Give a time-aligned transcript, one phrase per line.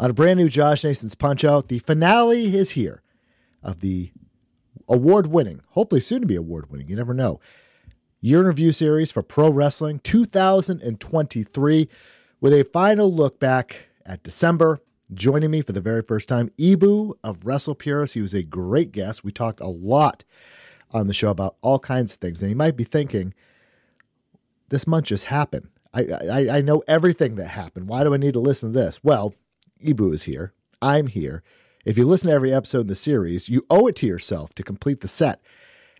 [0.00, 1.68] on a brand new Josh Nason's Punch Out.
[1.68, 3.02] The finale is here
[3.62, 4.10] of the
[4.88, 7.38] award winning, hopefully soon to be award winning, you never know,
[8.22, 11.88] year in review series for pro wrestling 2023
[12.40, 14.80] with a final look back at December.
[15.12, 18.14] Joining me for the very first time, Ibou of Wrestle Purist.
[18.14, 19.22] He was a great guest.
[19.22, 20.24] We talked a lot
[20.92, 22.40] on the show about all kinds of things.
[22.40, 23.34] And you might be thinking,
[24.70, 25.68] this month just happened.
[25.92, 27.88] I, I, I know everything that happened.
[27.88, 29.02] Why do I need to listen to this?
[29.02, 29.34] Well,
[29.84, 30.52] Ibou is here.
[30.82, 31.42] I'm here.
[31.84, 34.62] If you listen to every episode in the series, you owe it to yourself to
[34.62, 35.40] complete the set.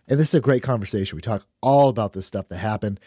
[0.07, 1.15] And this is a great conversation.
[1.15, 2.99] We talk all about this stuff that happened.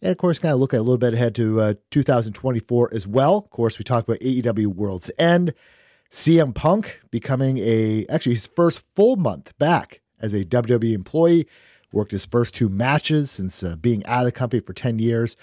[0.00, 3.36] And of course, kind of look a little bit ahead to uh, 2024 as well.
[3.38, 5.54] Of course, we talk about AEW World's End,
[6.10, 11.46] CM Punk becoming a, actually, his first full month back as a WWE employee,
[11.92, 15.36] worked his first two matches since uh, being out of the company for 10 years.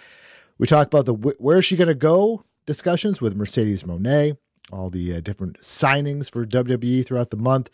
[0.57, 4.37] We talk about the where is she going to go discussions with Mercedes Moné,
[4.71, 7.69] all the uh, different signings for WWE throughout the month,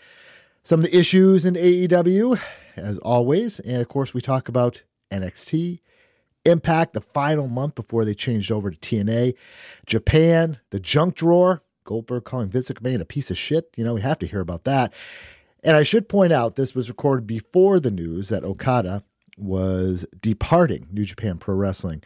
[0.64, 2.40] some of the issues in AEW,
[2.76, 3.60] as always.
[3.60, 5.80] And of course, we talk about NXT,
[6.46, 9.34] Impact, the final month before they changed over to TNA,
[9.88, 13.70] Japan, the junk drawer, Goldberg calling Vince McMahon a piece of shit.
[13.76, 14.94] You know, we have to hear about that.
[15.64, 19.04] And I should point out this was recorded before the news that Okada
[19.38, 22.04] was departing New Japan Pro Wrestling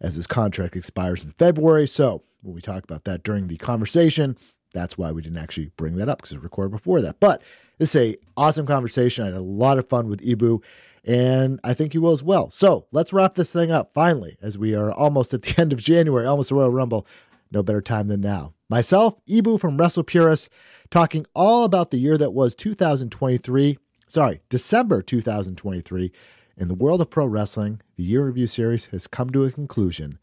[0.00, 1.86] as his contract expires in February.
[1.86, 4.36] So when we talk about that during the conversation,
[4.72, 7.20] that's why we didn't actually bring that up because it recorded before that.
[7.20, 7.42] But
[7.78, 9.24] this is a awesome conversation.
[9.24, 10.62] I had a lot of fun with Ibou,
[11.04, 12.50] and I think you will as well.
[12.50, 15.80] So let's wrap this thing up finally, as we are almost at the end of
[15.80, 17.06] January, almost Royal Rumble.
[17.50, 18.52] No better time than now.
[18.68, 20.50] Myself, Ibou from Wrestle Purist,
[20.90, 23.78] talking all about the year that was 2023.
[24.06, 26.12] Sorry, December 2023
[26.58, 30.18] in the world of pro wrestling, the year review series has come to a conclusion.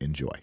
[0.00, 0.42] Enjoy.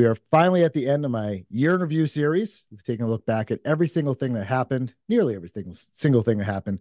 [0.00, 3.26] We are finally at the end of my year in review series, taking a look
[3.26, 6.78] back at every single thing that happened, nearly every single, single thing that happened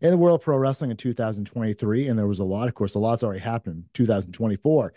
[0.00, 2.08] in the world pro wrestling in 2023.
[2.08, 4.94] And there was a lot, of course, a lot's already happened in 2024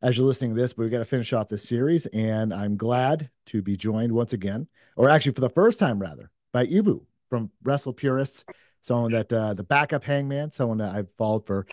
[0.00, 2.06] as you're listening to this, but we got to finish off this series.
[2.06, 6.30] And I'm glad to be joined once again, or actually for the first time, rather,
[6.50, 8.46] by Ibou from Wrestle Purists,
[8.80, 11.66] someone that uh, the backup hangman, someone that I've followed for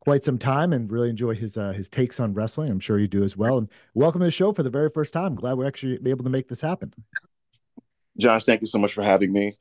[0.00, 2.70] quite some time and really enjoy his uh, his takes on wrestling.
[2.70, 3.58] I'm sure you do as well.
[3.58, 5.34] And welcome to the show for the very first time.
[5.34, 6.92] Glad we're actually able to make this happen.
[8.18, 9.56] Josh, thank you so much for having me.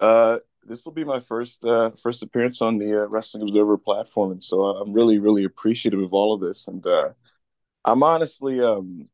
[0.00, 4.32] Uh, this will be my first uh, first appearance on the uh, Wrestling Observer platform,
[4.32, 6.68] and so I'm really really appreciative of all of this.
[6.68, 7.10] And uh,
[7.84, 9.08] I'm honestly um,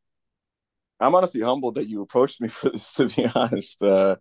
[1.00, 2.93] I'm honestly humbled that you approached me for this.
[2.95, 4.16] To be honest, uh,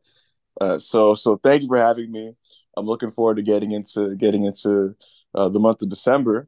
[0.60, 2.34] uh, so so thank you for having me.
[2.76, 4.96] I'm looking forward to getting into getting into
[5.34, 6.48] uh, the month of December.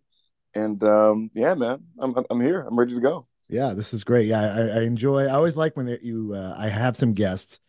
[0.53, 2.61] And um, yeah, man, I'm I'm here.
[2.61, 3.27] I'm ready to go.
[3.49, 4.27] Yeah, this is great.
[4.27, 5.25] Yeah, I, I enjoy.
[5.25, 6.33] I always like when you.
[6.35, 7.59] Uh, I have some guests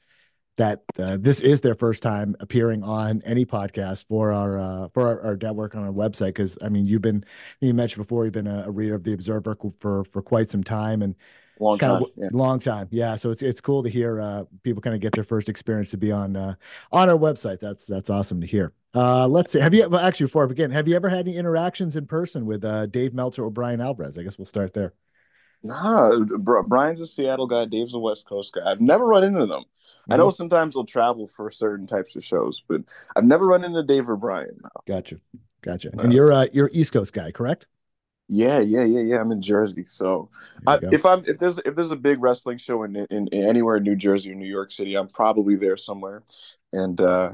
[0.57, 5.07] that uh, this is their first time appearing on any podcast for our uh, for
[5.07, 6.29] our, our network on our website.
[6.29, 7.25] Because I mean, you've been
[7.61, 10.63] you mentioned before you've been a, a, reader of the Observer for for quite some
[10.63, 11.15] time and
[11.59, 12.29] long time, of yeah.
[12.33, 12.89] long time.
[12.91, 15.91] Yeah, so it's it's cool to hear uh, people kind of get their first experience
[15.91, 16.55] to be on uh,
[16.93, 17.61] on our website.
[17.61, 18.75] That's that's awesome to hear.
[18.95, 19.61] Uh, let's see.
[19.61, 20.71] Have you well, actually before I begin?
[20.71, 24.19] Have you ever had any interactions in person with uh, Dave Meltzer or Brian Alvarez?
[24.19, 24.95] I guess we'll start there.
[25.63, 26.19] Nah,
[26.67, 27.67] Brian's a Seattle guy.
[27.67, 28.69] Dave's a West Coast guy.
[28.69, 29.63] I've never run into them.
[29.63, 30.13] Mm-hmm.
[30.13, 30.37] I know mm-hmm.
[30.37, 32.81] sometimes they'll travel for certain types of shows, but
[33.15, 34.59] I've never run into Dave or Brian.
[34.63, 34.71] No.
[34.87, 35.21] Gotcha,
[35.63, 35.91] gotcha.
[35.99, 37.67] And you're uh, you're East Coast guy, correct?
[38.33, 39.21] Yeah, yeah, yeah, yeah.
[39.21, 40.31] I'm in Jersey, so
[40.67, 43.77] I, if I'm if there's if there's a big wrestling show in, in, in anywhere
[43.77, 46.23] in New Jersey or New York City, I'm probably there somewhere.
[46.73, 47.33] And uh,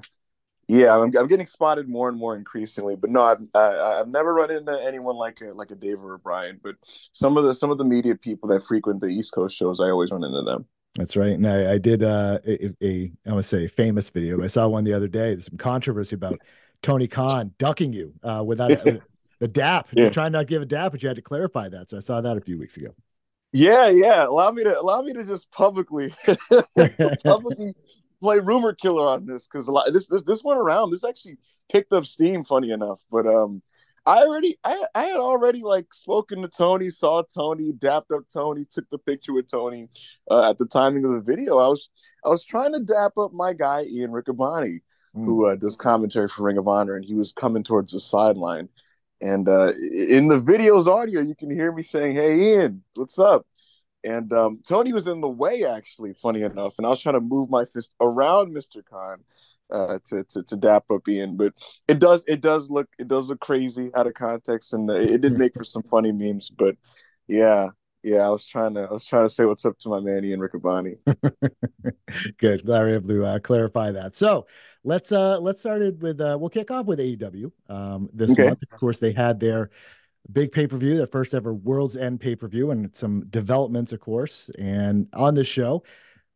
[0.69, 2.97] yeah, I'm, I'm getting spotted more and more increasingly.
[2.97, 6.15] But no, I've I, I've never run into anyone like a like a Dave or
[6.15, 6.61] a Brian.
[6.63, 6.77] But
[7.13, 9.85] some of the some of the media people that frequent the East Coast shows, I
[9.85, 10.67] always run into them.
[10.97, 11.33] That's right.
[11.33, 14.43] And I, I did uh, a, a I want to say famous video.
[14.43, 15.35] I saw one the other day.
[15.35, 16.39] There's some controversy about
[16.83, 19.01] Tony Khan ducking you uh, without a,
[19.41, 19.89] the DAP.
[19.93, 20.05] Yeah.
[20.05, 21.91] You're trying not to give a DAP, but you had to clarify that.
[21.91, 22.95] So I saw that a few weeks ago.
[23.53, 24.27] Yeah, yeah.
[24.27, 26.13] Allow me to allow me to just publicly
[27.25, 27.75] publicly
[28.21, 30.91] play rumor killer on this because a lot this this this went around.
[30.91, 31.39] This actually
[31.71, 33.01] picked up steam, funny enough.
[33.11, 33.63] But um,
[34.05, 38.67] I already I I had already like spoken to Tony, saw Tony, dapped up Tony,
[38.71, 39.89] took the picture with Tony
[40.31, 41.59] uh, at the timing of the video.
[41.59, 41.91] I was
[42.25, 44.81] I was trying to dap up my guy Ian Riccaboni,
[45.17, 45.25] mm.
[45.25, 48.69] who uh, does commentary for Ring of Honor, and he was coming towards the sideline.
[49.21, 53.47] And uh, in the video's audio, you can hear me saying, "Hey, Ian, what's up?"
[54.07, 57.21] And um, Tony was in the way, actually, funny enough, and I was trying to
[57.21, 58.81] move my fist around Mr.
[58.89, 59.19] Khan
[59.69, 61.37] uh, to, to to dap up Ian.
[61.37, 61.55] But
[61.89, 65.37] it does it does look it does look crazy out of context, and it did
[65.37, 66.51] make for some funny memes.
[66.51, 66.77] But
[67.27, 67.71] yeah,
[68.05, 70.25] yeah, I was trying to I was trying to say what's up to my man
[70.25, 70.99] Ian Riccaboni.
[72.39, 74.15] Good, glad we able to uh, clarify that.
[74.15, 74.47] So
[74.85, 78.45] let's uh let's start it with uh we'll kick off with AEW um this okay.
[78.45, 78.63] month.
[78.63, 79.71] Of course, they had their
[80.31, 83.93] big pay per view, the first ever World's End pay per view, and some developments,
[83.93, 85.83] of course, and on the show.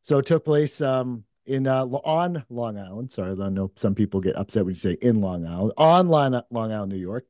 [0.02, 3.12] So it took place um in uh, on Long Island.
[3.12, 5.72] Sorry, I know some people get upset when you say in Long Island.
[5.76, 7.26] On Long, Long Island, New York.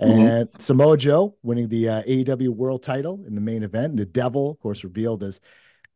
[0.00, 0.10] Mm-hmm.
[0.10, 0.60] And mm-hmm.
[0.60, 3.96] Samoa Joe winning the uh, AEW World Title in the main event.
[3.96, 5.40] The Devil, of course, revealed as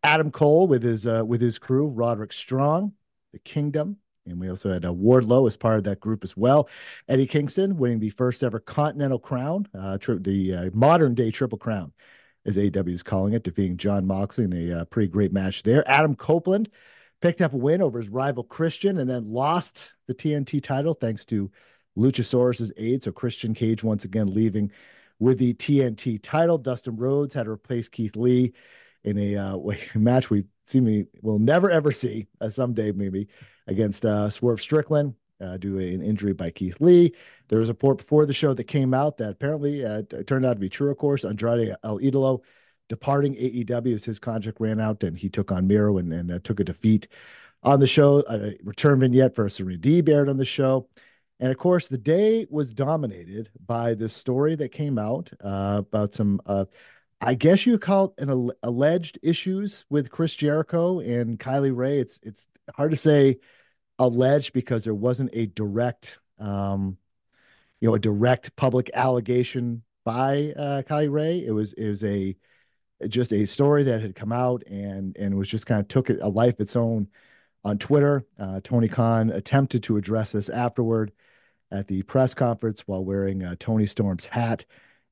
[0.03, 2.93] Adam Cole with his uh, with his crew, Roderick Strong,
[3.33, 6.69] the Kingdom, and we also had uh, Wardlow as part of that group as well.
[7.09, 11.59] Eddie Kingston winning the first ever Continental Crown, uh, tri- the uh, modern day Triple
[11.59, 11.93] Crown,
[12.45, 15.89] as AEW is calling it, defeating Jon Moxley in a uh, pretty great match there.
[15.89, 16.71] Adam Copeland
[17.21, 21.25] picked up a win over his rival Christian and then lost the TNT title thanks
[21.27, 21.51] to
[21.97, 23.03] Luchasaurus's aid.
[23.03, 24.71] So Christian Cage once again leaving
[25.19, 26.59] with the TNT title.
[26.59, 28.53] Dustin Rhodes had to replace Keith Lee
[29.03, 29.59] in a uh,
[29.95, 33.29] match we seemingly will never ever see uh, someday maybe
[33.67, 37.13] against uh, Swerve Strickland uh, due to an injury by Keith Lee.
[37.49, 40.55] There was a report before the show that came out that apparently uh, turned out
[40.55, 40.91] to be true.
[40.91, 42.41] Of course, Andrade El Idolo
[42.89, 46.39] departing AEW as his contract ran out and he took on Miro and, and uh,
[46.43, 47.09] took a defeat
[47.63, 48.23] on the show.
[48.29, 50.89] A return vignette for Serena Deeb aired on the show.
[51.39, 56.15] And of course, the day was dominated by this story that came out uh, about
[56.15, 56.65] some, uh,
[57.21, 61.99] I guess you call it an al- alleged issues with Chris Jericho and Kylie Rae.
[61.99, 63.39] It's it's hard to say
[63.99, 66.99] alleged because there wasn't a direct, um,
[67.81, 71.45] you know, a direct public allegation by uh, Kylie Rae.
[71.45, 72.37] It was it was a
[73.09, 76.29] just a story that had come out and and was just kind of took a
[76.29, 77.09] life of its own
[77.65, 78.25] on Twitter.
[78.39, 81.13] Uh, Tony Khan attempted to address this afterward
[81.71, 84.65] at the press conference while wearing uh, Toni Storm's hat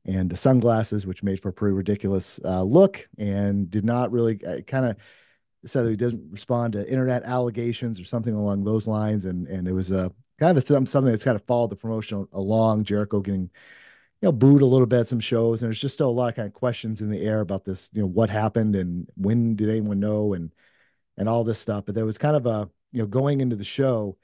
[0.07, 4.39] and the sunglasses, which made for a pretty ridiculous uh, look, and did not really
[4.45, 4.97] uh, kind of
[5.67, 9.25] said that he doesn't respond to internet allegations or something along those lines.
[9.25, 11.77] And and it was a kind of a th- something that's kind of followed the
[11.77, 12.85] promotion along.
[12.85, 13.51] Jericho getting
[14.23, 16.29] you know booed a little bit at some shows, and there's just still a lot
[16.29, 17.91] of kind of questions in the air about this.
[17.93, 20.53] You know what happened and when did anyone know and
[21.17, 21.85] and all this stuff.
[21.87, 24.17] But there was kind of a you know going into the show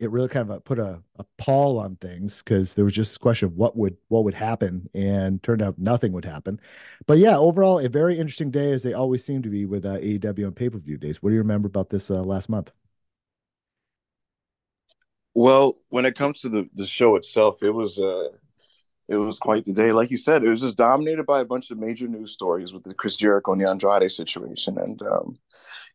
[0.00, 3.16] it really kind of uh, put a, a pall on things because there was just
[3.16, 6.60] a question of what would what would happen and turned out nothing would happen.
[7.06, 9.98] But yeah overall a very interesting day as they always seem to be with uh,
[9.98, 11.22] aew on pay-per-view days.
[11.22, 12.70] What do you remember about this uh, last month?
[15.34, 18.28] Well when it comes to the, the show itself it was uh
[19.08, 21.70] it was quite the day like you said it was just dominated by a bunch
[21.70, 25.38] of major news stories with the chris jericho and the andrade situation and um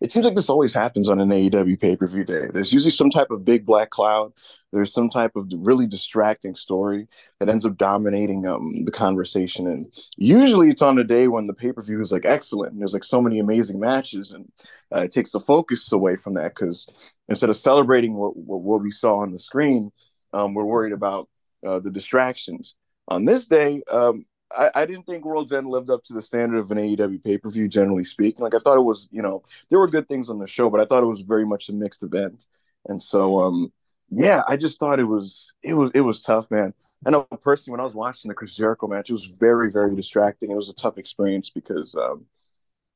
[0.01, 2.47] it seems like this always happens on an AEW pay per view day.
[2.51, 4.33] There's usually some type of big black cloud.
[4.71, 7.07] There's some type of really distracting story
[7.39, 9.67] that ends up dominating um, the conversation.
[9.67, 12.73] And usually it's on a day when the pay per view is like excellent.
[12.73, 14.31] And there's like so many amazing matches.
[14.31, 14.51] And
[14.93, 18.81] uh, it takes the focus away from that because instead of celebrating what, what, what,
[18.81, 19.91] we saw on the screen,
[20.33, 21.29] um, we're worried about
[21.65, 22.75] uh, the distractions.
[23.07, 26.59] On this day, um, I, I, didn't think World's End lived up to the standard
[26.59, 28.43] of an AEW pay per view, generally speaking.
[28.43, 30.79] Like I thought it was, you know, there were good things on the show, but
[30.79, 32.45] I thought it was very much a mixed event.
[32.87, 33.73] And so, um,
[34.09, 36.73] yeah, I just thought it was, it was, it was tough, man.
[37.05, 39.95] I know personally when I was watching the Chris Jericho match, it was very, very
[39.95, 40.51] distracting.
[40.51, 42.25] It was a tough experience because um,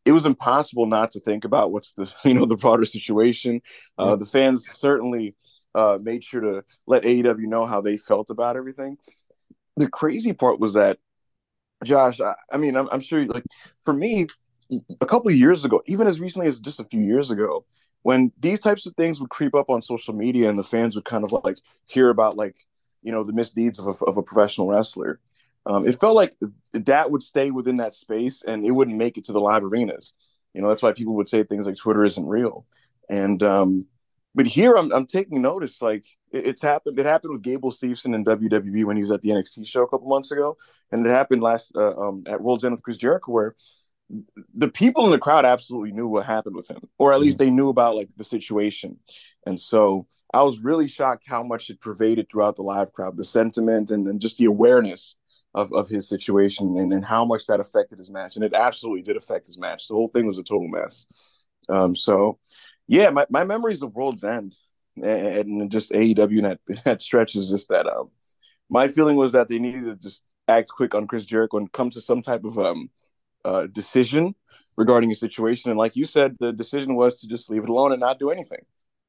[0.05, 3.61] it was impossible not to think about what's the, you know, the broader situation.
[3.97, 5.35] Uh, the fans certainly
[5.75, 8.97] uh, made sure to let AEW know how they felt about everything.
[9.77, 11.00] The crazy part was that
[11.84, 13.43] Josh, I, I mean, I'm, I'm, sure, like,
[13.84, 14.27] for me,
[15.00, 17.65] a couple of years ago, even as recently as just a few years ago,
[18.01, 21.05] when these types of things would creep up on social media and the fans would
[21.05, 22.55] kind of like hear about, like,
[23.03, 25.19] you know, the misdeeds of a, of a professional wrestler,
[25.65, 26.36] um, it felt like
[26.74, 30.13] that would stay within that space and it wouldn't make it to the live arenas.
[30.53, 32.65] You know, that's why people would say things like Twitter isn't real.
[33.10, 33.86] And, um,
[34.38, 37.00] but here I'm, I'm taking notice, like, it's happened.
[37.00, 39.88] It happened with Gable Steveson in WWE when he was at the NXT show a
[39.88, 40.58] couple months ago,
[40.91, 43.56] and it happened last uh, um, at World's End with Chris Jericho, where
[44.53, 47.46] the people in the crowd absolutely knew what happened with him, or at least mm-hmm.
[47.46, 49.00] they knew about like the situation.
[49.48, 53.24] And so I was really shocked how much it pervaded throughout the live crowd, the
[53.24, 55.15] sentiment and, and just the awareness
[55.56, 58.36] of, of his situation and, and how much that affected his match.
[58.36, 59.88] And it absolutely did affect his match.
[59.88, 61.08] The whole thing was a total mess.
[61.70, 62.38] Um, so
[62.88, 64.56] yeah, my, my memories of World's End
[65.01, 68.10] and just AEW and that, that stretch is just that um
[68.70, 71.89] my feeling was that they needed to just act quick on Chris Jericho and come
[71.91, 72.89] to some type of um,
[73.46, 74.36] uh, decision
[74.75, 75.72] regarding a situation.
[75.72, 78.29] And like you said, the decision was to just leave it alone and not do
[78.29, 78.65] anything.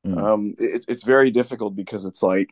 [0.06, 0.22] Mm.
[0.22, 2.50] Um, it's it's very difficult because it's like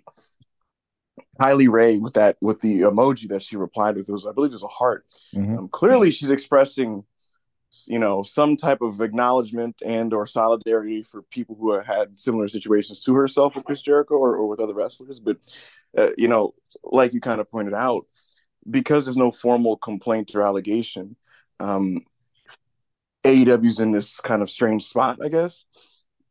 [1.40, 4.09] Kylie Rae with that with the emoji that she replied with.
[4.09, 5.06] It was I believe it was a heart.
[5.35, 5.59] Mm-hmm.
[5.59, 7.04] Um, clearly, she's expressing
[7.88, 12.49] you know some type of acknowledgement and or solidarity for people who have had similar
[12.49, 15.21] situations to herself with Chris Jericho or, or with other wrestlers.
[15.21, 15.38] But
[15.97, 16.54] uh, you know,
[16.85, 18.06] like you kind of pointed out,
[18.68, 21.16] because there's no formal complaint or allegation,
[21.61, 22.00] um,
[23.25, 25.64] AEW's in this kind of strange spot, I guess.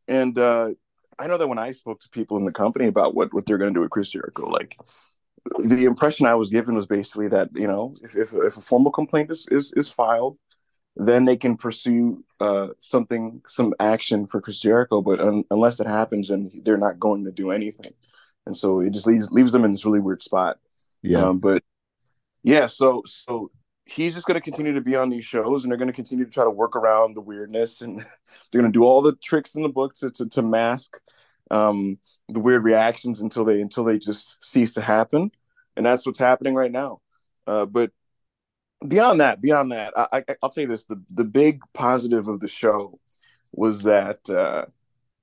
[0.08, 0.70] And uh,
[1.18, 3.58] I know that when I spoke to people in the company about what what they're
[3.58, 4.78] going to do with Chris Jericho, like
[5.64, 8.92] the impression I was given was basically that you know if if, if a formal
[8.92, 10.38] complaint is, is is filed,
[10.96, 15.02] then they can pursue uh, something some action for Chris Jericho.
[15.02, 17.94] But un- unless it happens, then they're not going to do anything,
[18.46, 20.58] and so it just leaves leaves them in this really weird spot.
[21.02, 21.64] Yeah, um, but
[22.44, 23.52] yeah, so so
[23.86, 26.25] he's just going to continue to be on these shows and they're going to continue
[26.25, 28.00] to try to work around the weirdness and
[28.52, 30.98] they're going to do all the tricks in the book to, to, to mask
[31.52, 31.98] um,
[32.30, 35.30] the weird reactions until they until they just cease to happen
[35.78, 37.00] and that's what's happening right now
[37.46, 37.92] uh, but
[38.88, 42.39] beyond that beyond that I, I, will tell you this the, the big positive of
[42.39, 43.00] the show
[43.51, 44.65] was that uh,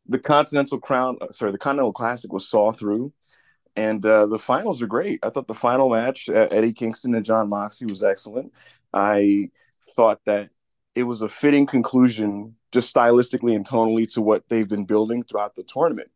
[0.08, 3.12] the continental crown uh, sorry the continental classic was saw through
[3.76, 5.20] and uh, the finals are great.
[5.22, 8.52] I thought the final match, uh, Eddie Kingston and Jon Moxley, was excellent.
[8.92, 9.50] I
[9.96, 10.50] thought that
[10.94, 15.54] it was a fitting conclusion, just stylistically and tonally, to what they've been building throughout
[15.54, 16.10] the tournament.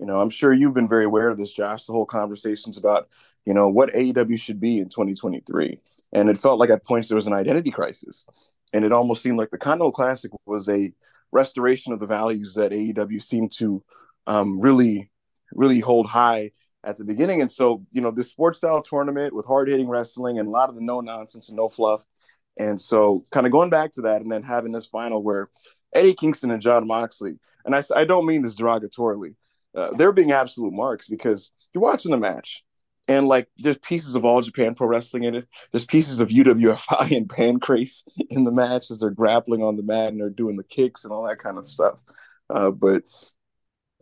[0.00, 1.84] You know, I'm sure you've been very aware of this, Josh.
[1.84, 3.08] The whole conversations about,
[3.44, 5.78] you know, what AEW should be in 2023,
[6.14, 9.36] and it felt like at points there was an identity crisis, and it almost seemed
[9.36, 10.90] like the Continental Classic was a
[11.32, 13.84] restoration of the values that AEW seemed to
[14.26, 15.10] um, really,
[15.52, 16.52] really hold high
[16.82, 17.42] at the beginning.
[17.42, 20.70] And so, you know, this sports style tournament with hard hitting wrestling and a lot
[20.70, 22.02] of the no nonsense and no fluff.
[22.58, 25.50] And so, kind of going back to that and then having this final where
[25.94, 29.34] Eddie Kingston and Jon Moxley, and I, I don't mean this derogatorily,
[29.74, 32.64] uh, they're being absolute marks because you're watching the match
[33.10, 35.48] and like there's pieces of all Japan Pro Wrestling in it.
[35.72, 40.08] There's pieces of UWFI and Pancrase in the match as they're grappling on the mat
[40.08, 41.98] and they're doing the kicks and all that kind of stuff.
[42.48, 43.02] Uh, but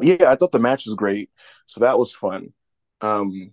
[0.00, 1.30] yeah, I thought the match was great,
[1.66, 2.52] so that was fun.
[3.00, 3.52] Um,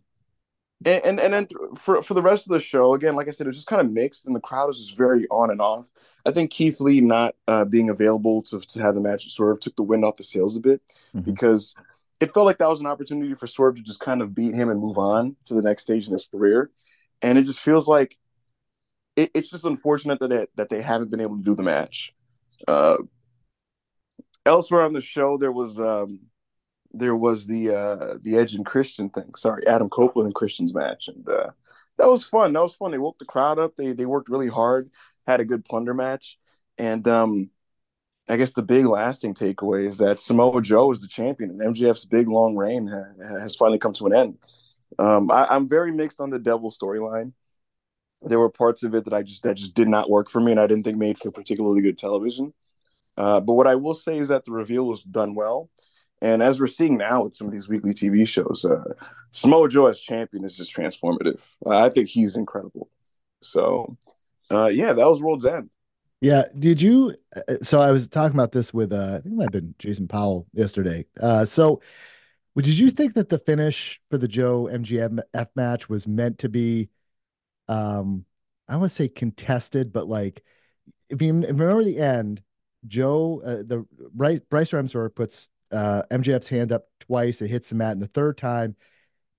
[0.85, 3.47] and, and and then for for the rest of the show, again, like I said,
[3.47, 5.89] it's just kind of mixed, and the crowd is just very on and off.
[6.25, 9.59] I think Keith Lee not uh, being available to to have the match sort of
[9.61, 10.81] took the wind off the sails a bit
[11.15, 11.21] mm-hmm.
[11.21, 11.75] because
[12.19, 14.69] it felt like that was an opportunity for Swerve to just kind of beat him
[14.69, 16.71] and move on to the next stage in his career,
[17.21, 18.17] and it just feels like
[19.15, 22.13] it, it's just unfortunate that it, that they haven't been able to do the match.
[22.67, 22.97] Uh,
[24.45, 26.19] elsewhere on the show, there was um,
[26.91, 29.35] there was the uh the Edge and Christian thing.
[29.35, 31.51] Sorry, Adam Copeland and Christian's match, and uh,
[31.97, 32.53] that was fun.
[32.53, 32.91] That was fun.
[32.91, 33.75] They woke the crowd up.
[33.75, 34.89] They they worked really hard.
[35.27, 36.37] Had a good plunder match,
[36.77, 37.49] and um,
[38.27, 42.05] I guess the big lasting takeaway is that Samoa Joe is the champion, and MJF's
[42.05, 42.87] big long reign
[43.21, 44.37] has finally come to an end.
[44.97, 47.33] Um, I, I'm very mixed on the Devil storyline.
[48.23, 50.51] There were parts of it that I just that just did not work for me,
[50.51, 52.53] and I didn't think made for particularly good television.
[53.17, 55.69] Uh, but what I will say is that the reveal was done well.
[56.21, 58.93] And as we're seeing now with some of these weekly TV shows, uh,
[59.31, 61.39] Samoa Joe as champion is just transformative.
[61.69, 62.89] I think he's incredible.
[63.41, 63.97] So,
[64.49, 65.69] uh, yeah, that was World's End.
[66.21, 66.43] Yeah.
[66.57, 67.15] Did you?
[67.35, 70.47] Uh, so I was talking about this with, uh, I think have been Jason Powell
[70.53, 71.05] yesterday.
[71.21, 71.81] Uh, so,
[72.55, 76.89] did you think that the finish for the Joe MJF match was meant to be,
[77.67, 78.25] um,
[78.67, 80.43] I want to say contested, but like,
[81.09, 82.41] if you remember the end,
[82.87, 87.41] Joe, uh, the right Bryce Remsburg puts uh, MJF's hand up twice.
[87.41, 88.75] It hits the mat, and the third time,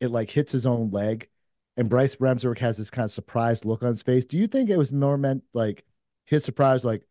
[0.00, 1.28] it like hits his own leg.
[1.76, 4.24] And Bryce Remsburg has this kind of surprised look on his face.
[4.24, 5.84] Do you think it was more meant like
[6.26, 7.02] his surprise, like,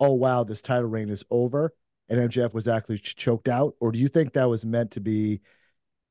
[0.00, 1.74] oh wow, this title reign is over,
[2.08, 5.00] and MJF was actually ch- choked out, or do you think that was meant to
[5.00, 5.40] be?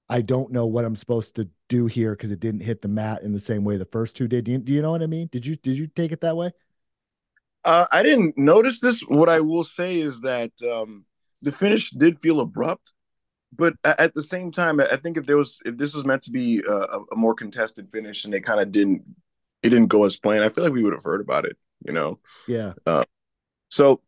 [0.10, 3.24] I don't know what I'm supposed to do here because it didn't hit the mat
[3.24, 4.44] in the same way the first two did.
[4.44, 5.30] Do you, do you know what I mean?
[5.32, 6.52] Did you did you take it that way?
[7.64, 9.02] Uh, I didn't notice this.
[9.02, 11.06] What I will say is that um,
[11.42, 12.92] the finish did feel abrupt,
[13.56, 16.32] but at the same time, I think if there was if this was meant to
[16.32, 19.04] be a, a more contested finish and they kind of didn't
[19.62, 21.58] it didn't go as planned, I feel like we would have heard about it.
[21.86, 22.20] You know?
[22.48, 22.74] Yeah.
[22.86, 23.06] Uh,
[23.70, 24.02] so,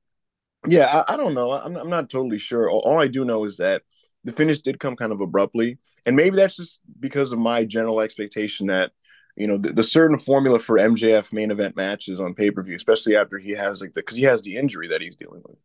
[0.67, 1.51] yeah, I, I don't know.
[1.51, 2.69] I'm, I'm not totally sure.
[2.69, 3.83] All, all I do know is that
[4.23, 7.99] the finish did come kind of abruptly, and maybe that's just because of my general
[8.01, 8.91] expectation that
[9.35, 12.75] you know the, the, certain formula for MJF main event matches on pay per view,
[12.75, 15.61] especially after he has like the because he has the injury that he's dealing with.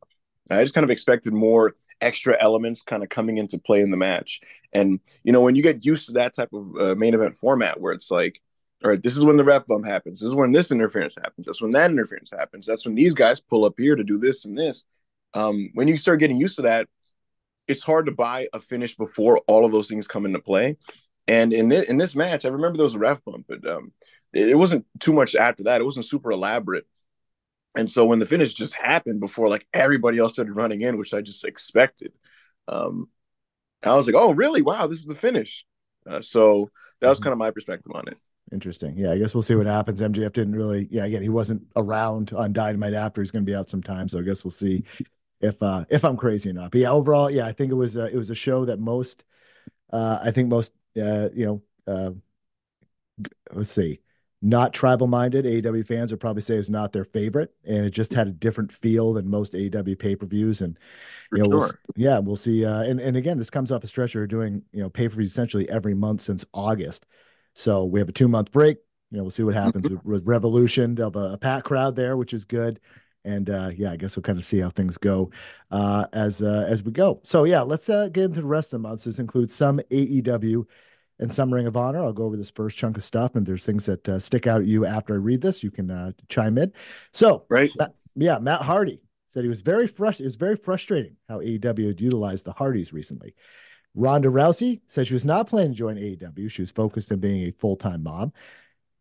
[0.50, 3.96] I just kind of expected more extra elements kind of coming into play in the
[3.96, 4.40] match.
[4.72, 7.80] And, you know, when you get used to that type of uh, main event format
[7.80, 8.40] where it's like,
[8.84, 10.20] all right, this is when the ref bump happens.
[10.20, 11.46] This is when this interference happens.
[11.46, 12.64] That's when that interference happens.
[12.64, 14.84] That's when these guys pull up here to do this and this.
[15.34, 16.88] Um, when you start getting used to that,
[17.66, 20.76] it's hard to buy a finish before all of those things come into play.
[21.26, 23.92] And in this, in this match, I remember there was a ref bump, but um,
[24.32, 25.80] it, it wasn't too much after that.
[25.80, 26.86] It wasn't super elaborate.
[27.76, 31.12] And so when the finish just happened before like everybody else started running in, which
[31.12, 32.12] I just expected,
[32.68, 33.08] um,
[33.82, 34.62] I was like, oh, really?
[34.62, 35.64] Wow, this is the finish.
[36.08, 36.70] Uh, so
[37.00, 37.24] that was mm-hmm.
[37.24, 38.16] kind of my perspective on it.
[38.52, 38.96] Interesting.
[38.96, 40.00] Yeah, I guess we'll see what happens.
[40.00, 40.88] MJF didn't really.
[40.90, 43.20] Yeah, again, he wasn't around on Dynamite after.
[43.20, 44.84] He's going to be out sometime, so I guess we'll see
[45.40, 46.70] if uh if I'm crazy or not.
[46.70, 49.24] But yeah, overall, yeah, I think it was uh, it was a show that most,
[49.92, 52.10] uh, I think most, uh, you know, uh,
[53.52, 54.00] let's see,
[54.40, 58.14] not tribal minded AEW fans would probably say it's not their favorite, and it just
[58.14, 60.62] had a different feel than most AEW pay per views.
[60.62, 60.78] And
[61.32, 61.58] you know, sure.
[61.58, 62.64] we'll, yeah, we'll see.
[62.64, 65.16] Uh, and and again, this comes off a stretch of doing you know pay per
[65.16, 67.04] views essentially every month since August.
[67.58, 68.78] So we have a two month break.
[69.10, 70.94] You know, we'll see what happens with, with, Revolution.
[70.94, 72.78] They'll have a, a packed crowd there, which is good.
[73.24, 75.32] And uh, yeah, I guess we'll kind of see how things go
[75.72, 77.20] uh, as uh, as we go.
[77.24, 79.04] So yeah, let's uh, get into the rest of the months.
[79.04, 80.66] This includes some AEW
[81.18, 81.98] and some Ring of Honor.
[81.98, 84.60] I'll go over this first chunk of stuff, and there's things that uh, stick out
[84.60, 85.64] at you after I read this.
[85.64, 86.72] You can uh, chime in.
[87.12, 89.00] So right, Matt, yeah, Matt Hardy
[89.30, 90.20] said he was very fresh.
[90.20, 93.34] It was very frustrating how AEW had utilized the Hardys recently.
[93.98, 96.48] Ronda Rousey said she was not planning to join AEW.
[96.48, 98.32] She was focused on being a full time mom.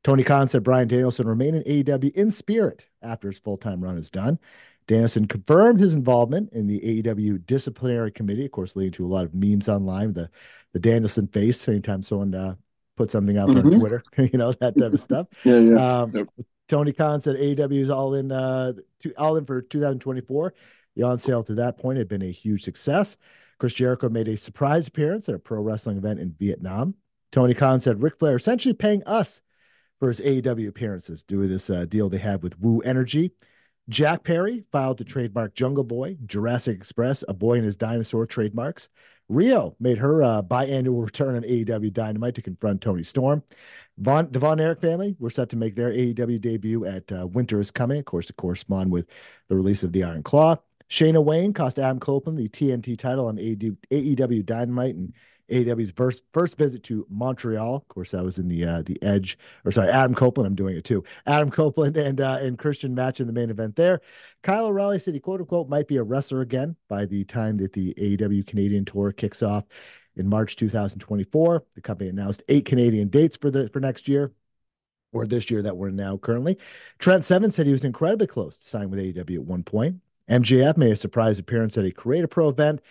[0.03, 3.95] Tony Khan said Bryan Danielson remain in AEW in spirit after his full time run
[3.97, 4.39] is done.
[4.87, 9.25] Danielson confirmed his involvement in the AEW disciplinary committee, of course, leading to a lot
[9.25, 10.13] of memes online.
[10.13, 10.31] The
[10.73, 12.55] the Danielson face anytime someone uh,
[12.95, 13.67] put something out mm-hmm.
[13.67, 15.27] on Twitter, you know that type of stuff.
[15.43, 15.99] yeah, yeah.
[15.99, 16.27] Um, yep.
[16.67, 20.53] Tony Khan said AEW is all in, uh, to, all in for 2024.
[20.95, 23.15] The on sale to that point had been a huge success.
[23.57, 26.95] Chris Jericho made a surprise appearance at a pro wrestling event in Vietnam.
[27.31, 29.41] Tony Khan said Ric Flair essentially paying us
[29.99, 33.31] for his AEW appearances due to this uh, deal they had with Woo Energy.
[33.89, 38.89] Jack Perry filed to trademark Jungle Boy, Jurassic Express, A Boy and His Dinosaur trademarks.
[39.31, 43.43] Riho made her uh, biannual return on AEW Dynamite to confront Toni Storm.
[43.97, 47.59] Von, the Von Erich family were set to make their AEW debut at uh, Winter
[47.59, 49.07] is Coming, of course, to correspond with
[49.47, 50.57] the release of the Iron Claw.
[50.89, 55.13] Shayna Wayne cost Adam Copeland the TNT title on AEW Dynamite and
[55.49, 57.75] AEW's first first visit to Montreal.
[57.75, 60.47] Of course, that was in the uh, the Edge, or sorry, Adam Copeland.
[60.47, 61.03] I'm doing it too.
[61.25, 64.01] Adam Copeland and uh, and Christian match in the main event there.
[64.43, 67.73] Kyle O'Reilly said he quote unquote might be a wrestler again by the time that
[67.73, 69.65] the AEW Canadian tour kicks off
[70.15, 71.63] in March 2024.
[71.75, 74.33] The company announced eight Canadian dates for the for next year.
[75.13, 76.57] Or this year that we're now currently.
[76.99, 80.01] Trent Seven said he was incredibly close to sign with AEW at one point.
[80.29, 82.81] MJF made a surprise appearance at a Create a Pro event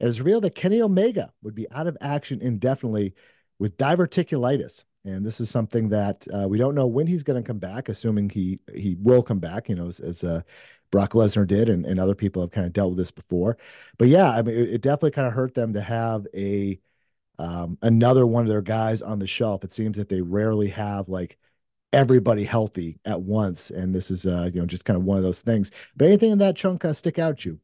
[0.00, 3.14] it was revealed that Kenny Omega would be out of action indefinitely
[3.58, 4.84] with diverticulitis.
[5.04, 7.88] And this is something that uh, we don't know when he's going to come back,
[7.88, 10.42] assuming he he will come back, you know, as, as uh,
[10.90, 13.56] Brock Lesnar did, and, and other people have kind of dealt with this before.
[13.98, 16.80] But yeah, I mean, it, it definitely kind of hurt them to have a
[17.38, 19.64] um, another one of their guys on the shelf.
[19.64, 21.38] It seems that they rarely have like
[21.92, 25.24] everybody healthy at once, and this is uh, you know just kind of one of
[25.24, 25.70] those things.
[25.96, 27.60] But anything in that chunk uh, stick out to you?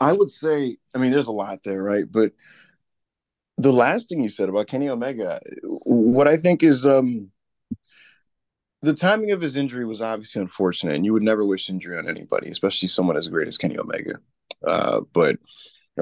[0.00, 2.10] I would say, I mean, there's a lot there, right?
[2.10, 2.32] But
[3.56, 5.40] the last thing you said about Kenny Omega,
[5.84, 7.30] what I think is um,
[8.80, 12.08] the timing of his injury was obviously unfortunate, and you would never wish injury on
[12.08, 14.18] anybody, especially someone as great as Kenny Omega.
[14.66, 15.36] Uh, but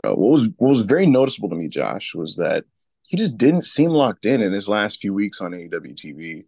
[0.02, 2.64] what was what was very noticeable to me, Josh, was that
[3.10, 6.44] he just didn't seem locked in in his last few weeks on AEW TV.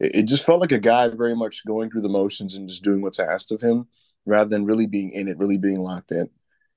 [0.00, 2.82] It, it just felt like a guy very much going through the motions and just
[2.82, 3.86] doing what's asked of him,
[4.26, 6.28] rather than really being in it, really being locked in.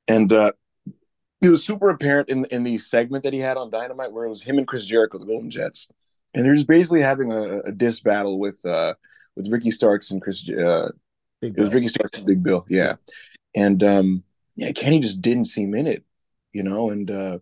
[0.08, 0.52] And uh,
[1.42, 4.30] it was super apparent in in the segment that he had on Dynamite where it
[4.30, 5.88] was him and Chris Jericho, the Golden Jets,
[6.36, 8.94] and they're just basically having a, a diss battle with uh,
[9.36, 10.48] with Ricky Starks and Chris.
[10.48, 10.90] Uh,
[11.42, 12.98] it was Ricky Starks and Big Bill, yeah,
[13.56, 14.24] and um,
[14.56, 16.06] yeah, Kenny just didn't seem in it,
[16.54, 17.40] you know, and uh,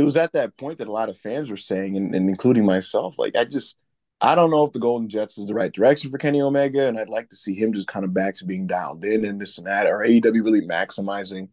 [0.00, 2.64] it was at that point that a lot of fans were saying, and, and including
[2.64, 3.76] myself, like I just
[4.22, 6.98] I don't know if the Golden Jets is the right direction for Kenny Omega, and
[6.98, 9.58] I'd like to see him just kind of back to being dialed in and this
[9.58, 11.48] and that, or AEW really maximizing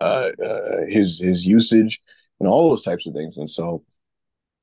[0.00, 2.00] uh, uh, his his usage
[2.40, 3.38] and all those types of things.
[3.38, 3.84] And so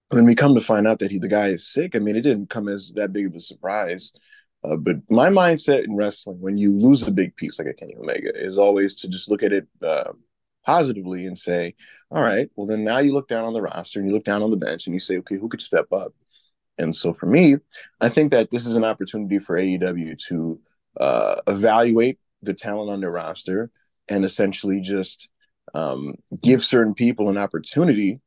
[0.09, 2.21] when we come to find out that he the guy is sick, I mean, it
[2.21, 4.11] didn't come as that big of a surprise.
[4.63, 7.95] Uh, but my mindset in wrestling, when you lose a big piece like a Kenny
[7.95, 10.11] Omega, is always to just look at it uh,
[10.69, 11.73] positively and say,
[12.11, 14.43] all right, well, then now you look down on the roster and you look down
[14.43, 16.13] on the bench and you say, okay, who could step up?
[16.77, 17.55] And so for me,
[17.99, 20.59] I think that this is an opportunity for AEW to
[20.99, 23.71] uh, evaluate the talent on their roster
[24.07, 25.29] and essentially just
[25.73, 28.21] um, give certain people an opportunity,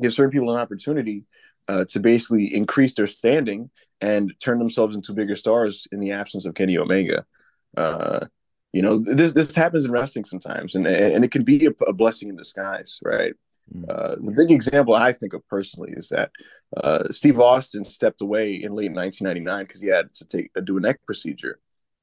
[0.00, 1.24] give certain people an opportunity
[1.68, 3.68] uh, to basically increase their standing
[4.00, 7.26] and turn themselves into bigger stars in the absence of Kenny Omega.
[7.76, 8.26] Uh,
[8.72, 11.92] you know, this this happens in wrestling sometimes, and and it can be a, a
[11.92, 13.34] blessing in disguise, right?
[13.74, 13.84] Mm.
[13.88, 16.30] Uh, the big example I think of personally is that
[16.76, 20.80] uh, Steve Austin stepped away in late 1999 because he had to take do a
[20.80, 21.58] neck procedure,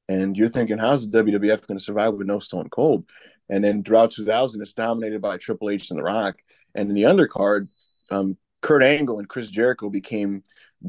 [0.08, 3.04] and you're thinking, how's the WWF going to survive with no Stone Cold?
[3.48, 6.36] And then throughout 2000, it's dominated by Triple H and The Rock,
[6.76, 7.68] and in the undercard,
[8.10, 10.44] um, Kurt Angle and Chris Jericho became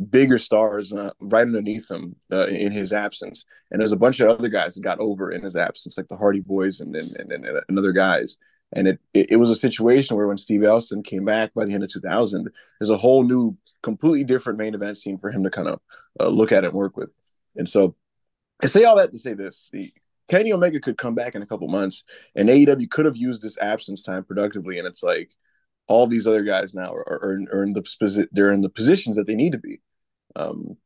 [0.10, 3.46] bigger stars uh, right underneath him uh, in his absence.
[3.70, 6.18] And there's a bunch of other guys that got over in his absence, like the
[6.18, 8.38] Hardy Boys and and, and, and other guys.
[8.74, 11.74] And it, it, it was a situation where when Steve Austin came back by the
[11.74, 12.50] end of 2000,
[12.80, 15.82] there's a whole new, completely different main event scene for him to kind of
[16.20, 17.14] uh, look at and work with.
[17.58, 17.96] And so
[18.64, 19.92] I say all that to say this: the,
[20.30, 23.58] Kenny Omega could come back in a couple months, and AEW could have used this
[23.58, 24.80] absence time productively.
[24.80, 25.32] And it's like
[25.92, 29.28] all these other guys now are, are, are in the they're in the positions that
[29.28, 29.82] they need to be.
[30.36, 30.78] Um,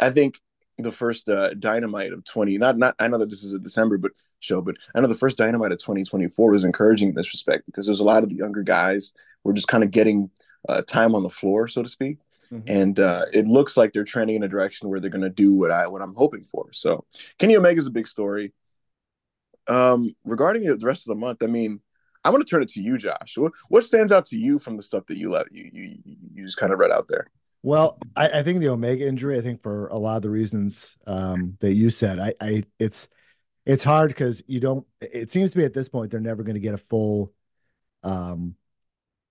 [0.00, 0.38] I think
[0.78, 3.98] the first uh, Dynamite of twenty not not I know that this is a December
[3.98, 7.14] but show, but I know the first Dynamite of twenty twenty four was encouraging in
[7.14, 9.12] this respect because there's a lot of the younger guys
[9.44, 10.30] were just kind of getting
[10.68, 12.18] uh, time on the floor, so to speak.
[12.50, 12.68] Mm-hmm.
[12.68, 15.54] And uh, it looks like they're trending in a direction where they're going to do
[15.54, 16.68] what I what I'm hoping for.
[16.72, 17.04] So
[17.38, 18.52] Kenny Omega is a big story.
[19.68, 21.80] Um, regarding the rest of the month, I mean,
[22.26, 23.36] I'm going to turn it to you, Josh.
[23.36, 25.98] What, what stands out to you from the stuff that you let you you,
[26.34, 27.28] you just kind of read out there?
[27.62, 29.38] Well, I, I, think the Omega injury.
[29.38, 33.08] I think for a lot of the reasons um, that you said, I, I it's
[33.64, 34.86] it's hard because you don't.
[35.00, 37.32] It seems to be at this point they're never going to get a full,
[38.02, 38.56] um,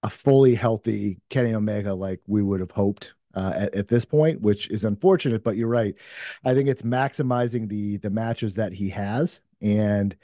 [0.03, 4.41] a fully healthy Kenny Omega like we would have hoped uh, at, at this point,
[4.41, 5.43] which is unfortunate.
[5.43, 5.95] But you're right.
[6.43, 10.15] I think it's maximizing the the matches that he has, and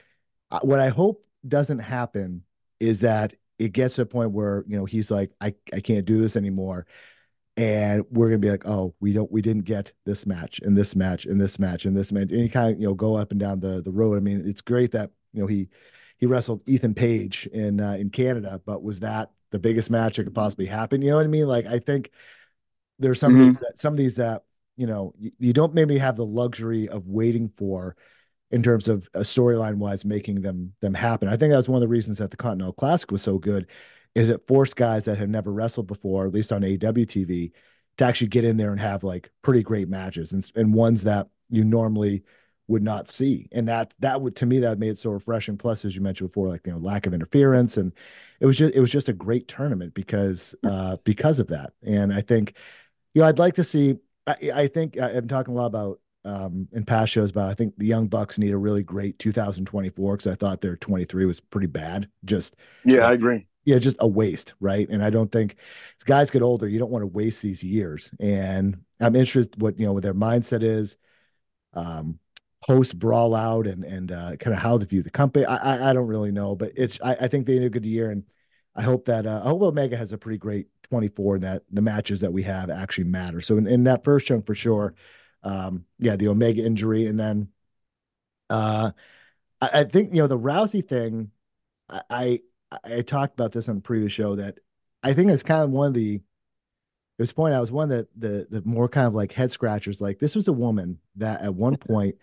[0.51, 2.43] uh, what I hope doesn't happen
[2.81, 6.05] is that it gets to a point where you know he's like I I can't
[6.05, 6.87] do this anymore.
[7.57, 10.95] And we're gonna be like oh we don't we didn't get this match and this
[10.95, 12.31] match and this match and this match.
[12.31, 14.17] And you kind of you know go up and down the the road.
[14.17, 15.69] I mean it's great that you know he
[16.17, 20.23] he wrestled Ethan Page in uh, in Canada but was that the biggest match that
[20.23, 21.01] could possibly happen?
[21.01, 21.47] You know what I mean?
[21.47, 22.09] Like I think
[22.97, 23.41] there's some mm-hmm.
[23.41, 24.43] of these that some of these that
[24.75, 27.95] you know you, you don't maybe have the luxury of waiting for
[28.51, 31.27] in terms of a storyline wise making them them happen.
[31.27, 33.67] I think that's one of the reasons that the Continental Classic was so good
[34.13, 37.51] is it forced guys that had never wrestled before, at least on AEW TV,
[37.97, 41.27] to actually get in there and have like pretty great matches and, and ones that
[41.49, 42.23] you normally
[42.67, 43.47] would not see.
[43.51, 45.57] And that that would to me that made it so refreshing.
[45.57, 47.77] Plus, as you mentioned before, like you know, lack of interference.
[47.77, 47.93] And
[48.39, 51.73] it was just it was just a great tournament because uh because of that.
[51.83, 52.55] And I think,
[53.13, 53.95] you know, I'd like to see
[54.27, 57.75] I, I think I'm talking a lot about um, in past shows about I think
[57.77, 61.67] the Young Bucks need a really great 2024 because I thought their 23 was pretty
[61.67, 62.09] bad.
[62.25, 62.55] Just
[62.85, 63.47] yeah, I agree.
[63.65, 64.87] Yeah, just a waste, right?
[64.89, 65.55] And I don't think
[65.99, 68.11] as guys get older, you don't want to waste these years.
[68.19, 70.97] And I'm interested what you know what their mindset is,
[71.73, 72.19] um,
[72.65, 75.45] post brawl out and and uh, kind of how they view the company.
[75.45, 77.85] I, I, I don't really know, but it's I, I think they need a good
[77.85, 78.23] year, and
[78.75, 81.81] I hope that uh, I hope Omega has a pretty great 24 and that the
[81.81, 83.41] matches that we have actually matter.
[83.41, 84.93] So in, in that first chunk for sure
[85.43, 87.49] um, yeah, the Omega injury, and then
[88.49, 88.91] uh,
[89.59, 91.31] I, I, think you know the Rousey thing.
[91.89, 92.39] I, I,
[92.83, 94.59] I talked about this on the previous show that
[95.03, 96.15] I think it's kind of one of the.
[96.15, 99.51] It was point I was one of the, the the more kind of like head
[99.51, 100.01] scratchers.
[100.01, 102.15] Like this was a woman that at one point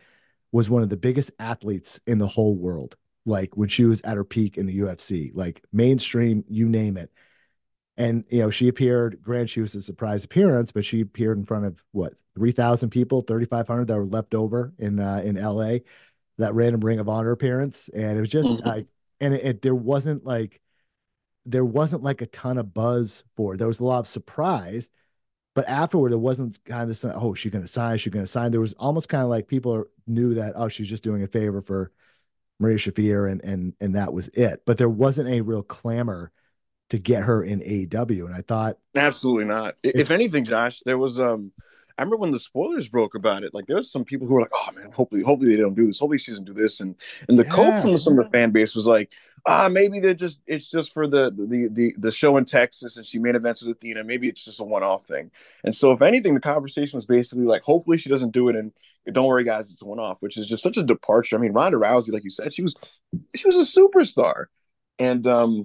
[0.51, 2.97] was one of the biggest athletes in the whole world.
[3.25, 7.13] Like when she was at her peak in the UFC, like mainstream, you name it.
[7.99, 9.19] And you know, she appeared.
[9.23, 12.91] Grant, she was a surprise appearance, but she appeared in front of what three thousand
[12.91, 15.83] people, thirty five hundred that were left over in uh, in L.A.
[16.39, 18.67] That random Ring of Honor appearance, and it was just mm-hmm.
[18.67, 18.87] like,
[19.21, 20.61] and it, it, there wasn't like,
[21.45, 23.55] there wasn't like a ton of buzz for.
[23.55, 23.57] It.
[23.57, 24.91] There was a lot of surprise,
[25.57, 27.05] but afterward, it wasn't kind of this.
[27.05, 27.99] Oh, she's gonna sign.
[27.99, 28.53] She's gonna sign.
[28.53, 30.53] There was almost kind of like people knew that.
[30.55, 31.91] Oh, she's just doing a favor for
[32.61, 34.63] Marina Shafir, and and and that was it.
[34.67, 36.31] But there wasn't any real clamor
[36.91, 38.27] to get her in AEW.
[38.27, 39.77] And I thought absolutely not.
[39.83, 41.53] If anything, Josh, there was um
[41.99, 44.41] I remember when the spoilers broke about it, like there was some people who were
[44.43, 45.99] like, Oh man, hopefully, hopefully they don't do this.
[45.99, 46.81] Hopefully she doesn't do this.
[46.81, 46.95] And
[47.29, 49.11] and the yeah, cult from some of the fan base was like,
[49.47, 53.07] ah, maybe they're just it's just for the the the the show in Texas and
[53.07, 54.05] she made events with Athena.
[54.05, 55.31] Maybe it's just a one-off thing.
[55.65, 58.73] And so if anything, the conversation was basically like, hopefully she doesn't do it and
[59.13, 61.37] don't worry, guys, it's one-off, which is just such a departure.
[61.37, 62.75] I mean, Ronda Rousey, like you said, she was
[63.35, 64.47] she was a superstar.
[65.01, 65.65] And um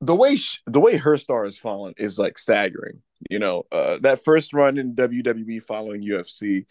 [0.00, 3.02] the way she, the way her star has fallen is like staggering.
[3.28, 6.64] You know, uh, that first run in WWE following UFC,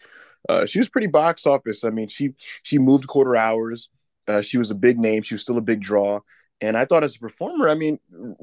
[0.48, 1.84] uh, she was pretty box office.
[1.84, 3.88] I mean, she she moved quarter hours.
[4.26, 5.22] Uh, she was a big name.
[5.22, 6.20] She was still a big draw.
[6.60, 7.98] And I thought as a performer, I mean,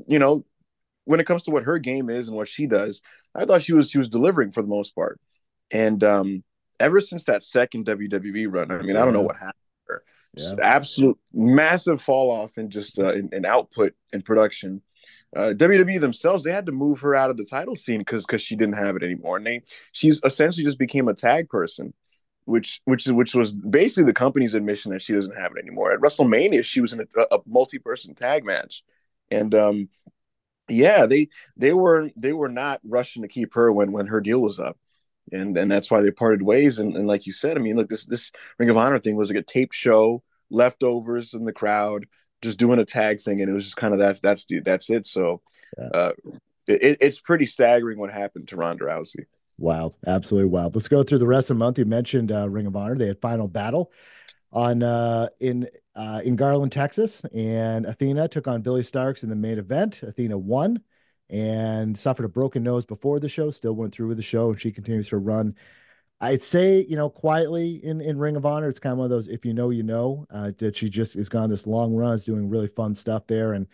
[0.08, 0.46] you know,
[1.06, 3.02] when it comes to what her game is and what she does,
[3.36, 5.20] I thought she was she was delivering for the most part.
[5.70, 6.44] And um,
[6.80, 8.96] ever since that second WWE run, I mean.
[8.96, 9.54] I don't know what happened.
[10.36, 10.56] Yeah.
[10.62, 14.82] Absolute massive fall off in just uh, in, in output and production.
[15.36, 18.42] Uh, WWE themselves they had to move her out of the title scene because because
[18.42, 19.62] she didn't have it anymore, and they
[19.92, 21.94] she's essentially just became a tag person,
[22.46, 25.92] which which which was basically the company's admission that she doesn't have it anymore.
[25.92, 28.84] At WrestleMania, she was in a, a multi person tag match,
[29.30, 29.90] and um,
[30.70, 34.42] yeah, they they were they were not rushing to keep her when when her deal
[34.42, 34.78] was up
[35.32, 36.80] and and that's why they parted ways.
[36.80, 39.30] And, and like you said, I mean, look, this this Ring of Honor thing was
[39.30, 42.06] like a tape show, leftovers in the crowd,
[42.42, 44.90] just doing a tag thing, and it was just kind of that's that's the, that's
[44.90, 45.08] it.
[45.08, 45.42] So,
[45.78, 45.90] yeah.
[45.94, 46.12] uh,
[46.68, 49.26] it, it's pretty staggering what happened to Ronda Rousey.
[49.58, 50.76] Wild, absolutely wild.
[50.76, 51.80] Let's go through the rest of the month.
[51.80, 53.92] You mentioned uh, Ring of Honor; they had Final Battle
[54.52, 59.36] on uh, in uh, in Garland, Texas, and Athena took on Billie Starkz in the
[59.36, 60.04] main event.
[60.04, 60.82] Athena won
[61.30, 64.60] and suffered a broken nose before the show, still went through with the show, and
[64.60, 65.56] she continues her run.
[66.20, 69.12] I'd say, you know, quietly in, in Ring of Honor, it's kind of one of
[69.12, 72.14] those, if you know, you know, uh, that she just is gone this long run,
[72.14, 73.54] is doing really fun stuff there.
[73.54, 73.68] And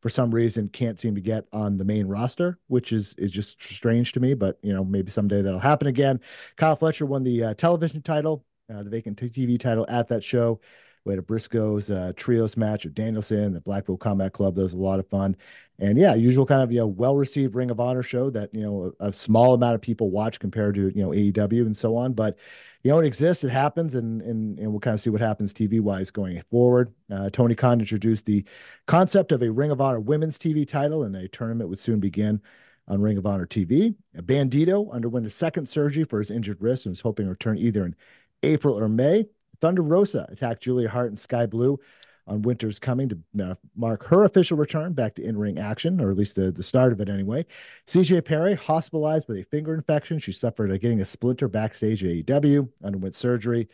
[0.00, 3.62] for some reason can't seem to get on the main roster, which is is just
[3.62, 4.34] strange to me.
[4.34, 6.20] But you know, maybe someday that'll happen again.
[6.56, 10.60] Kyle Fletcher won the uh, television title, uh, the vacant TV title at that show.
[11.04, 14.54] We had a Briscoes uh, trios match with Danielson, the Blackpool Combat Club.
[14.54, 15.36] That was a lot of fun.
[15.78, 18.60] And yeah, usual kind of you know well received Ring of Honor show that you
[18.60, 21.96] know a, a, small amount of people watch compared to you know AEW and so
[21.96, 22.12] on.
[22.12, 22.36] But
[22.82, 25.54] you know it exists, it happens, and and and we'll kind of see what happens
[25.54, 26.92] TV wise going forward.
[27.10, 28.44] Uh, Tony Khan introduced the
[28.86, 32.42] concept of a Ring of Honor Women's TV title, and a tournament would soon begin
[32.86, 33.94] on Ring of Honor TV.
[34.16, 37.84] Bandito underwent a second surgery for his injured wrist and was hoping to return either
[37.86, 37.94] in
[38.42, 39.26] April or May.
[39.60, 41.78] Thunder Rosa attacked Julia Hart and Sky Blue
[42.26, 46.10] on Winter's Coming to uh, mark her official return back to in ring action, or
[46.10, 47.44] at least the, the start of it anyway.
[47.86, 50.18] CJ Perry hospitalized with a finger infection.
[50.18, 53.68] She suffered a, getting a splinter backstage at AEW, underwent surgery.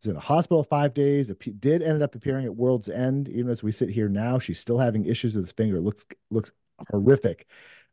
[0.00, 1.28] Was in the hospital five days.
[1.28, 3.28] Did ended up appearing at World's End.
[3.28, 5.76] Even as we sit here now, she's still having issues with this finger.
[5.76, 6.52] It looks looks
[6.90, 7.46] horrific.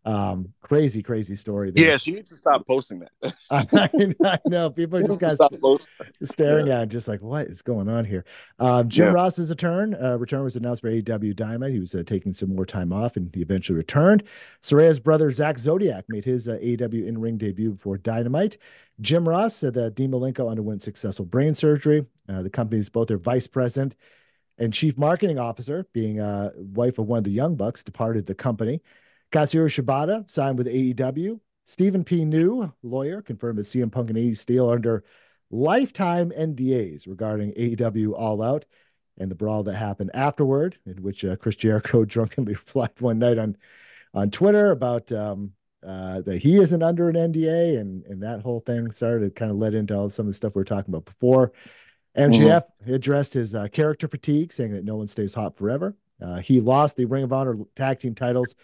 [0.08, 1.70] Um, crazy, crazy story.
[1.72, 1.86] There.
[1.86, 3.36] Yeah, she needs to stop posting that.
[3.52, 5.82] I, I, know people are just of
[6.24, 6.78] staring yeah.
[6.78, 8.24] at it, just like, what is going on here?
[8.58, 9.12] Um, Jim yeah.
[9.12, 11.74] Ross's return, uh, return was announced for AEW Dynamite.
[11.74, 14.24] He was uh, taking some more time off, and he eventually returned.
[14.62, 18.58] Saraya's brother Zak Zodiac made his uh, AEW in ring debut before Dynamite.
[19.02, 22.06] Jim Ross said that Dean Malenko underwent successful brain surgery.
[22.30, 23.94] Uh, the company's both their vice president
[24.58, 28.26] and chief marketing officer, being a uh, wife of one of the Young Bucks, departed
[28.26, 28.82] the company.
[29.32, 31.40] Katsuyori Shibata signed with AEW.
[31.66, 32.24] Stephen P.
[32.24, 35.04] New, lawyer, confirmed that CM Punk and AEW Steel under
[35.52, 38.66] lifetime NDAs regarding AEW All Out
[39.18, 43.38] and the brawl that happened afterward, in which uh, Chris Jericho drunkenly replied one night
[43.38, 43.58] on
[44.14, 45.52] on Twitter about um,
[45.86, 49.52] uh, that he isn't under an NDA, and and that whole thing started to kind
[49.52, 51.52] of led into all some of the stuff we were talking about before.
[52.18, 52.94] MJF mm-hmm.
[52.94, 55.96] addressed his uh, character fatigue, saying that no one stays hot forever.
[56.20, 58.56] Uh, he lost the Ring of Honor tag team titles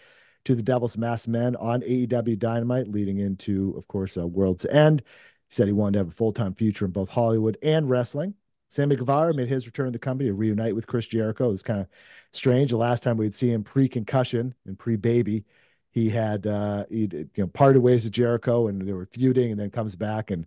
[0.44, 5.02] to the Devil's Masked Men on AEW Dynamite, leading into, of course, uh, World's End.
[5.48, 8.34] He said he wanted to have a full time future in both Hollywood and wrestling.
[8.68, 11.48] Sammy Guevara made his return to the company to reunite with Chris Jericho.
[11.48, 11.86] It was kind of
[12.32, 12.70] strange.
[12.70, 15.44] The last time we'd see him pre concussion and pre baby,
[15.92, 19.60] he had uh, he you know parted ways with Jericho and they were feuding, and
[19.60, 20.46] then comes back and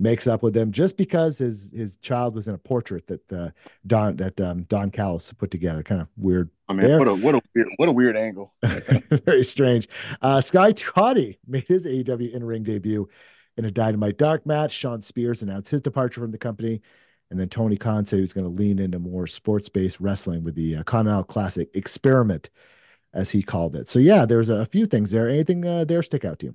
[0.00, 3.50] makes up with them just because his his child was in a portrait that uh,
[3.86, 5.82] Don that um, Don Callis put together.
[5.82, 6.50] Kind of weird.
[6.68, 6.98] I mean, there.
[6.98, 8.54] what a what a weird what a weird angle.
[8.62, 9.88] Very strange.
[10.22, 13.08] Uh, Sky Toddy made his AEW in ring debut
[13.56, 14.72] in a Dynamite Dark match.
[14.72, 16.80] Shawn Spears announced his departure from the company.
[17.30, 20.44] And then Tony Khan said he was going to lean into more sports based wrestling
[20.44, 22.48] with the uh, Continental Classic experiment,
[23.12, 23.88] as he called it.
[23.88, 25.28] So, yeah, there's a, few things there.
[25.28, 26.54] Anything uh, there stick out to you?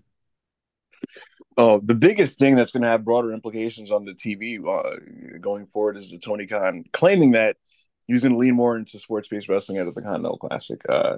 [1.58, 5.68] Oh, the biggest thing that's going to have broader implications on the TV uh, going
[5.68, 7.58] forward is the Tony Khan claiming that
[8.08, 10.82] he was going to lean more into sports based wrestling out of the Continental Classic.
[10.90, 11.18] Uh,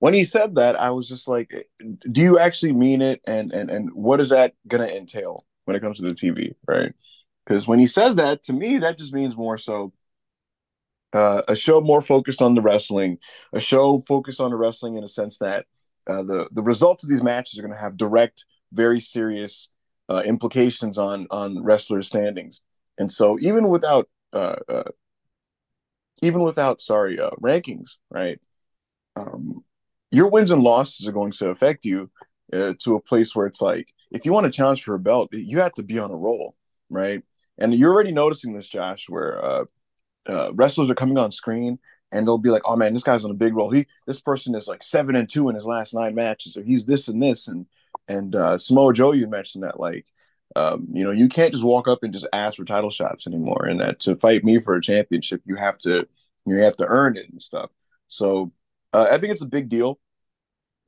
[0.00, 1.68] when he said that, I was just like,
[2.10, 5.76] "Do you actually mean it?" And and and what is that going to entail when
[5.76, 6.92] it comes to the TV, right?
[7.46, 9.92] Because when he says that, to me, that just means more so
[11.12, 13.18] uh, a show more focused on the wrestling,
[13.52, 15.66] a show focused on the wrestling in a sense that
[16.06, 19.68] uh, the the results of these matches are going to have direct very serious
[20.08, 22.62] uh, implications on on wrestlers' standings.
[22.98, 24.90] And so, even without uh, uh,
[26.22, 28.40] even without sorry uh, rankings, right?
[29.16, 29.64] Um,
[30.10, 32.10] your wins and losses are going to affect you
[32.52, 35.28] uh, to a place where it's like if you want to challenge for a belt,
[35.32, 36.54] you have to be on a roll,
[36.88, 37.22] right?
[37.58, 39.64] And you're already noticing this, Josh, where uh,
[40.26, 41.78] uh, wrestlers are coming on screen
[42.12, 43.70] and they'll be like, "Oh man, this guy's on a big roll.
[43.70, 46.86] He this person is like seven and two in his last nine matches, or he's
[46.86, 47.66] this and this." And
[48.08, 50.06] and uh, Samoa Joe, you mentioned that like,
[50.56, 53.66] um, you know, you can't just walk up and just ask for title shots anymore,
[53.66, 56.06] and that to fight me for a championship, you have to
[56.46, 57.70] you have to earn it and stuff.
[58.08, 58.52] So
[58.92, 59.98] uh, I think it's a big deal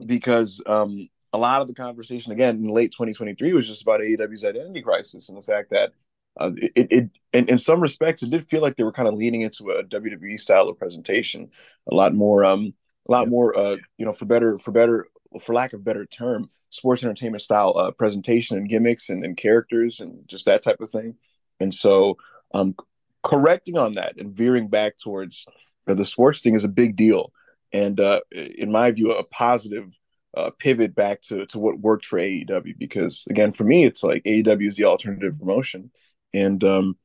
[0.04, 4.44] because um, a lot of the conversation again in late 2023 was just about AEW's
[4.44, 5.92] identity crisis and the fact that
[6.38, 9.14] uh, it, it, in, in some respects, it did feel like they were kind of
[9.14, 11.50] leaning into a WWE style of presentation,
[11.90, 12.72] a lot more, um,
[13.08, 15.06] a lot more, uh, you know, for better, for better,
[15.40, 20.00] for lack of better term, sports entertainment style uh, presentation and gimmicks and, and characters
[20.00, 21.16] and just that type of thing.
[21.58, 22.16] And so,
[22.54, 22.74] um,
[23.22, 25.46] correcting on that and veering back towards
[25.86, 27.32] uh, the sports thing is a big deal,
[27.72, 29.92] and uh, in my view, a positive
[30.36, 32.78] uh, pivot back to to what worked for AEW.
[32.78, 35.90] Because again, for me, it's like AEW is the alternative promotion
[36.32, 36.96] and um,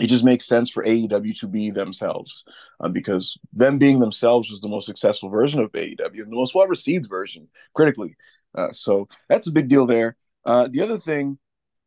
[0.00, 2.44] it just makes sense for AEW to be themselves
[2.80, 6.66] uh, because them being themselves was the most successful version of AEW the most well
[6.66, 8.16] received version critically.
[8.54, 10.16] Uh, so that's a big deal there.
[10.44, 11.38] Uh, the other thing,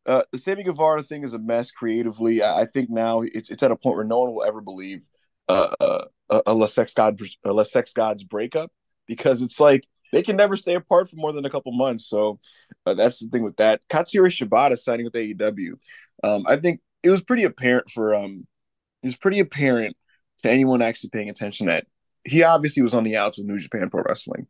[0.06, 2.42] uh, the Sammy Guevara thing is a mess creatively.
[2.42, 5.02] I, I, think now it's it's at a point where no one will ever believe
[5.48, 8.70] uh, uh, a, a Le Sex God a Le Sex Gods breakup
[9.06, 12.06] because it's like they can never stay apart for more than a couple months.
[12.06, 12.38] So
[12.86, 13.80] uh, that's the thing with that.
[13.88, 15.72] Katsuyori Shibata signing with AEW.
[16.22, 18.46] Um, I think it was pretty apparent for um,
[19.02, 19.96] it was pretty apparent
[20.38, 21.86] to anyone actually paying attention that
[22.24, 24.46] he obviously was on the outs of New Japan Pro Wrestling.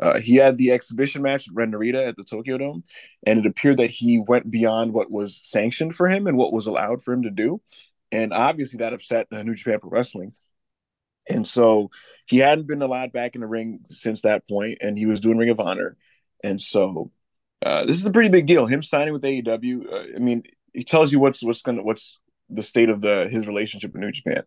[0.00, 2.84] Uh, he had the exhibition match with Ren Narita at the Tokyo Dome,
[3.26, 6.66] and it appeared that he went beyond what was sanctioned for him and what was
[6.66, 7.60] allowed for him to do.
[8.10, 10.32] And obviously, that upset uh, New Japan Pro Wrestling.
[11.28, 11.90] And so
[12.24, 15.36] he hadn't been allowed back in the ring since that point, and he was doing
[15.36, 15.98] Ring of Honor.
[16.42, 17.10] And so
[17.64, 18.64] uh, this is a pretty big deal.
[18.64, 19.92] Him signing with AEW.
[19.92, 22.18] Uh, I mean, he tells you what's what's gonna what's
[22.50, 24.42] the state of the his relationship with New Japan,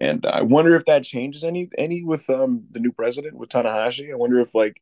[0.00, 4.10] and I wonder if that changes any any with um the new president with Tanahashi.
[4.10, 4.80] I wonder if like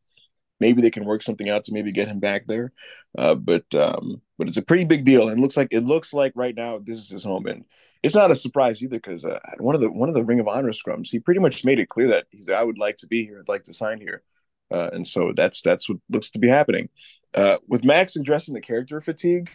[0.61, 2.73] maybe they can work something out to maybe get him back there.
[3.17, 6.33] Uh, but um, but it's a pretty big deal, and looks like it looks like
[6.35, 7.65] right now this is his home, and
[8.03, 10.49] it's not a surprise either because uh, one of the one of the Ring of
[10.49, 13.25] Honor scrums, he pretty much made it clear that he's I would like to be
[13.25, 14.23] here, I'd like to sign here,
[14.71, 16.89] uh, and so that's that's what looks to be happening.
[17.35, 19.51] Uh, with Max addressing the character fatigue,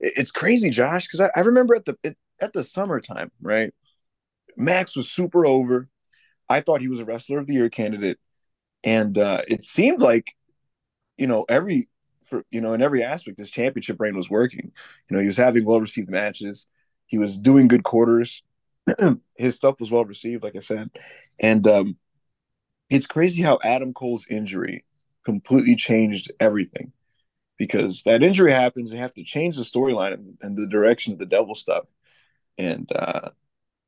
[0.00, 3.72] it's crazy, Josh, because I, I, remember at the it, at the summertime, right?
[4.56, 5.88] Max was super over.
[6.48, 8.18] I thought he was a wrestler of the year candidate,
[8.82, 10.34] and uh, it seemed like,
[11.16, 11.88] you know, every
[12.24, 14.72] for you know in every aspect, his championship reign was working.
[15.08, 16.66] You know, he was having well received matches.
[17.06, 18.42] He was doing good quarters.
[19.36, 20.90] his stuff was well received, like I said,
[21.38, 21.96] and um,
[22.88, 24.84] it's crazy how Adam Cole's injury
[25.24, 26.92] completely changed everything
[27.60, 28.90] because that injury happens.
[28.90, 31.84] They have to change the storyline and, the direction of the devil stuff.
[32.56, 33.28] And uh,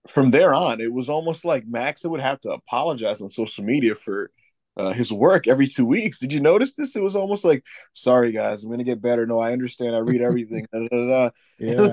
[0.08, 3.94] from there on, it was almost like Max would have to apologize on social media
[3.94, 4.30] for
[4.76, 6.18] uh, his work every two weeks.
[6.18, 6.94] Did you notice this?
[6.96, 9.26] It was almost like, sorry guys, I'm gonna get better.
[9.26, 9.96] No, I understand.
[9.96, 10.66] I read everything.
[10.70, 11.90] da, da, da, yeah, it was,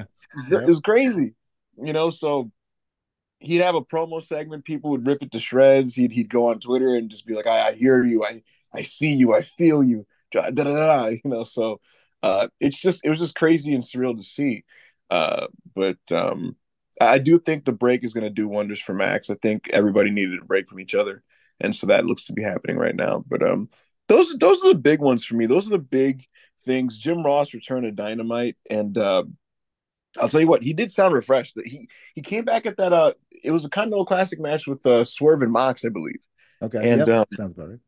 [0.49, 0.61] yep.
[0.63, 1.33] it was crazy,
[1.81, 2.09] you know.
[2.09, 2.51] So
[3.39, 4.65] he'd have a promo segment.
[4.65, 5.95] People would rip it to shreds.
[5.95, 8.25] He'd he'd go on Twitter and just be like, I, I hear you.
[8.25, 9.33] I I see you.
[9.33, 11.79] I feel you da, da, da, you know so
[12.23, 14.63] uh it's just it was just crazy and surreal to see
[15.09, 16.55] uh but um
[17.01, 20.11] i do think the break is going to do wonders for max i think everybody
[20.11, 21.23] needed a break from each other
[21.59, 23.69] and so that looks to be happening right now but um
[24.07, 26.25] those those are the big ones for me those are the big
[26.65, 29.23] things jim ross returned to dynamite and uh
[30.17, 31.57] I'll tell you what, he did sound refreshed.
[31.63, 32.93] He he came back at that.
[32.93, 33.13] Uh,
[33.43, 36.19] it was a Continental Classic match with uh, Swerve and Mox, I believe.
[36.61, 37.09] Okay, and yep.
[37.09, 37.79] um, sounds about right.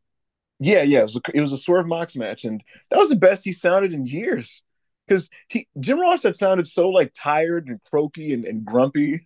[0.64, 3.16] Yeah, yeah, it was, a, it was a Swerve Mox match, and that was the
[3.16, 4.64] best he sounded in years.
[5.08, 9.22] Because he Jim Ross had sounded so like tired and croaky and, and grumpy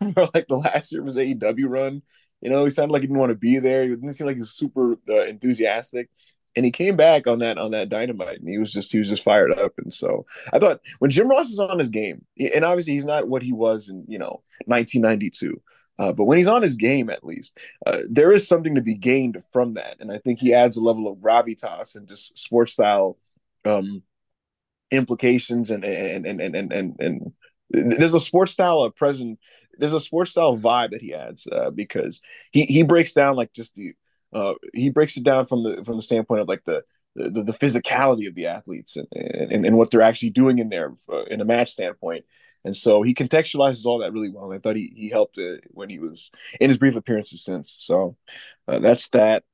[0.14, 2.02] for like the last year of his AEW run.
[2.40, 3.84] You know, he sounded like he didn't want to be there.
[3.84, 6.10] He didn't seem like he was super uh, enthusiastic.
[6.56, 9.08] And he came back on that on that dynamite, and he was just he was
[9.08, 9.72] just fired up.
[9.78, 13.28] And so I thought when Jim Ross is on his game, and obviously he's not
[13.28, 15.62] what he was in you know 1992.
[16.02, 18.94] Uh, but when he's on his game, at least, uh, there is something to be
[18.94, 19.98] gained from that.
[20.00, 23.18] And I think he adds a level of gravitas and just sports style
[23.64, 24.02] um,
[24.90, 27.32] implications and and, and and and and and
[27.70, 29.38] there's a sports style of present
[29.78, 33.52] there's a sports style vibe that he adds uh, because he he breaks down like
[33.52, 33.92] just the
[34.32, 36.82] uh, he breaks it down from the from the standpoint of like the
[37.14, 40.94] the, the physicality of the athletes and, and, and what they're actually doing in there
[41.12, 42.24] uh, in a match standpoint
[42.64, 44.44] and so he contextualizes all that really well.
[44.44, 47.76] And I thought he, he helped it when he was in his brief appearances since.
[47.78, 48.16] So
[48.68, 49.44] uh, that's that.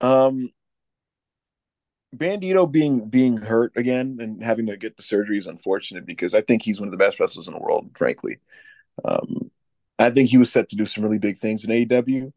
[0.00, 0.50] Um,
[2.16, 6.40] Bandido being being hurt again and having to get the surgery is unfortunate because I
[6.40, 8.38] think he's one of the best wrestlers in the world, frankly.
[9.04, 9.50] Um,
[9.98, 12.32] I think he was set to do some really big things in AEW.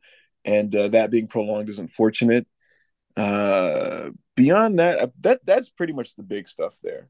[0.45, 2.47] and uh, that being prolonged is unfortunate.
[3.17, 7.09] Uh, beyond that, uh, that that's pretty much the big stuff there.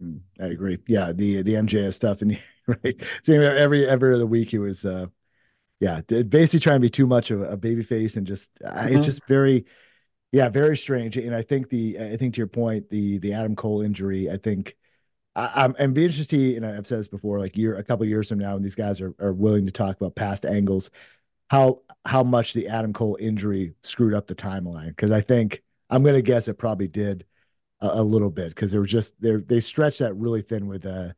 [0.00, 0.78] Hmm, I agree.
[0.86, 3.00] Yeah, the the MJF stuff and the, right.
[3.22, 5.06] Same every every other week he was uh
[5.80, 8.96] yeah, basically trying to be too much of a baby face and just mm-hmm.
[8.96, 9.64] it's just very
[10.32, 11.16] yeah, very strange.
[11.16, 14.36] And I think the I think to your point, the the Adam Cole injury, I
[14.36, 14.76] think
[15.34, 18.28] I, am I'm be interested, and I've said this before, like year a couple years
[18.28, 20.90] from now, when these guys are, are willing to talk about past angles,
[21.50, 24.88] how how much the Adam Cole injury screwed up the timeline.
[24.88, 27.24] Because I think I'm gonna guess it probably did
[27.80, 30.86] a, a little bit because they were just they they stretched that really thin with
[30.86, 31.10] uh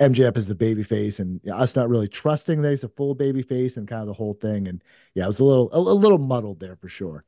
[0.00, 3.42] MJF as the baby face and us not really trusting that he's a full baby
[3.42, 4.68] face and kind of the whole thing.
[4.68, 4.82] And
[5.14, 7.24] yeah, it was a little a, a little muddled there for sure.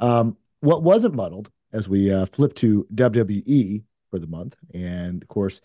[0.00, 5.28] Um, what wasn't muddled as we uh, flip to WWE for the month, and of
[5.28, 5.60] course,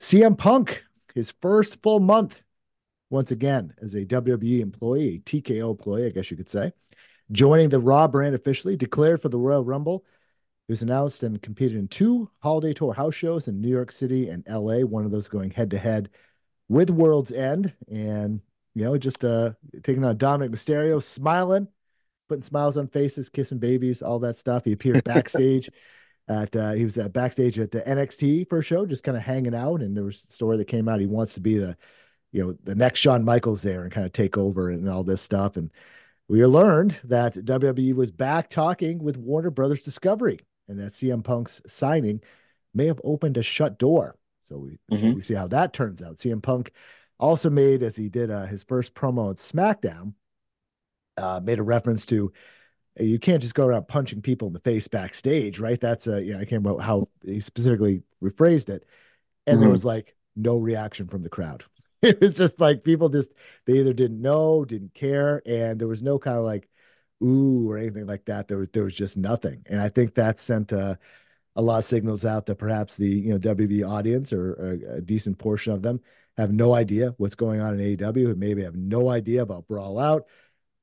[0.00, 2.42] CM Punk, his first full month
[3.10, 6.72] once again as a WWE employee, a TKO employee, I guess you could say,
[7.32, 10.04] joining the Raw brand officially, declared for the Royal Rumble.
[10.66, 14.28] He was announced and competed in two holiday tour house shows in New York City
[14.28, 16.10] and LA, one of those going head to head
[16.68, 17.72] with World's End.
[17.88, 18.40] And,
[18.74, 19.52] you know, just uh,
[19.84, 21.68] taking on Dominik Mysterio, smiling,
[22.28, 24.64] putting smiles on faces, kissing babies, all that stuff.
[24.64, 25.70] He appeared backstage
[26.26, 29.54] at, uh, he was at backstage at the NXT a show, just kind of hanging
[29.54, 29.82] out.
[29.82, 30.98] And there was a story that came out.
[30.98, 31.76] He wants to be the,
[32.32, 35.22] you know, the next Shawn Michaels there and kind of take over and all this
[35.22, 35.56] stuff.
[35.56, 35.70] And
[36.26, 41.60] we learned that WWE was back talking with Warner Brothers Discovery and that CM Punk's
[41.66, 42.20] signing
[42.74, 44.16] may have opened a shut door.
[44.44, 45.14] So we, mm-hmm.
[45.14, 46.18] we see how that turns out.
[46.18, 46.72] CM Punk
[47.18, 50.14] also made, as he did uh, his first promo at SmackDown,
[51.16, 52.32] uh, made a reference to
[52.98, 55.80] you can't just go around punching people in the face backstage, right?
[55.80, 58.86] That's a, know, I can't remember how he specifically rephrased it.
[59.46, 59.60] And mm-hmm.
[59.60, 61.64] there was like no reaction from the crowd.
[62.02, 63.30] it was just like people just,
[63.66, 65.42] they either didn't know, didn't care.
[65.44, 66.68] And there was no kind of like,
[67.22, 68.48] ooh or anything like that.
[68.48, 70.96] There was there was just nothing, and I think that sent uh,
[71.56, 75.00] a lot of signals out that perhaps the you know WWE audience or, or, a
[75.00, 76.00] decent portion of them
[76.36, 80.26] have no idea what's going on in AEW, maybe have no idea about Brawl Out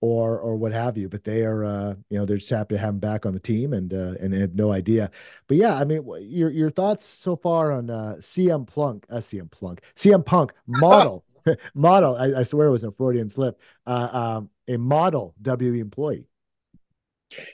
[0.02, 1.08] or or what have you.
[1.08, 3.40] But they are uh, you know they're just happy to have him back on the
[3.40, 5.12] team and uh, and have no idea.
[5.48, 9.50] But yeah, I mean your your thoughts so far on uh, CM Plunk, uh, CM
[9.52, 11.24] Plunk, CM Punk model.
[11.74, 13.60] model, I, I, swear it was a Freudian slip.
[13.86, 16.28] Uh, um, a model WWE employee.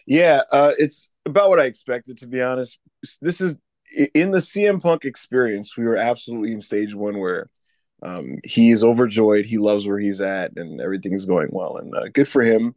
[0.06, 2.78] Yeah, uh, it's about what I expected to be honest.
[3.22, 3.56] This is
[4.14, 5.78] in the CM Punk experience.
[5.78, 7.50] We were absolutely in stage one where
[8.02, 9.46] um, he is overjoyed.
[9.46, 11.78] He loves where he's at, and everything's going well.
[11.78, 12.76] And uh, good for him.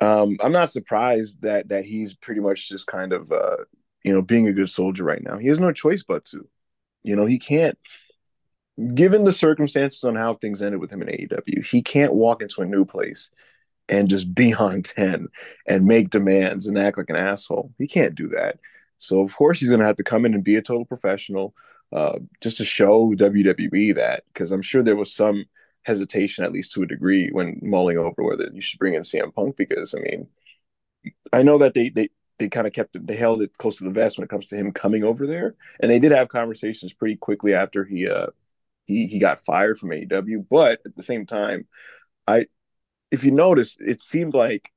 [0.00, 3.56] Um, I'm not surprised that that he's pretty much just kind of uh,
[4.02, 5.38] you know being a good soldier right now.
[5.38, 6.48] He has no choice but to.
[7.02, 7.78] You know, he can't.
[8.94, 12.60] Given the circumstances on how things ended with him in AEW, he can't walk into
[12.60, 13.30] a new place
[13.88, 15.28] and just be on 10
[15.66, 17.72] and make demands and act like an asshole.
[17.78, 18.58] He can't do that.
[18.98, 21.54] So, of course, he's going to have to come in and be a total professional
[21.92, 25.44] uh, just to show WWE that, because I'm sure there was some
[25.82, 29.34] hesitation, at least to a degree, when mulling over whether you should bring in CM
[29.34, 30.26] Punk, because, I mean,
[31.32, 32.08] I know that they, they,
[32.38, 34.46] they kind of kept it, they held it close to the vest when it comes
[34.46, 35.54] to him coming over there.
[35.78, 38.28] And they did have conversations pretty quickly after he, uh,
[38.86, 40.46] he, he got fired from AEW.
[40.48, 41.66] But at the same time,
[42.26, 42.46] I,
[43.16, 44.70] if you notice, it seemed like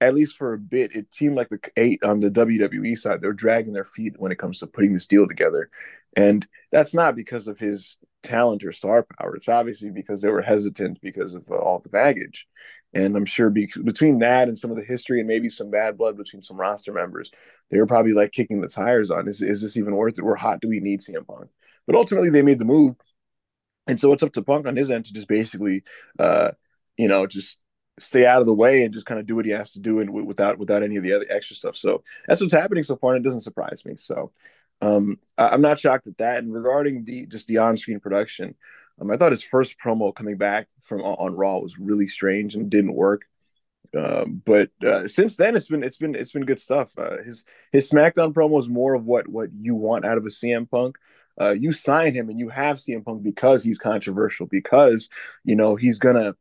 [0.00, 3.32] at least for a bit, it seemed like the eight on the WWE side, they're
[3.32, 5.70] dragging their feet when it comes to putting this deal together.
[6.16, 9.36] And that's not because of his talent or star power.
[9.36, 12.46] It's obviously because they were hesitant because of uh, all the baggage.
[12.92, 15.96] And I'm sure be- between that and some of the history and maybe some bad
[15.96, 17.30] blood between some roster members,
[17.70, 20.24] they were probably like kicking the tires on is, is this even worth it?
[20.24, 20.60] We're hot.
[20.60, 21.50] Do we need CM Punk?
[21.86, 22.96] But ultimately, they made the move.
[23.86, 25.84] And so it's up to Punk on his end to just basically
[26.18, 26.50] uh,
[27.00, 27.58] you know, just
[27.98, 30.00] stay out of the way and just kind of do what he has to do
[30.00, 31.76] and without without any of the other extra stuff.
[31.76, 33.94] So that's what's happening so far, and it doesn't surprise me.
[33.96, 34.32] So
[34.80, 36.38] um, I, am not shocked at that.
[36.38, 38.54] And regarding the just the on-screen production,
[39.00, 42.70] um, I thought his first promo coming back from on Raw was really strange and
[42.70, 43.22] didn't work.
[43.96, 46.92] Um, but uh, since then, it's been it's been it's been good stuff.
[46.98, 50.30] Uh, his his SmackDown promo is more of what what you want out of a
[50.30, 50.96] CM Punk.
[51.40, 55.08] Uh, you sign him and you have CM Punk because he's controversial, because
[55.44, 56.34] you know he's gonna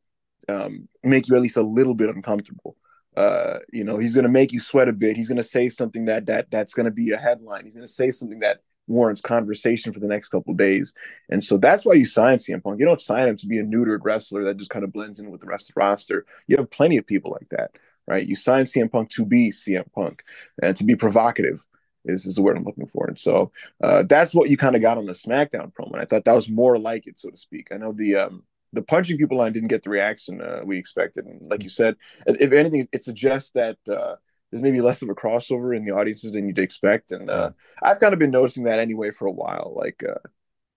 [0.47, 2.75] um, make you at least a little bit uncomfortable.
[3.17, 5.17] Uh, you know, he's going to make you sweat a bit.
[5.17, 7.65] He's going to say something that that that's going to be a headline.
[7.65, 10.93] He's going to say something that warrants conversation for the next couple days.
[11.29, 12.79] And so that's why you sign CM Punk.
[12.79, 15.31] You don't sign him to be a neutered wrestler that just kind of blends in
[15.31, 16.25] with the rest of the roster.
[16.47, 17.71] You have plenty of people like that,
[18.07, 18.25] right?
[18.25, 20.23] You sign CM Punk to be CM Punk
[20.61, 21.65] and to be provocative
[22.05, 23.05] is, is the word I'm looking for.
[23.07, 25.93] And so uh, that's what you kind of got on the SmackDown promo.
[25.93, 27.67] And I thought that was more like it, so to speak.
[27.71, 31.25] I know the um, the punching people line didn't get the reaction uh, we expected.
[31.25, 31.95] And like you said,
[32.25, 34.15] if anything, it suggests that uh,
[34.51, 37.11] there's maybe less of a crossover in the audiences than you'd expect.
[37.11, 37.51] And uh,
[37.81, 39.73] I've kind of been noticing that anyway for a while.
[39.75, 40.19] Like uh,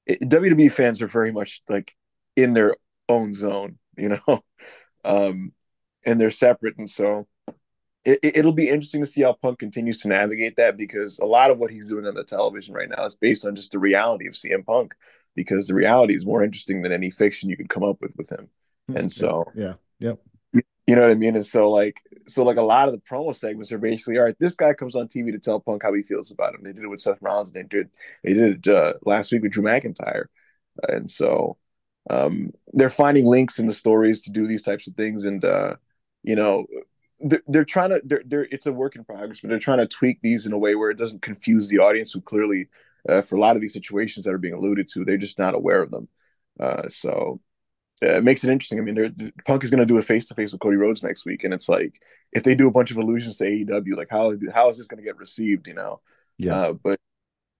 [0.06, 1.94] it, WWE fans are very much like
[2.36, 2.76] in their
[3.08, 4.42] own zone, you know,
[5.04, 5.52] um,
[6.04, 6.78] and they're separate.
[6.78, 7.26] And so
[8.04, 11.50] it, will be interesting to see how Punk continues to navigate that because a lot
[11.50, 14.26] of what he's doing on the television right now is based on just the reality
[14.26, 14.94] of CM Punk
[15.34, 18.30] because the reality is more interesting than any fiction you could come up with with
[18.30, 18.48] him.
[18.88, 20.18] Hmm, and so, yeah, yep.
[20.86, 21.36] You know what I mean?
[21.36, 24.38] And so, like, so like a lot of the promo segments are basically, all right,
[24.40, 26.62] this guy comes on TV to tell Punk how he feels about him.
[26.64, 27.52] They did it with Seth Rollins.
[27.52, 27.88] They did
[28.24, 30.24] they did it uh, last week with Drew McIntyre,
[30.88, 31.56] and so
[32.10, 35.24] um, they're finding links in the stories to do these types of things.
[35.24, 35.76] And uh,
[36.24, 36.66] you know,
[37.20, 39.86] they're, they're trying to they're, they're it's a work in progress, but they're trying to
[39.86, 42.68] tweak these in a way where it doesn't confuse the audience who clearly
[43.08, 45.54] uh, for a lot of these situations that are being alluded to, they're just not
[45.54, 46.08] aware of them.
[46.58, 47.40] Uh, so
[48.02, 48.78] uh, it makes it interesting.
[48.78, 51.24] I mean, Punk is going to do a face to face with Cody Rhodes next
[51.24, 51.94] week, and it's like
[52.32, 55.02] if they do a bunch of allusions to AEW, like how how is this going
[55.02, 55.68] to get received?
[55.68, 56.00] You know?
[56.38, 56.54] Yeah.
[56.54, 57.00] Uh, but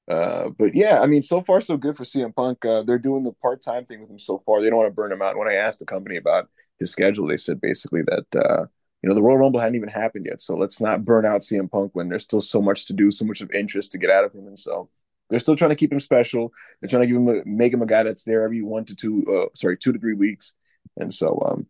[0.08, 2.64] uh, but yeah, I mean, so far so good for CM Punk.
[2.64, 4.60] Uh, they're doing the part time thing with him so far.
[4.60, 5.36] They don't want to burn him out.
[5.36, 8.66] When I asked the company about his schedule, they said basically that uh,
[9.02, 11.70] you know the Royal Rumble hadn't even happened yet, so let's not burn out CM
[11.70, 14.24] Punk when there's still so much to do, so much of interest to get out
[14.24, 14.90] of him, and so
[15.32, 16.52] they're still trying to keep him special.
[16.80, 18.94] They're trying to give him a, make him a guy that's there every one to
[18.94, 20.54] two, uh, sorry, two to three weeks.
[20.98, 21.66] And so, um,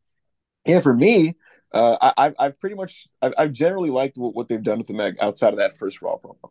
[0.66, 1.36] yeah, for me,
[1.72, 4.94] uh, I, I've pretty much, I've, I've generally liked what, what, they've done with the
[4.94, 6.50] Meg outside of that first Raw promo.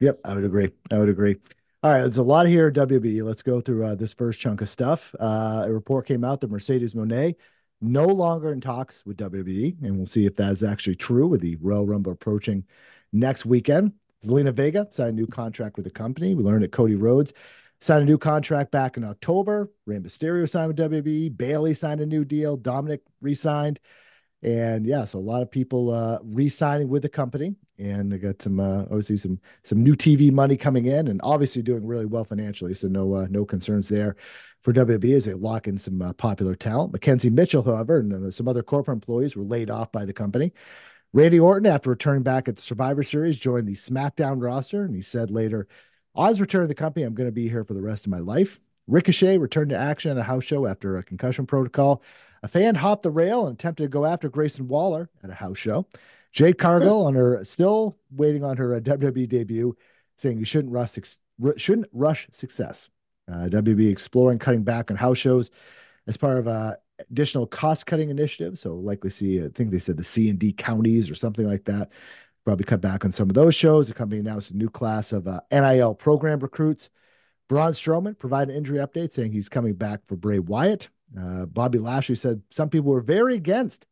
[0.00, 0.70] Yep, I would agree.
[0.90, 1.36] I would agree.
[1.82, 3.22] All right, there's a lot here at WWE.
[3.22, 5.14] Let's go through uh, this first chunk of stuff.
[5.18, 7.36] Uh, a report came out that Mercedes Moné
[7.80, 11.56] no longer in talks with WWE, and we'll see if that's actually true with the
[11.56, 12.64] Royal Rumble approaching
[13.12, 13.92] next weekend.
[14.24, 16.34] Zelina Vega signed a new contract with the company.
[16.34, 17.32] We learned that Cody Rhodes
[17.80, 19.70] signed a new contract back in October.
[19.86, 21.36] Rey Mysterio signed with WWE.
[21.36, 22.58] Bayley signed a new deal.
[22.58, 23.80] Dominik re-signed.
[24.42, 28.40] And yeah, so a lot of people uh, re-signing with the company, and they got
[28.40, 32.24] some uh, obviously some some new TV money coming in, and obviously doing really well
[32.24, 32.72] financially.
[32.72, 34.16] So no uh, no concerns there
[34.62, 36.92] for WWE as they lock in some uh, popular talent.
[36.92, 40.52] McKenzie Mitchell, however, and uh, some other corporate employees were laid off by the company.
[41.12, 45.02] Randy Orton, after returning back at the Survivor Series, joined the SmackDown roster, and he
[45.02, 45.66] said later,
[46.14, 47.04] "Oz returned to the company.
[47.04, 50.10] I'm going to be here for the rest of my life." Ricochet returned to action
[50.12, 52.02] at a house show after a concussion protocol.
[52.42, 55.58] A fan hopped the rail and attempted to go after Grayson Waller at a house
[55.58, 55.86] show.
[56.32, 59.76] Jade Cargill on her still waiting on her uh, WWE debut,
[60.16, 60.96] saying you shouldn't rush
[61.56, 62.88] shouldn't rush success.
[63.30, 65.50] Uh, WWE exploring cutting back on house shows
[66.06, 66.78] as part of a
[67.10, 68.60] additional cost cutting initiatives.
[68.60, 71.64] So likely see, I think they said the C and D counties or something like
[71.64, 71.90] that.
[72.44, 73.88] Probably cut back on some of those shows.
[73.88, 76.88] The company announced a new class of uh, NIL program recruits.
[77.48, 80.88] Braun Strowman provided an injury update saying he's coming back for Bray Wyatt.
[81.18, 83.86] Uh, Bobby Lashley said some people were very against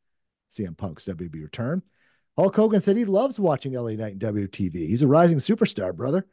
[0.48, 1.82] CM Punk's WWE return.
[2.36, 4.74] Hulk Hogan said he loves watching LA Knight in WTV.
[4.74, 6.24] He's a rising superstar, brother.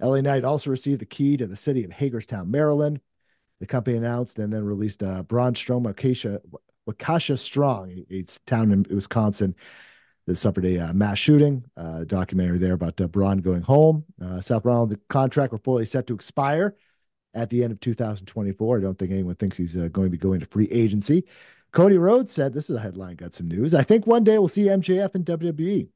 [0.00, 3.00] LA Knight also received the key to the city of Hagerstown, Maryland.
[3.60, 6.40] The company announced and then released uh, Braun Strowman Acacia,
[6.88, 9.54] Waukesha Strong, it's town in Wisconsin
[10.26, 11.64] that suffered a uh, mass shooting.
[11.76, 14.04] Uh, documentary there about uh, Braun going home.
[14.22, 16.76] Uh, Seth Rollins, the contract reportedly set to expire
[17.34, 18.78] at the end of 2024.
[18.78, 21.24] I don't think anyone thinks he's uh, going to be going to free agency.
[21.72, 23.16] Cody Rhodes said, "This is a headline.
[23.16, 23.74] Got some news.
[23.74, 25.88] I think one day we'll see MJF in WWE."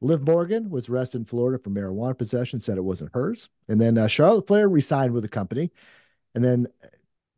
[0.00, 2.58] Liv Morgan was arrested in Florida for marijuana possession.
[2.58, 3.48] Said it wasn't hers.
[3.68, 5.70] And then uh, Charlotte Flair resigned with the company.
[6.34, 6.66] And then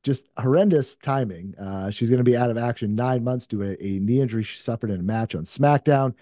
[0.03, 1.55] just horrendous timing.
[1.59, 4.21] Uh, she's going to be out of action nine months due to a, a, knee
[4.21, 6.15] injury she suffered in a match on SmackDown,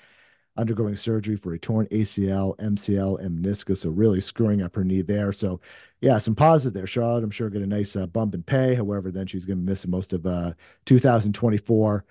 [0.57, 3.79] undergoing surgery for a torn ACL, MCL, and meniscus.
[3.79, 5.33] So really screwing up her knee there.
[5.33, 5.61] So
[6.01, 6.87] yeah, some positive there.
[6.87, 8.75] Charlotte, I'm sure, get a nice uh, bump in pay.
[8.75, 10.53] However, then she's going to miss most of uh,
[10.87, 12.05] 2024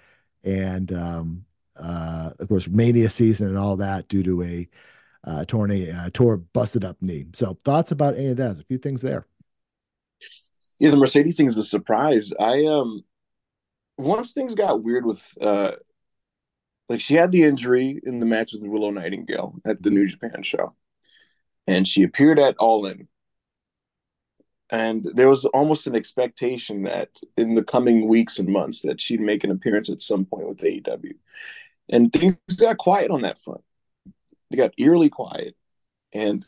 [0.43, 1.45] and um,
[1.77, 4.69] uh, of course Mania season and all that due to a
[5.23, 7.27] uh, torn a uh, tore busted up knee.
[7.33, 8.45] So thoughts about any of that?
[8.45, 9.25] There's a few things there.
[10.81, 12.33] Yeah, the Mercedes thing is a surprise.
[12.39, 13.03] I um
[13.99, 15.73] once things got weird with uh
[16.89, 20.41] like she had the injury in the match with Willow Nightingale at the New Japan
[20.41, 20.73] show.
[21.67, 23.07] And she appeared at All In.
[24.71, 29.21] And there was almost an expectation that in the coming weeks and months that she'd
[29.21, 31.13] make an appearance at some point with AEW.
[31.89, 33.61] And things got quiet on that front.
[34.49, 35.55] They got eerily quiet.
[36.11, 36.43] And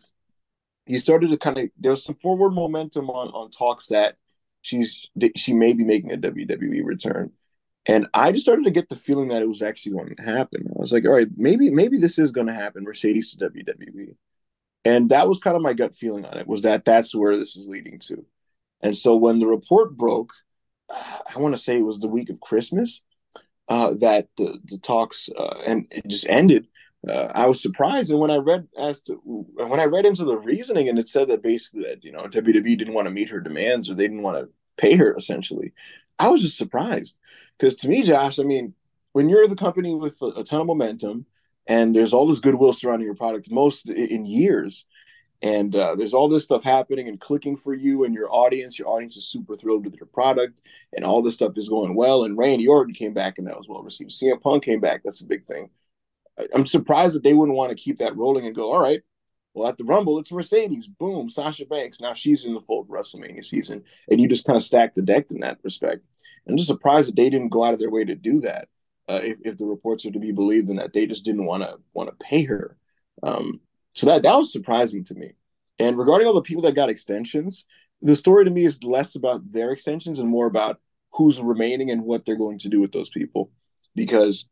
[0.87, 4.17] he started to kind of there was some forward momentum on on talks that
[4.63, 7.31] she's she may be making a WWE return.
[7.85, 10.65] And I just started to get the feeling that it was actually going to happen.
[10.69, 12.83] I was like, all right, maybe maybe this is going to happen.
[12.83, 14.15] Mercedes to WWE,
[14.85, 16.47] and that was kind of my gut feeling on it.
[16.47, 18.25] Was that that's where this is leading to.
[18.81, 20.33] And so when the report broke,
[20.89, 23.01] I want to say it was the week of Christmas
[23.67, 26.67] uh, that the, the talks uh, and it just ended.
[27.07, 30.87] Uh, I was surprised, and when I read as when I read into the reasoning,
[30.87, 33.89] and it said that basically that you know WWE didn't want to meet her demands
[33.89, 35.73] or they didn't want to pay her essentially.
[36.17, 37.19] I was just surprised
[37.57, 38.73] because to me, Josh, I mean,
[39.11, 41.25] when you're the company with a, a ton of momentum
[41.67, 44.85] and there's all this goodwill surrounding your product, most in years,
[45.41, 48.79] and uh, there's all this stuff happening and clicking for you and your audience.
[48.79, 50.61] Your audience is super thrilled with your product,
[50.93, 52.23] and all this stuff is going well.
[52.23, 54.11] And Randy Orton came back, and that was well received.
[54.11, 55.01] CM Punk came back.
[55.03, 55.69] That's a big thing.
[56.53, 59.01] I'm surprised that they wouldn't want to keep that rolling and go, all right,
[59.53, 60.87] well, at the Rumble, it's Mercedes.
[60.87, 62.01] Boom, Sasha Banks.
[62.01, 63.83] Now she's in the fold WrestleMania season.
[64.09, 66.01] And you just kind of stack the deck in that respect.
[66.47, 68.67] I'm just surprised that they didn't go out of their way to do that.
[69.07, 71.61] Uh, if, if the reports are to be believed, and that they just didn't want
[71.61, 72.77] to want to pay her.
[73.21, 73.59] Um,
[73.91, 75.33] so that that was surprising to me.
[75.77, 77.65] And regarding all the people that got extensions,
[78.01, 80.79] the story to me is less about their extensions and more about
[81.11, 83.51] who's remaining and what they're going to do with those people.
[83.93, 84.47] Because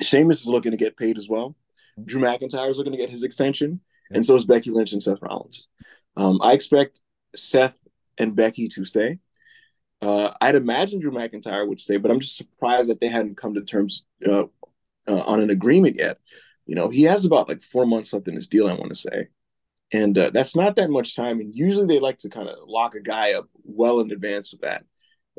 [0.00, 1.56] Sheamus is looking to get paid as well.
[2.04, 3.80] Drew McIntyre is looking to get his extension,
[4.10, 5.68] and so is Becky Lynch and Seth Rollins.
[6.16, 7.00] Um, I expect
[7.34, 7.78] Seth
[8.18, 9.18] and Becky to stay.
[10.02, 13.54] Uh, I'd imagine Drew McIntyre would stay, but I'm just surprised that they hadn't come
[13.54, 14.44] to terms uh,
[15.06, 16.18] uh, on an agreement yet.
[16.66, 18.96] You know, he has about like four months left in his deal, I want to
[18.96, 19.28] say.
[19.92, 21.40] And uh, that's not that much time.
[21.40, 24.60] And usually they like to kind of lock a guy up well in advance of
[24.60, 24.84] that.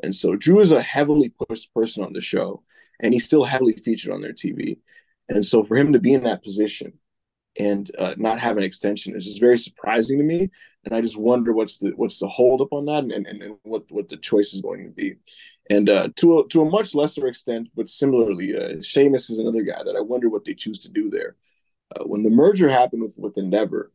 [0.02, 2.62] And so Drew is a heavily pushed person on the show,
[3.02, 4.78] and he's still heavily featured on their TV.
[5.28, 6.94] And so for him to be in that position
[7.58, 10.50] and uh, not have an extension is just very surprising to me.
[10.84, 13.84] And I just wonder what's the what's the holdup on that, and, and, and what
[13.90, 15.14] what the choice is going to be.
[15.70, 19.62] And uh, to a, to a much lesser extent, but similarly, uh, Sheamus is another
[19.62, 21.36] guy that I wonder what they choose to do there.
[21.94, 23.92] Uh, when the merger happened with with Endeavor,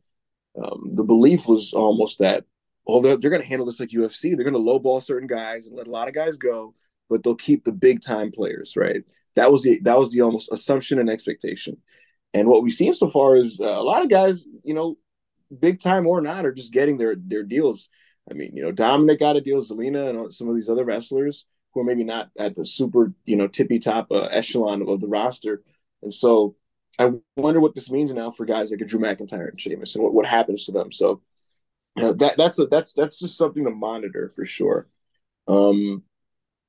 [0.62, 2.44] um, the belief was almost that,
[2.86, 4.34] oh, they're, they're going to handle this like UFC.
[4.34, 6.74] They're going to lowball certain guys and let a lot of guys go,
[7.08, 9.02] but they'll keep the big time players, right?
[9.36, 11.76] That was the that was the almost assumption and expectation.
[12.34, 14.98] And what we've seen so far is uh, a lot of guys, you know,
[15.58, 17.88] big time or not, are just getting their their deals.
[18.30, 21.46] I mean, you know, Dominik got a deal, Zelina, and some of these other wrestlers
[21.72, 25.08] who are maybe not at the super, you know, tippy top uh, echelon of the
[25.08, 25.62] roster.
[26.02, 26.56] And so
[26.98, 30.04] I wonder what this means now for guys like a Drew McIntyre and Sheamus and
[30.04, 30.92] what, what happens to them.
[30.92, 31.22] So
[32.00, 34.88] uh, that that's a, that's that's just something to monitor for sure.
[35.46, 36.02] Um,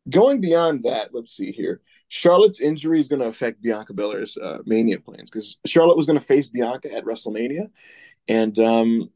[0.10, 1.82] going beyond that, let's see here.
[2.08, 6.18] Charlotte's injury is going to affect Bianca Belair's uh, Mania plans because Charlotte was going
[6.20, 7.70] to face Bianca at WrestleMania,
[8.28, 9.10] and um,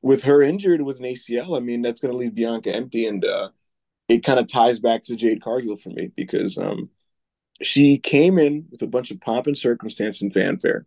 [0.00, 3.24] with her injured with an ACL, I mean that's going to leave Bianca empty, and
[3.24, 3.50] uh,
[4.08, 6.88] it kind of ties back to Jade Cargill for me because um,
[7.60, 10.86] she came in with a bunch of pomp and circumstance and fanfare,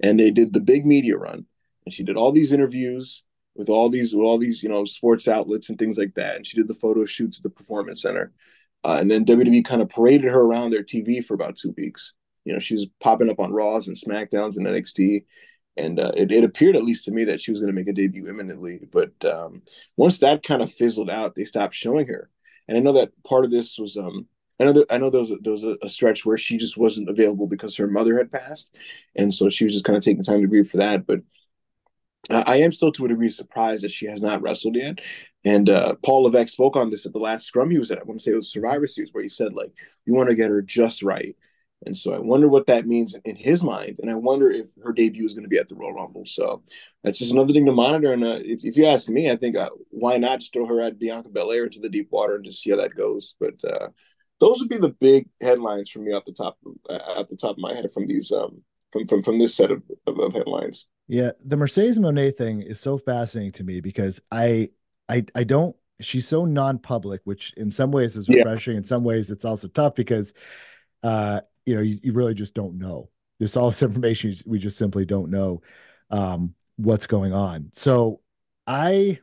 [0.00, 1.44] and they did the big media run,
[1.84, 3.24] and she did all these interviews
[3.56, 6.46] with all these with all these you know sports outlets and things like that, and
[6.46, 8.32] she did the photo shoots at the Performance Center,
[8.84, 12.14] uh, and then WWE kind of paraded her around their TV for about two weeks.
[12.44, 15.24] You know, she was popping up on Raws and SmackDowns and NXT,
[15.76, 17.88] and uh, it, it appeared at least to me that she was going to make
[17.88, 18.80] a debut imminently.
[18.90, 19.62] But um,
[19.96, 22.30] once that kind of fizzled out, they stopped showing her.
[22.68, 24.26] And I know that part of this was um,
[24.60, 26.58] I know that I know there was, a, there was a, a, stretch where she
[26.58, 28.74] just wasn't available because her mother had passed,
[29.16, 31.06] and so she was just kind of taking time to grieve for that.
[31.06, 31.20] But
[32.30, 35.00] I am still to a degree surprised that she has not wrestled yet.
[35.44, 37.98] And uh, Paul Levesque spoke on this at the last scrum he was at.
[37.98, 39.72] I want to say it was Survivor Series where he said like,
[40.04, 41.36] "You want to get her just right."
[41.86, 44.92] And so I wonder what that means in his mind, and I wonder if her
[44.92, 46.26] debut is going to be at the Royal Rumble.
[46.26, 46.62] So
[47.02, 48.12] that's just another thing to monitor.
[48.12, 50.82] And uh, if, if you ask me, I think uh, why not just throw her
[50.82, 53.34] at Bianca Belair into the deep water and just see how that goes.
[53.40, 53.88] But uh,
[54.40, 56.58] those would be the big headlines for me off the top
[56.90, 59.82] at the top of my head from these um from from from this set of,
[60.06, 60.88] of, of headlines.
[61.08, 64.70] Yeah, the Mercedes Moné thing is so fascinating to me because I
[65.10, 68.74] I I don't she's so non-public, which in some ways is refreshing.
[68.74, 68.78] Yeah.
[68.78, 70.32] In some ways, it's also tough because
[71.02, 73.10] uh you know you, you really just don't know.
[73.38, 75.62] There's all this information we just simply don't know
[76.10, 77.70] um what's going on.
[77.72, 78.20] So
[78.66, 79.20] I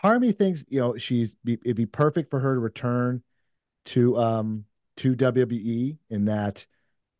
[0.00, 3.22] part of me thinks you know she's be, it'd be perfect for her to return
[3.86, 4.64] to um
[4.98, 6.66] to WWE in that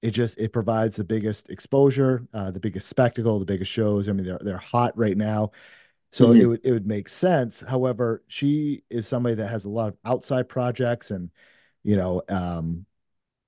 [0.04, 4.06] it just it provides the biggest exposure, uh, the biggest spectacle, the biggest shows.
[4.06, 5.52] I mean, they're they're hot right now,
[6.14, 6.40] so mm-hmm.
[6.40, 7.60] it would it would make sense.
[7.60, 11.30] However, she is somebody that has a lot of outside projects, and
[11.82, 12.86] you know, um,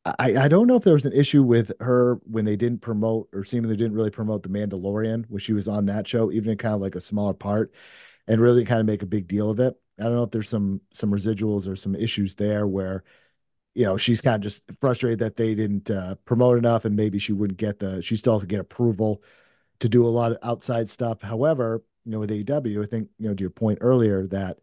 [0.05, 3.29] I I don't know if there was an issue with her when they didn't promote
[3.33, 6.59] or seemingly didn't really promote the Mandalorian when she was on that show, even in
[6.59, 7.73] kind of like a smaller part,
[8.27, 9.81] and really kind of make a big deal of it.
[10.01, 13.05] I don't know if there's some some residuals or some issues there where
[13.77, 17.21] you know she's kind of just frustrated that they didn't uh, promote enough and maybe
[17.21, 19.23] she wouldn't get the she still has to get approval
[19.79, 21.23] to do a lot of outside stuff.
[21.23, 24.59] However, you know with AEW, I think you know to your point earlier that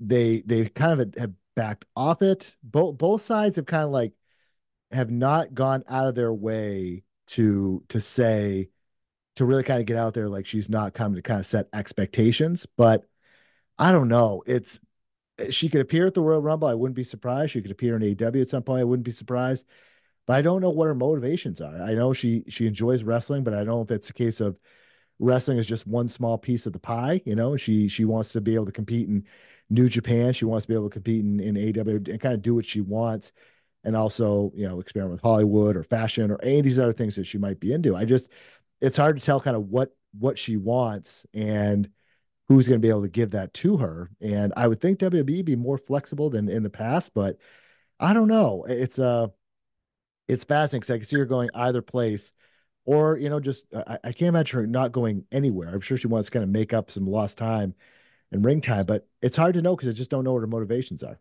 [0.00, 2.56] they they kind of have backed off it.
[2.62, 4.12] Both both sides have kind of like
[4.92, 8.68] have not gone out of their way to to say
[9.36, 11.68] to really kind of get out there like she's not coming to kind of set
[11.72, 12.66] expectations.
[12.76, 13.04] But
[13.78, 14.42] I don't know.
[14.46, 14.78] It's
[15.50, 16.68] she could appear at the Royal Rumble.
[16.68, 17.52] I wouldn't be surprised.
[17.52, 18.80] She could appear in AEW at some point.
[18.80, 19.66] I wouldn't be surprised.
[20.26, 21.82] But I don't know what her motivations are.
[21.82, 24.56] I know she she enjoys wrestling, but I don't know if it's a case of
[25.18, 27.20] wrestling is just one small piece of the pie.
[27.24, 29.24] You know, she she wants to be able to compete in
[29.70, 30.32] New Japan.
[30.32, 32.66] She wants to be able to compete in, in AEW and kind of do what
[32.66, 33.32] she wants,
[33.84, 37.16] and also you know experiment with Hollywood or fashion or any of these other things
[37.16, 37.96] that she might be into.
[37.96, 38.30] I just
[38.80, 41.88] it's hard to tell kind of what what she wants and
[42.48, 44.10] who's going to be able to give that to her.
[44.20, 47.38] And I would think WWE be more flexible than in the past, but
[47.98, 48.64] I don't know.
[48.68, 49.28] It's uh
[50.28, 52.32] it's fascinating because I can see her going either place,
[52.84, 55.68] or you know, just I, I can't imagine her not going anywhere.
[55.68, 57.74] I'm sure she wants to kind of make up some lost time
[58.30, 60.46] and ring time, but it's hard to know because I just don't know what her
[60.46, 61.18] motivations are.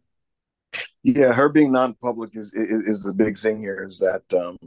[1.04, 3.84] Yeah, her being non-public is, is is the big thing here.
[3.84, 4.58] Is that um,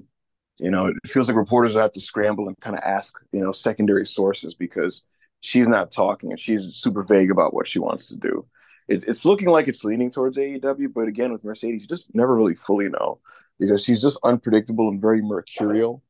[0.59, 3.53] you know it feels like reporters have to scramble and kind of ask you know
[3.53, 5.05] secondary sources because
[5.41, 8.47] she's not talking and she's super vague about what she wants to do.
[8.89, 12.35] It, it's looking like it's leaning towards AEW, but again with Mercedes, you just never
[12.35, 13.21] really fully know
[13.59, 16.03] because she's just unpredictable and very mercurial.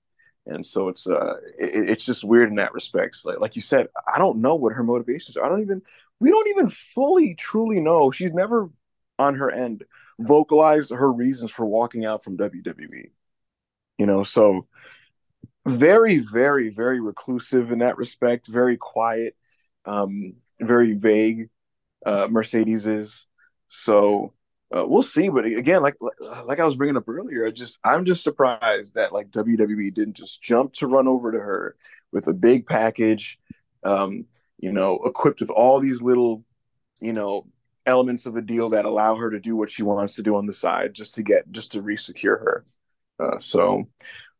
[0.47, 3.18] And so it's uh it, it's just weird in that respect.
[3.24, 5.45] Like like you said, I don't know what her motivations are.
[5.45, 5.82] I don't even
[6.20, 8.11] we don't even fully truly know.
[8.11, 8.70] She's never
[9.18, 9.84] on her end
[10.18, 13.11] vocalized her reasons for walking out from WWE.
[13.99, 14.66] You know, so
[15.66, 19.36] very, very, very reclusive in that respect, very quiet,
[19.84, 21.49] um, very vague.
[22.05, 23.26] Uh, Mercedes is
[23.68, 24.34] so
[24.75, 25.29] uh, we'll see.
[25.29, 25.97] But again, like
[26.45, 30.14] like I was bringing up earlier, I just I'm just surprised that like WWE didn't
[30.14, 31.77] just jump to run over to her
[32.12, 33.39] with a big package,
[33.85, 34.27] um,
[34.59, 36.45] you know, equipped with all these little,
[37.01, 37.47] you know,
[37.87, 40.47] elements of a deal that allow her to do what she wants to do on
[40.47, 42.64] the side, just to get just to resecure her.
[43.20, 43.85] Uh, so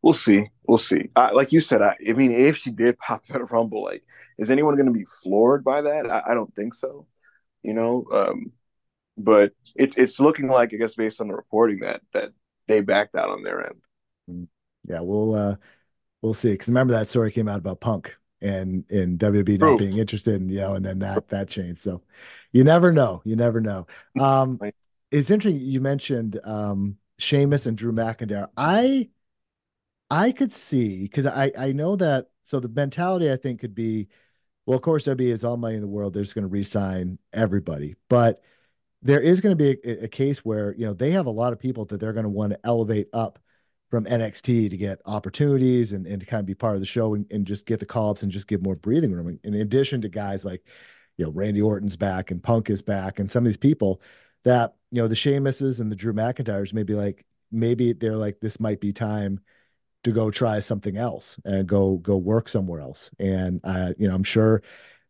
[0.03, 1.11] we'll see, we'll see.
[1.14, 4.03] Uh, like you said, I, I, mean, if she did pop at a Rumble, like,
[4.39, 6.11] is anyone going to be floored by that?
[6.11, 7.07] I, I, don't think so.
[7.62, 8.53] You know, um,
[9.16, 12.30] but it's it's looking like I guess based on the reporting that that
[12.66, 13.80] they backed out on their end.
[14.30, 14.48] Mm.
[14.88, 15.56] Yeah, we'll uh
[16.22, 16.52] we'll see.
[16.52, 20.48] Because remember that story came out about Punk and in WWE not being interested, in,
[20.48, 21.78] you know, and then that that changed.
[21.78, 22.02] So
[22.52, 23.22] you never know.
[23.24, 23.86] You never know.
[24.18, 24.60] Um,
[25.10, 28.48] it's interesting you mentioned um Sheamus and Drew McIntyre.
[28.56, 29.10] I
[30.10, 34.08] I could see because I I know that so the mentality I think could be
[34.66, 36.14] well, of course, WWE is all money in the world.
[36.14, 38.42] They're just going to re-sign everybody, but
[39.05, 41.52] there is going to be a, a, case where you know they have a lot
[41.52, 43.38] of people that they're going to want to elevate up
[43.90, 47.14] from NXT to get opportunities and, and to kind of be part of the show
[47.14, 49.38] and, and just get the call ups and just give more breathing room.
[49.44, 50.64] In addition to guys like,
[51.16, 54.00] you know, Randy Orton's back and Punk is back and some of these people
[54.44, 58.40] that, you know, the Sheamuses and the Drew McIntyres may be like, maybe they're like,
[58.40, 59.38] this might be time
[60.02, 63.11] to go try something else and go, go work somewhere else.
[63.20, 64.62] And, uh, you know, I'm sure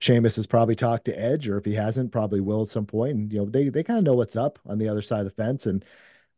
[0.04, 3.16] Sheamus has probably talked to Edge, or if he hasn't, probably will at some point.
[3.16, 5.24] And you know, they they kind of know what's up on the other side of
[5.24, 5.64] the fence.
[5.64, 5.82] And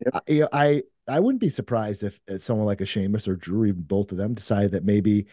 [0.05, 0.15] yep.
[0.15, 3.35] I, you know, I I wouldn't be surprised if, if someone like a Sheamus or
[3.35, 5.27] Drew, even both of them, decide that maybe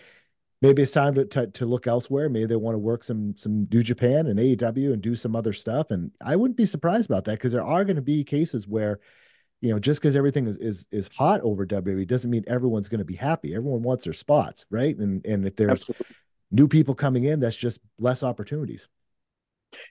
[0.63, 2.27] maybe it's time to, to, to look elsewhere.
[2.27, 5.53] Maybe they want to work some some New Japan and AEW and do some other
[5.53, 5.91] stuff.
[5.91, 8.99] And I wouldn't be surprised about that because there are going to be cases where,
[9.61, 12.97] you know, just because everything is is is hot over WWE doesn't mean everyone's going
[12.97, 13.53] to be happy.
[13.53, 14.97] Everyone wants their spots, right?
[14.97, 16.15] And and if there's Absolutely
[16.53, 18.87] new people coming in, that's just less opportunities.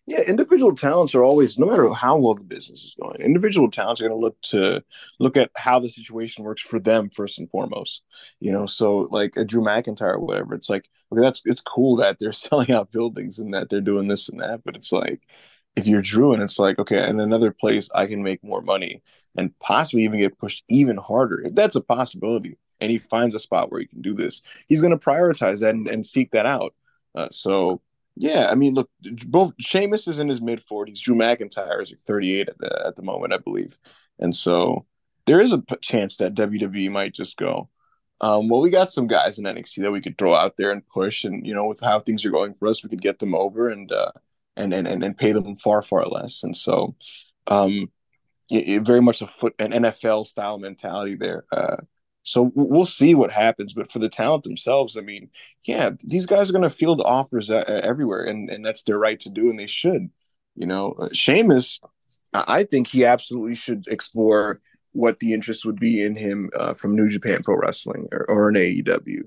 [0.07, 4.01] Yeah, individual talents are always, no matter how well the business is going, individual talents
[4.01, 4.83] are going to look to
[5.19, 8.03] look at how the situation works for them first and foremost.
[8.39, 11.97] You know, so like a Drew McIntyre or whatever, it's like, okay, that's it's cool
[11.97, 15.23] that they're selling out buildings and that they're doing this and that, but it's like
[15.77, 19.03] if you're Drew and it's like, okay, in another place I can make more money
[19.37, 21.41] and possibly even get pushed even harder.
[21.41, 24.81] If that's a possibility, and he finds a spot where he can do this, he's
[24.81, 26.75] going to prioritize that and, and, seek that out.
[27.15, 27.81] Uh, so,
[28.17, 28.91] yeah, I mean, look,
[29.25, 31.01] both Sheamus is in his mid 40s.
[31.01, 33.79] Drew McIntyre is like 38 at the, at the moment, I believe.
[34.19, 34.85] And so
[35.27, 37.69] there is a chance that WWE might just go,
[38.21, 40.87] um, well, we got some guys in NXT that we could throw out there and
[40.89, 43.35] push, and you know, with how things are going for us, we could get them
[43.35, 44.13] over and uh,
[44.57, 46.45] and and and pay them far far less.
[46.45, 46.95] And so,
[47.49, 47.91] um,
[48.49, 51.47] it, it very much a foot an NFL style mentality there.
[51.51, 51.79] Uh,
[52.23, 53.73] so we'll see what happens.
[53.73, 55.31] But for the talent themselves, I mean,
[55.65, 59.19] yeah, these guys are going to field offers uh, everywhere, and, and that's their right
[59.21, 60.11] to do, and they should.
[60.55, 61.81] You know, uh, Sheamus,
[62.33, 64.61] I think he absolutely should explore
[64.93, 68.49] what the interest would be in him uh, from New Japan Pro Wrestling or, or
[68.49, 69.23] an AEW.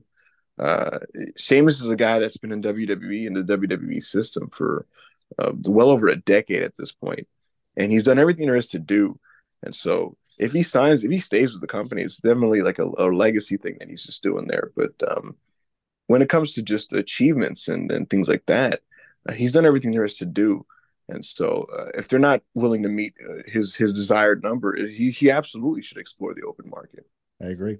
[0.58, 1.00] Uh,
[1.36, 4.86] Sheamus is a guy that's been in WWE and the WWE system for
[5.38, 6.94] uh, well over a decade at this
[7.76, 9.20] and he's done everything there is to do.
[9.64, 12.90] And so if he signs, if he stays with the company, it's definitely like a,
[12.98, 14.72] a legacy thing that he's just doing there.
[14.76, 15.36] But um,
[16.08, 18.82] when it comes to just achievements and, and things like that,
[19.28, 20.66] uh, he's done everything there is to do.
[21.08, 25.12] And so, uh, if they're not willing to meet uh, his his desired number, he
[25.12, 27.06] he absolutely should explore the open market.
[27.42, 27.78] I agree.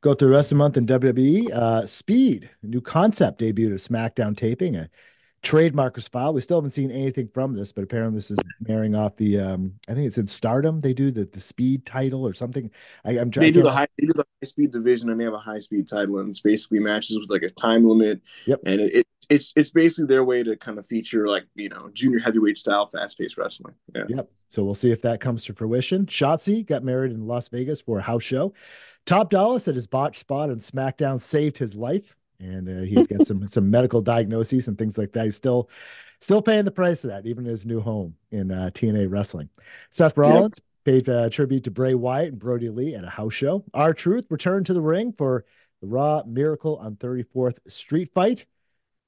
[0.00, 1.50] Go through the rest of the month in WWE.
[1.52, 4.88] Uh, Speed, new concept debuted at SmackDown taping.
[5.42, 6.34] Trademark was filed.
[6.34, 9.40] We still haven't seen anything from this, but apparently this is marrying off the.
[9.40, 10.80] Um, I think it's in Stardom.
[10.80, 12.70] They do the the Speed title or something.
[13.04, 13.42] I, am trying.
[13.42, 13.88] They do the high.
[13.98, 16.40] They do the high speed division, and they have a high speed title, and it's
[16.40, 18.20] basically matches with like a time limit.
[18.46, 18.60] Yep.
[18.66, 21.90] And it, it it's it's basically their way to kind of feature like you know
[21.92, 23.74] junior heavyweight style fast paced wrestling.
[23.94, 24.04] Yeah.
[24.08, 24.30] Yep.
[24.50, 26.06] So we'll see if that comes to fruition.
[26.06, 28.52] Shotzi got married in Las Vegas for a house show.
[29.06, 33.26] Top Dolla said his botch spot on SmackDown saved his life, and uh, he got
[33.26, 35.24] some some medical diagnoses and things like that.
[35.24, 35.70] He's still
[36.20, 39.48] still paying the price of that, even in his new home in uh, TNA wrestling.
[39.90, 40.94] Seth Rollins yep.
[40.94, 43.64] paid uh, tribute to Bray Wyatt and Brodie Lee at a house show.
[43.74, 45.44] R-Truth returned to the ring for
[45.80, 48.46] the Raw Miracle on 34th Street fight.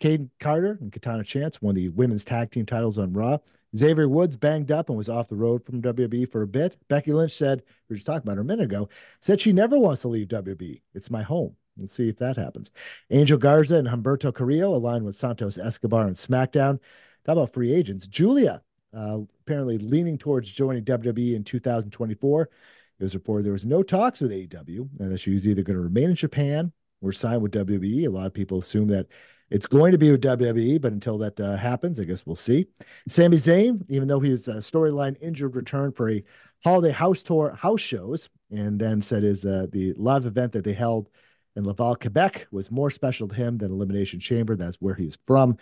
[0.01, 3.39] Kayden Carter and Katana Chance won the women's tag team titles on Raw.
[3.77, 6.77] Xavier Woods banged up and was off the road from WWE for a bit.
[6.89, 8.89] Becky Lynch said, we were just talking about her a minute ago,
[9.21, 10.81] said she never wants to leave WWE.
[10.95, 11.57] It's my home.
[11.77, 12.71] We'll see if that happens.
[13.11, 16.79] Angel Garza and Humberto Carrillo aligned with Santos Escobar and SmackDown.
[17.25, 18.07] Talk about free agents?
[18.07, 18.63] Julia
[18.97, 22.43] uh, apparently leaning towards joining WWE in 2024.
[22.43, 25.77] It was reported there was no talks with AEW and that she was either going
[25.77, 26.73] to remain in Japan
[27.03, 28.07] or sign with WWE.
[28.07, 29.07] A lot of people assume that
[29.51, 32.67] it's going to be with WWE, but until that uh, happens, I guess we'll see.
[33.09, 36.25] Sami Zayn, even though he's a storyline injured, returned for a
[36.63, 40.73] holiday house tour house shows, and then said his uh, the live event that they
[40.73, 41.09] held
[41.57, 44.57] in Laval, Quebec, was more special to him than Elimination Chamber.
[44.57, 45.57] That's where he's from,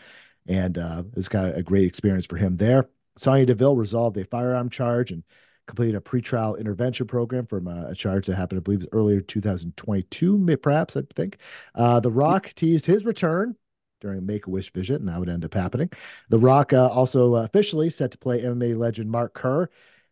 [0.46, 2.88] and uh, it was kind of a great experience for him there.
[3.16, 5.22] Sonya Deville resolved a firearm charge and
[5.66, 10.56] completed a pretrial intervention program from a, a charge that happened, I believe, earlier 2022,
[10.62, 11.38] perhaps I think.
[11.74, 13.56] Uh, the Rock teased his return
[14.00, 15.90] during a Make a Wish visit, and that would end up happening.
[16.28, 19.68] The Rock uh, also uh, officially set to play MMA legend Mark Kerr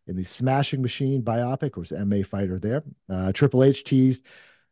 [0.06, 2.84] in the Smashing Machine biopic, of course, MMA fighter there.
[3.08, 4.24] Uh, Triple H teased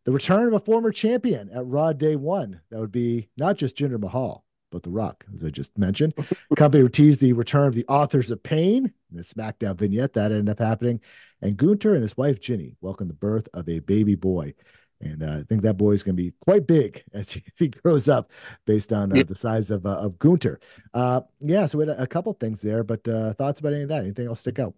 [0.09, 2.63] the return of a former champion at Raw Day One.
[2.71, 6.15] That would be not just Jinder Mahal, but The Rock, as I just mentioned.
[6.17, 10.15] the company would tease the return of the authors of pain in the SmackDown vignette.
[10.15, 11.03] That ended up happening.
[11.43, 14.55] And Gunther and his wife Jinny welcomed the birth of a baby boy.
[14.99, 17.69] And uh, I think that boy is going to be quite big as he, he
[17.69, 18.31] grows up,
[18.65, 19.23] based on uh, yeah.
[19.25, 20.59] the size of uh, of Gunther.
[20.95, 23.83] Uh, yeah, so we had a, a couple things there, but uh, thoughts about any
[23.83, 24.05] of that?
[24.05, 24.73] Anything else stick out?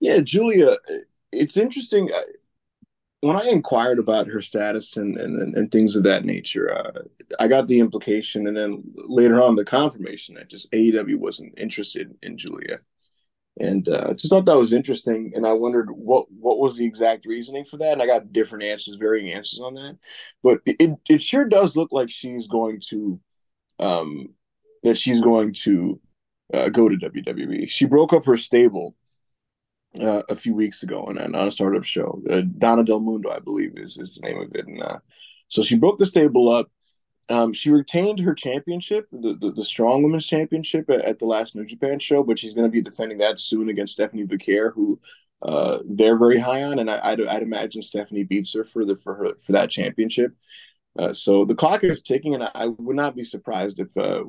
[0.00, 0.76] Yeah, Julia,
[1.32, 2.10] it's interesting.
[3.20, 7.02] When I inquired about her status and and, and things of that nature, uh,
[7.40, 12.14] I got the implication, and then later on the confirmation that just AEW wasn't interested
[12.22, 12.80] in Julia
[13.58, 15.32] and uh, just thought that was interesting.
[15.34, 17.92] And I wondered what what was the exact reasoning for that.
[17.92, 19.98] And I got different answers, varying answers on that.
[20.42, 23.20] But it it sure does look like she's going to,
[23.78, 24.34] um,
[24.82, 26.00] that she's going to
[26.52, 27.68] uh, go to WWE.
[27.68, 28.94] She broke up her stable
[30.00, 32.20] uh, a few weeks ago on, on a Stardom show.
[32.28, 34.66] Uh, Donna Del Mondo, I believe, is is the name of it.
[34.66, 34.98] And uh,
[35.48, 36.70] so she broke the stable up.
[37.28, 41.56] Um, she retained her championship, the, the, the strong women's championship at, at, the last
[41.56, 45.00] New Japan show, but she's going to be defending that soon against Stephanie Vaquer, who
[45.42, 48.96] uh, they're very high on, and I, I'd, I'd, imagine Stephanie beats her for the
[48.96, 50.32] for her for that championship.
[50.98, 54.24] Uh, so the clock is ticking, and I, I would not be surprised if uh,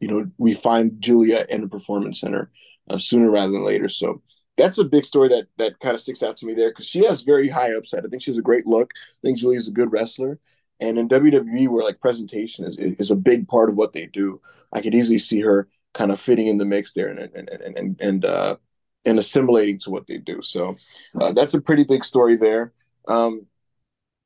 [0.00, 2.50] you know we find Julia in the performance center
[2.88, 3.88] uh, sooner rather than later.
[3.88, 4.22] So
[4.56, 7.04] that's a big story that that kind of sticks out to me there because she
[7.04, 8.04] has very high upside.
[8.04, 8.92] I think she has a great look.
[8.94, 10.38] I think Julia's a good wrestler.
[10.80, 14.40] And in WWE, where like presentation is, is a big part of what they do,
[14.72, 17.78] I could easily see her kind of fitting in the mix there and and and
[17.78, 18.56] and and, uh,
[19.04, 20.42] and assimilating to what they do.
[20.42, 20.74] So
[21.20, 22.72] uh, that's a pretty big story there.
[23.08, 23.46] Um,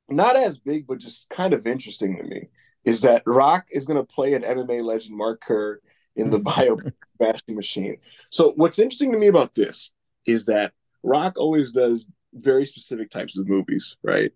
[0.09, 2.49] not as big, but just kind of interesting to me
[2.85, 5.81] is that Rock is going to play an MMA legend, Mark Kerr,
[6.15, 6.79] in the bio
[7.19, 7.99] bashing machine.
[8.31, 9.91] So what's interesting to me about this
[10.27, 10.73] is that
[11.03, 14.33] Rock always does very specific types of movies, right?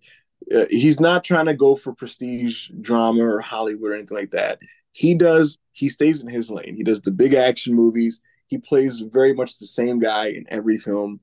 [0.54, 4.58] uh, he's not trying to go for prestige drama or Hollywood or anything like that.
[4.92, 5.58] He does.
[5.72, 6.74] He stays in his lane.
[6.76, 8.20] He does the big action movies.
[8.48, 11.20] He plays very much the same guy in every film,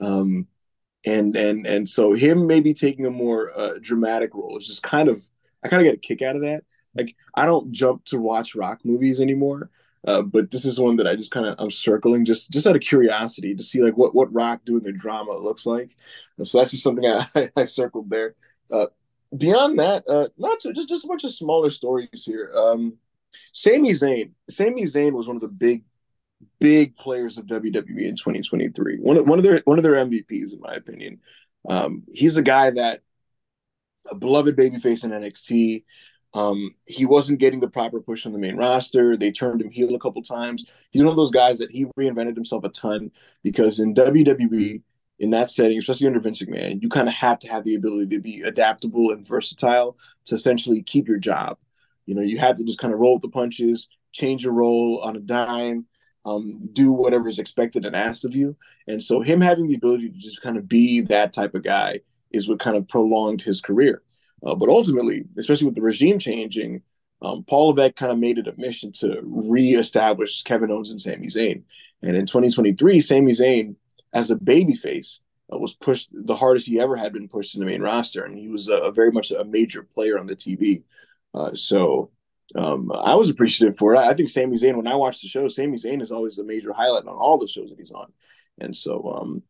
[0.00, 0.46] um,
[1.04, 5.08] and and and so him maybe taking a more uh, dramatic role is just kind
[5.08, 5.22] of
[5.62, 6.64] I kind of get a kick out of that.
[6.94, 9.70] Like I don't jump to watch rock movies anymore,
[10.06, 12.76] uh, but this is one that I just kind of I'm circling just just out
[12.76, 15.90] of curiosity to see like what what rock doing the drama looks like.
[16.38, 18.34] And so that's just something I, I circled there.
[18.72, 18.86] Uh,
[19.36, 22.50] beyond that, uh, not to, just just a bunch of smaller stories here.
[22.56, 22.94] Um,
[23.52, 25.84] Sami Zayn, Sami Zayn was one of the big
[26.58, 28.98] big players of WWE in 2023.
[28.98, 31.20] One of one of their one of their MVPs, in my opinion.
[31.68, 33.02] Um, he's a guy that
[34.10, 35.84] a beloved babyface in NXT.
[36.32, 39.16] Um, he wasn't getting the proper push on the main roster.
[39.16, 40.64] They turned him heel a couple times.
[40.90, 43.10] He's one of those guys that he reinvented himself a ton
[43.42, 44.82] because in WWE,
[45.18, 48.14] in that setting, especially under Vince McMahon, you kind of have to have the ability
[48.16, 51.58] to be adaptable and versatile to essentially keep your job.
[52.06, 55.00] You know, you have to just kind of roll with the punches, change your role
[55.04, 55.86] on a dime,
[56.24, 58.56] um, do whatever is expected and asked of you.
[58.86, 62.00] And so, him having the ability to just kind of be that type of guy
[62.30, 64.02] is what kind of prolonged his career.
[64.44, 66.82] Uh, but ultimately, especially with the regime changing,
[67.22, 71.26] um, Paul Levesque kind of made it a mission to reestablish Kevin Owens and Sami
[71.26, 71.62] Zayn.
[72.02, 73.76] And in 2023, Sami Zayn,
[74.14, 75.20] as a babyface,
[75.52, 78.38] uh, was pushed the hardest he ever had been pushed in the main roster, and
[78.38, 80.82] he was a, a very much a major player on the TV.
[81.34, 82.10] Uh, so
[82.54, 83.98] um, I was appreciative for it.
[83.98, 86.72] I think Sami Zayn, when I watch the show, Sami Zayn is always a major
[86.72, 88.12] highlight on all the shows that he's on.
[88.58, 89.42] And so, um,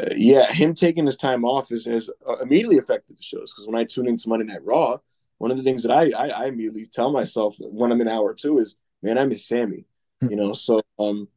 [0.00, 3.66] uh, yeah, him taking his time off is, has uh, immediately affected the shows because
[3.66, 4.98] when I tune into Monday Night Raw,
[5.38, 8.34] one of the things that I, I, I immediately tell myself when I'm in hour
[8.34, 9.84] two is, man, I miss Sami.
[10.20, 10.30] Hmm.
[10.30, 11.28] you know, so um,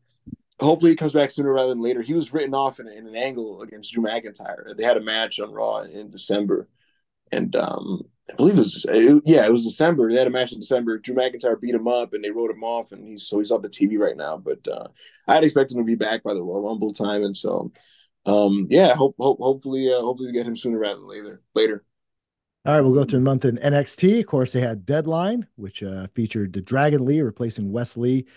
[0.59, 2.01] hopefully he comes back sooner rather than later.
[2.01, 4.75] He was written off in, in, an angle against Drew McIntyre.
[4.75, 6.67] They had a match on Raw in December,
[7.31, 10.09] and um, I believe it was it, yeah, it was December.
[10.09, 10.97] They had a match in December.
[10.97, 13.61] Drew McIntyre beat him up, and they wrote him off, and he's so he's off
[13.61, 14.37] the TV right now.
[14.37, 14.87] But uh,
[15.27, 17.71] I had expected him to be back by the Royal Rumble time, and so
[18.25, 21.41] um, yeah, hope, hope hopefully uh, hopefully we get him sooner rather than later.
[21.55, 21.83] Later.
[22.63, 24.19] All right, we'll go through the month in NXT.
[24.19, 28.27] Of course, they had Deadline, which uh, featured the Dragon Lee replacing Wes Lee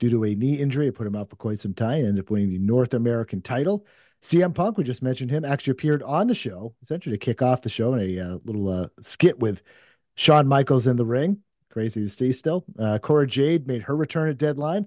[0.00, 0.88] due to a knee injury.
[0.88, 2.04] It put him out for quite some time.
[2.04, 3.86] Ended up winning the North American title.
[4.20, 7.62] CM Punk, we just mentioned him, actually appeared on the show, essentially to kick off
[7.62, 9.62] the show in a uh, little uh, skit with
[10.16, 11.38] Shawn Michaels in the ring.
[11.70, 12.64] Crazy to see still.
[12.76, 14.86] Uh, Cora Jade made her return at Deadline,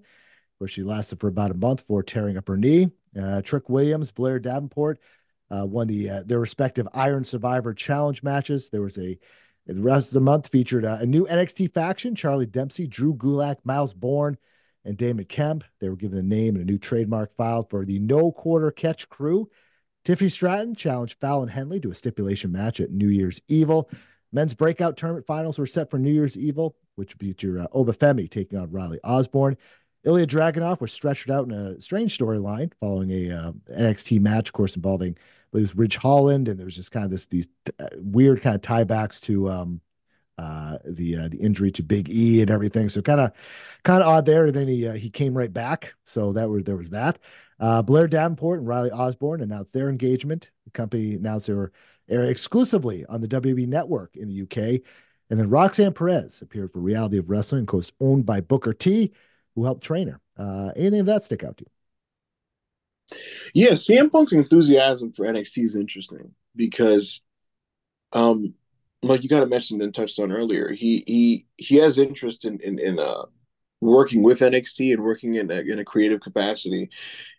[0.58, 2.92] where she lasted for about a month before tearing up her knee.
[3.20, 5.00] Uh, Trick Williams, Blair Davenport
[5.52, 8.70] uh, won the uh, their respective Iron Survivor Challenge matches.
[8.70, 9.18] There was a
[9.68, 13.58] the rest of the month featured uh, a new NXT faction: Charlie Dempsey, Drew Gulak,
[13.64, 14.38] Myles Borne,
[14.86, 15.64] and Damon Kemp.
[15.80, 19.10] They were given a name and a new trademark filed for the No Quarter Catch
[19.10, 19.50] Crew.
[20.04, 23.90] Tiffany Stratton challenged Fallon Henley to a stipulation match at New Year's Evil.
[24.32, 28.58] Men's breakout tournament finals were set for New Year's Evil, which featured uh, Obafemi taking
[28.58, 29.58] on Riley Osborne.
[30.04, 34.54] Ilya Dragunov was stretched out in a strange storyline following a uh, NXT match, of
[34.54, 35.16] course, involving
[35.52, 37.50] was Ridge Holland, and there was just kind of this these
[37.80, 39.82] uh, weird kind of tiebacks to um,
[40.38, 42.90] uh, the uh, the injury to Big E and everything.
[42.90, 43.32] So kind of
[43.84, 44.46] kind of odd there.
[44.48, 45.94] And then he uh, he came right back.
[46.06, 47.20] So that was there was that.
[47.60, 50.50] Uh, Blair Davenport and Riley Osborne announced their engagement.
[50.66, 51.72] The company announced they were
[52.10, 54.82] airing exclusively on the WWE Network in the UK.
[55.30, 59.14] And then Roxanne Perez appeared for Reality of Wrestling, of course, owned by Booker T
[59.56, 60.20] who helped train her.
[60.38, 63.18] Uh, anything of that stick out to you?
[63.54, 67.22] Yeah, CM Punk's enthusiasm for NXT is interesting because,
[68.14, 68.54] um,
[69.02, 72.60] like you kind of mentioned and touched on earlier, he he he has interest in
[72.62, 73.24] in, in uh,
[73.82, 76.90] working with NXT and working in a, in a creative capacity.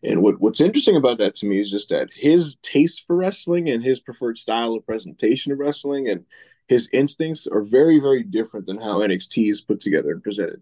[0.02, 3.70] And what what's interesting about that to me is just that his taste for wrestling
[3.70, 6.24] and his preferred style of presentation of wrestling and
[6.68, 10.60] his instincts are very very different than how NXT is put together and presented.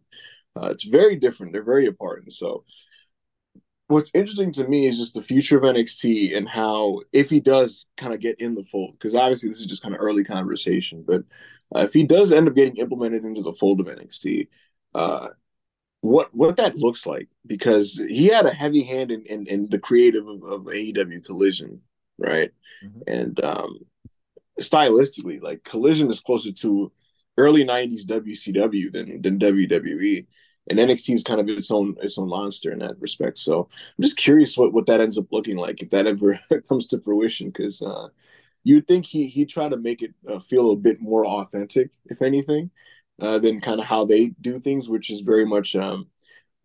[0.60, 1.52] Uh, it's very different.
[1.52, 2.22] They're very apart.
[2.22, 2.64] And so,
[3.86, 7.86] what's interesting to me is just the future of NXT and how, if he does
[7.96, 11.04] kind of get in the fold, because obviously this is just kind of early conversation,
[11.06, 11.22] but
[11.74, 14.48] uh, if he does end up getting implemented into the fold of NXT,
[14.94, 15.28] uh,
[16.02, 19.78] what what that looks like because he had a heavy hand in in, in the
[19.78, 21.80] creative of, of, AEW Collision,
[22.18, 22.50] right?
[22.82, 23.00] Mm-hmm.
[23.06, 23.78] And um,
[24.58, 26.90] stylistically, like Collision is closer to
[27.36, 30.26] early '90s WCW than than WWE
[30.70, 33.38] and NXT is kind of its own its own monster in that respect.
[33.38, 33.68] So
[33.98, 37.00] I'm just curious what what that ends up looking like if that ever comes to
[37.00, 38.08] fruition, because uh,
[38.64, 42.22] you'd think he he try to make it uh, feel a bit more authentic, if
[42.22, 42.70] anything,
[43.20, 46.06] uh, than kind of how they do things, which is very much um,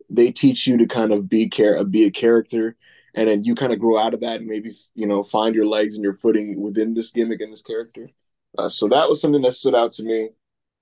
[0.09, 2.77] they teach you to kind of be care be a character.
[3.15, 5.65] And then you kind of grow out of that and maybe you know find your
[5.65, 8.09] legs and your footing within this gimmick and this character.
[8.57, 10.29] Uh, so that was something that stood out to me.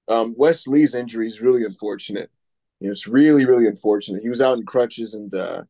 [0.07, 2.29] Um, Wes Lee's injury is really unfortunate.
[2.91, 4.21] It's really, really unfortunate.
[4.21, 5.63] He was out in crutches, and uh,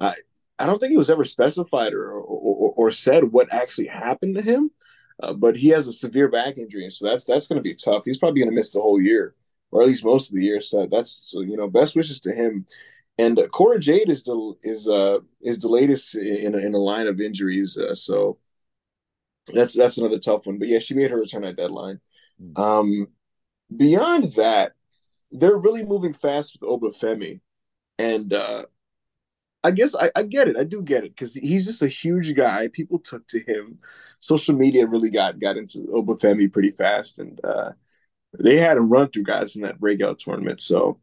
[0.00, 0.14] I,
[0.58, 4.42] I don't think he was ever specified or or, or said what actually happened to
[4.42, 4.70] him.
[5.22, 8.04] Uh, but he has a severe back injury, so that's that's going to be tough.
[8.04, 9.34] He's probably going to miss the whole year,
[9.70, 10.60] or at least most of the year.
[10.60, 12.66] So that's so you know, best wishes to him.
[13.18, 16.78] And uh, Cora Jade is the is uh is the latest in a, in a
[16.78, 17.78] line of injuries.
[17.78, 18.38] Uh, so
[19.54, 20.58] that's that's another tough one.
[20.58, 22.00] But yeah, she made her return at deadline.
[22.38, 22.62] Hmm.
[22.62, 23.08] Um,
[23.74, 24.72] beyond that,
[25.30, 27.40] they're really moving fast with Obafemi,
[27.98, 28.66] and uh,
[29.64, 30.56] I guess I, I get it.
[30.56, 32.68] I do get it because he's just a huge guy.
[32.68, 33.78] People took to him.
[34.20, 37.72] Social media really got got into Obafemi pretty fast, and uh,
[38.38, 40.60] they had him run through guys in that breakout tournament.
[40.60, 41.00] So,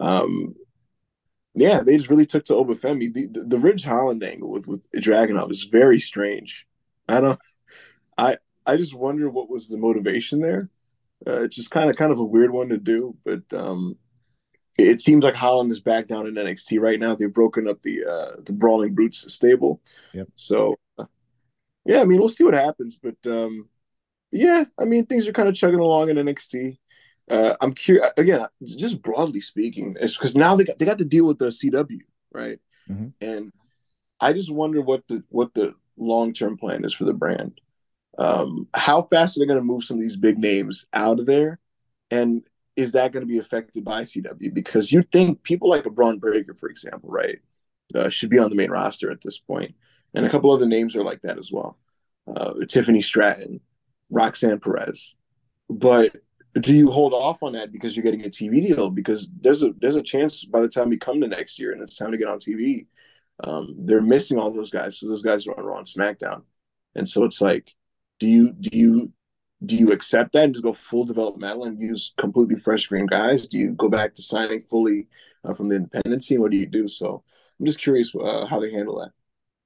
[0.00, 0.54] um,
[1.54, 3.12] yeah, they just really took to Obafemi.
[3.12, 6.66] The, the, the Ridge Holland angle with with Dragunov is very strange.
[7.08, 7.38] I don't.
[8.18, 10.68] I I just wonder what was the motivation there.
[11.26, 13.96] Uh, it's just kind of kind of a weird one to do, but um,
[14.78, 17.14] it seems like Holland is back down in NXT right now.
[17.14, 19.80] They've broken up the uh, the Brawling Brutes stable.
[20.12, 20.28] Yep.
[20.34, 21.04] So, uh,
[21.84, 23.68] yeah, I mean, we'll see what happens, but um,
[24.30, 26.78] yeah, I mean, things are kind of chugging along in NXT.
[27.30, 31.04] Uh, I'm curious again, just broadly speaking, it's because now they got they got to
[31.04, 32.00] deal with the CW,
[32.32, 32.58] right?
[32.90, 33.08] Mm-hmm.
[33.20, 33.52] And
[34.20, 37.60] I just wonder what the what the long term plan is for the brand.
[38.18, 41.26] Um, how fast are they going to move some of these big names out of
[41.26, 41.58] there?
[42.10, 42.46] And
[42.76, 44.52] is that going to be affected by CW?
[44.52, 47.38] Because you think people like a Bron Breakker, for example, right,
[47.94, 49.74] uh, should be on the main roster at this point,
[50.14, 51.78] and a couple other names are like that as well.
[52.26, 53.60] Uh, Tiffany Stratton,
[54.10, 55.14] Roxanne Perez,
[55.68, 56.14] but
[56.60, 58.90] do you hold off on that because you're getting a TV deal?
[58.90, 61.82] Because there's a there's a chance by the time we come to next year and
[61.82, 62.86] it's time to get on TV,
[63.44, 64.98] um, they're missing all those guys.
[64.98, 66.42] So those guys are on Raw and SmackDown,
[66.94, 67.74] and so it's like,
[68.22, 69.12] do you do you
[69.66, 73.48] do you accept that and just go full developmental and use completely fresh green guys?
[73.48, 75.08] Do you go back to signing fully
[75.44, 76.40] uh, from the independent scene?
[76.40, 76.86] What do you do?
[76.86, 77.24] So
[77.58, 79.10] I'm just curious uh, how they handle that.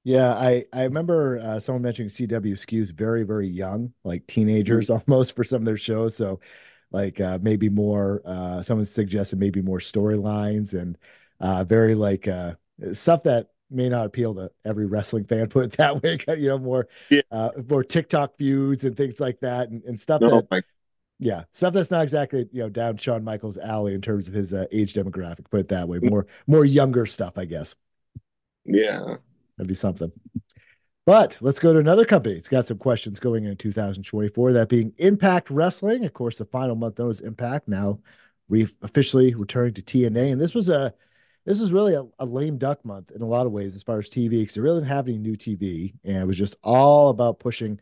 [0.03, 5.11] Yeah, I I remember uh, someone mentioning CW skews very very young, like teenagers mm-hmm.
[5.11, 6.15] almost for some of their shows.
[6.15, 6.39] So
[6.89, 8.23] like uh, maybe more.
[8.25, 10.97] Uh, someone suggested maybe more storylines and
[11.39, 12.55] uh, very like uh,
[12.93, 15.47] stuff that may not appeal to every wrestling fan.
[15.49, 17.21] Put it that way, you know, more yeah.
[17.31, 20.63] uh, more TikTok feuds and things like that, and, and stuff no, that,
[21.19, 24.53] yeah, stuff that's not exactly you know down Shawn Michaels' alley in terms of his
[24.53, 25.49] uh, age demographic.
[25.49, 27.75] Put it that way, more more younger stuff, I guess.
[28.65, 29.15] Yeah,
[29.57, 30.11] that'd be something.
[31.05, 32.35] But let's go to another company.
[32.35, 34.51] It's got some questions going into 2024.
[34.51, 36.03] That being Impact Wrestling.
[36.03, 37.69] Of course, the final month known as Impact.
[37.69, 37.99] Now,
[38.49, 40.93] we officially returning to TNA, and this was a
[41.47, 43.97] this is really a, a, lame duck month in a lot of ways as far
[43.99, 47.09] as TV because they really didn't have any new TV, and it was just all
[47.09, 47.79] about pushing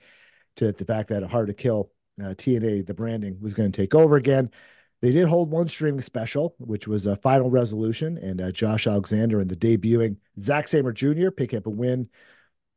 [0.58, 1.92] to the fact that Hard to Kill
[2.22, 4.52] uh, TNA, the branding was going to take over again.
[5.02, 9.40] They did hold one streaming special, which was a final resolution, and uh, Josh Alexander
[9.40, 11.32] and the debuting Zack Sabre Jr.
[11.32, 12.08] pick up a win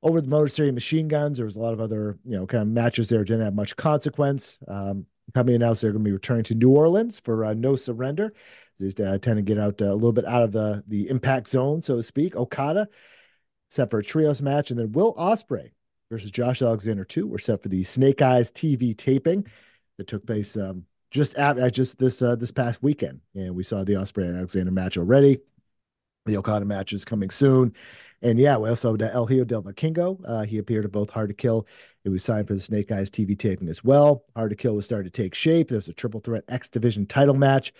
[0.02, 1.36] over the Motor City Machine Guns.
[1.36, 3.76] There was a lot of other, you know, kind of matches there didn't have much
[3.76, 4.58] consequence.
[4.66, 8.32] Um, company announced they're going to be returning to New Orleans for uh, No Surrender.
[8.80, 11.48] Just uh, tend to get out uh, a little bit out of the the impact
[11.48, 12.36] zone, so to speak.
[12.36, 12.88] Okada
[13.70, 15.72] set for a trios match, and then Will Ospreay
[16.10, 19.46] versus Josh Alexander two were set for the Snake Eyes TV taping
[19.96, 23.84] that took place um, just at just this uh, this past weekend, and we saw
[23.84, 25.38] the Ospreay Alexander match already.
[26.26, 27.74] The Okada match is coming soon.
[28.20, 30.20] And yeah, we also had El Hijo del Vikingo.
[30.26, 31.66] Uh, he appeared at both Hard to Kill.
[32.04, 34.24] It was signed for the Snake Eyes TV taping as well.
[34.34, 35.68] Hard to Kill was starting to take shape.
[35.68, 37.72] There was a triple threat X Division title match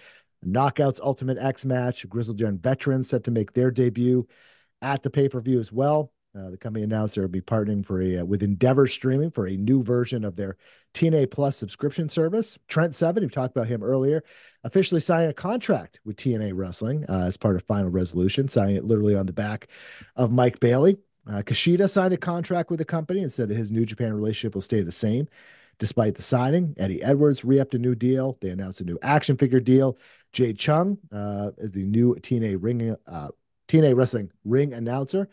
[0.44, 2.08] Knockouts Ultimate X match.
[2.08, 4.26] Grizzled Young Veterans set to make their debut
[4.82, 6.12] at the pay per view as well.
[6.38, 9.46] Uh, the company announced they will be partnering for a uh, with Endeavor Streaming for
[9.46, 10.56] a new version of their
[10.94, 12.58] TNA Plus subscription service.
[12.68, 14.22] Trent Seven, we talked about him earlier,
[14.62, 18.84] officially signed a contract with TNA Wrestling uh, as part of Final Resolution, signing it
[18.84, 19.68] literally on the back
[20.16, 20.98] of Mike Bailey.
[21.26, 21.42] Uh,
[21.86, 24.80] signed a contract with the company and said that his New Japan relationship will stay
[24.80, 25.28] the same.
[25.78, 28.36] Despite the signing, Eddie Edwards re-upped a new deal.
[28.40, 29.96] They announced a new action figure deal.
[30.32, 33.28] Jade Chung uh, is the new TNA ring uh,
[33.68, 35.28] TNA wrestling ring announcer.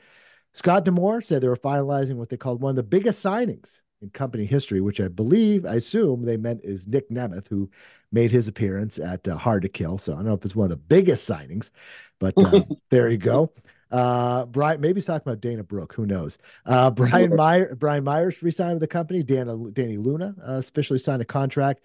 [0.53, 4.09] Scott D'Amore said they were finalizing what they called one of the biggest signings in
[4.09, 7.69] company history, which I believe, I assume they meant is Nick Nemeth, who
[8.11, 9.97] made his appearance at uh, Hard to Kill.
[9.97, 11.71] So I don't know if it's one of the biggest signings,
[12.19, 13.51] but uh, there you go.
[13.95, 15.93] Uh, Brian, maybe he's talking about Dana Brooke.
[15.93, 16.37] Who knows?
[16.65, 19.23] Uh, Brian Meyer, Brian Myers resigned with the company.
[19.23, 21.81] Dana, Dani Luna uh, officially signed a contract,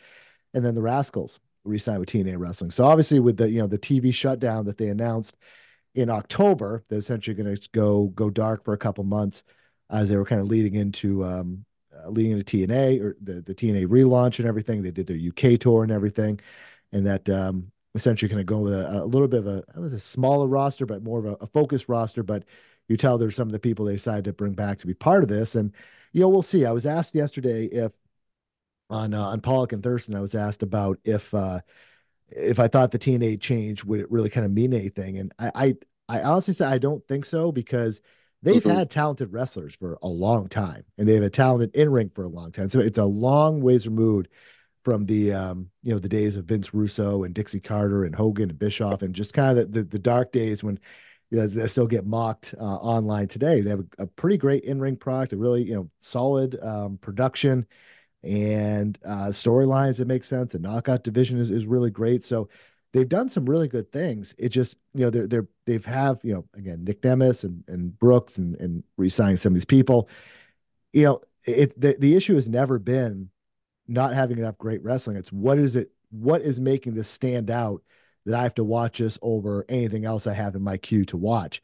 [0.53, 2.73] and then the Rascals re-signed with TNA Wrestling.
[2.73, 5.37] So obviously, with the you know the TV shutdown that they announced
[5.95, 9.45] in October, they're essentially going to go go dark for a couple months
[9.89, 11.65] as they were kind of leading into um,
[11.97, 14.82] uh, leading into TNA or the the TNA relaunch and everything.
[14.82, 16.41] They did their UK tour and everything,
[16.91, 19.78] and that um, essentially kind of go with a, a little bit of a it
[19.78, 22.22] was a smaller roster, but more of a, a focused roster.
[22.22, 22.44] But
[22.88, 25.22] you tell there's some of the people they decided to bring back to be part
[25.22, 25.72] of this, and
[26.12, 26.64] you know we'll see.
[26.64, 27.92] I was asked yesterday if
[28.88, 31.60] on uh, on Pollock and Thurston, I was asked about if uh,
[32.28, 35.50] if I thought the TNA change would it really kind of mean anything, and I
[35.54, 38.00] I, I honestly say I don't think so because
[38.42, 38.76] they've mm-hmm.
[38.76, 42.28] had talented wrestlers for a long time, and they've had talented in ring for a
[42.28, 42.70] long time.
[42.70, 44.28] So it's a long ways removed
[44.82, 48.51] from the um, you know the days of Vince Russo and Dixie Carter and Hogan
[48.51, 50.78] and Bischoff and just kind of the, the, the dark days when
[51.31, 53.61] you know, they still get mocked uh, online today.
[53.61, 56.98] They have a, a pretty great in ring product, a really you know solid um,
[56.98, 57.66] production
[58.23, 60.52] and uh, storylines that make sense.
[60.52, 62.24] The knockout division is, is really great.
[62.24, 62.48] So
[62.93, 64.35] they've done some really good things.
[64.39, 67.98] It just you know they're they're they've have you know again Nick Nemeth and and
[67.98, 70.09] Brooks and and resigning some of these people.
[70.93, 73.31] You know it the, the issue has never been
[73.90, 75.16] not having enough great wrestling.
[75.16, 77.82] It's what is it what is making this stand out
[78.26, 81.16] that I have to watch this over anything else I have in my queue to
[81.16, 81.62] watch.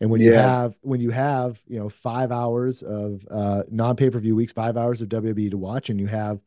[0.00, 0.26] And when yeah.
[0.26, 4.36] you have when you have you know five hours of uh, non pay per view
[4.36, 6.40] weeks, five hours of WWE to watch, and you have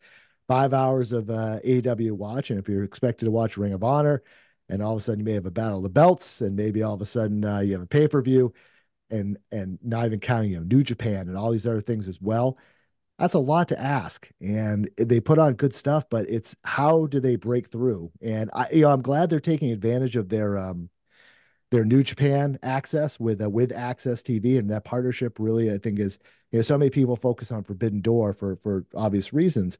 [0.47, 4.23] five hours of uh, AEW watch, and if you're expected to watch Ring of Honor,
[4.67, 6.83] and all of a sudden you may have a Battle of the Belts, and maybe
[6.83, 8.53] all of a sudden uh, you have a pay per view,
[9.09, 12.21] and and not even counting you know New Japan and all these other things as
[12.21, 12.57] well.
[13.17, 17.21] That's a lot to ask, and they put on good stuff, but it's how do
[17.21, 18.11] they break through?
[18.21, 20.89] And I, you know, I'm glad they're taking advantage of their um,
[21.71, 25.99] their New Japan access with uh, with AXS TV, and that partnership really, I think,
[25.99, 26.19] is
[26.51, 29.77] you know so many people focus on Forbidden Door for for obvious reasons,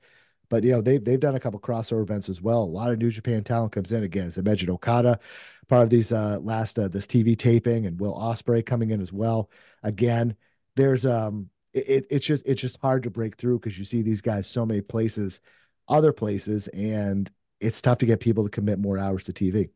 [0.49, 2.63] but you know they've they've done a couple crossover events as well.
[2.63, 4.27] A lot of New Japan talent comes in again.
[4.27, 5.19] As I mentioned, Okada,
[5.67, 9.11] part of these uh, last uh, this TV taping, and Will Ospreay coming in as
[9.13, 9.49] well.
[9.83, 10.35] Again,
[10.75, 14.21] there's um it, it's just it's just hard to break through because you see these
[14.21, 15.39] guys so many places,
[15.87, 17.29] other places, and
[17.59, 19.69] it's tough to get people to commit more hours to TV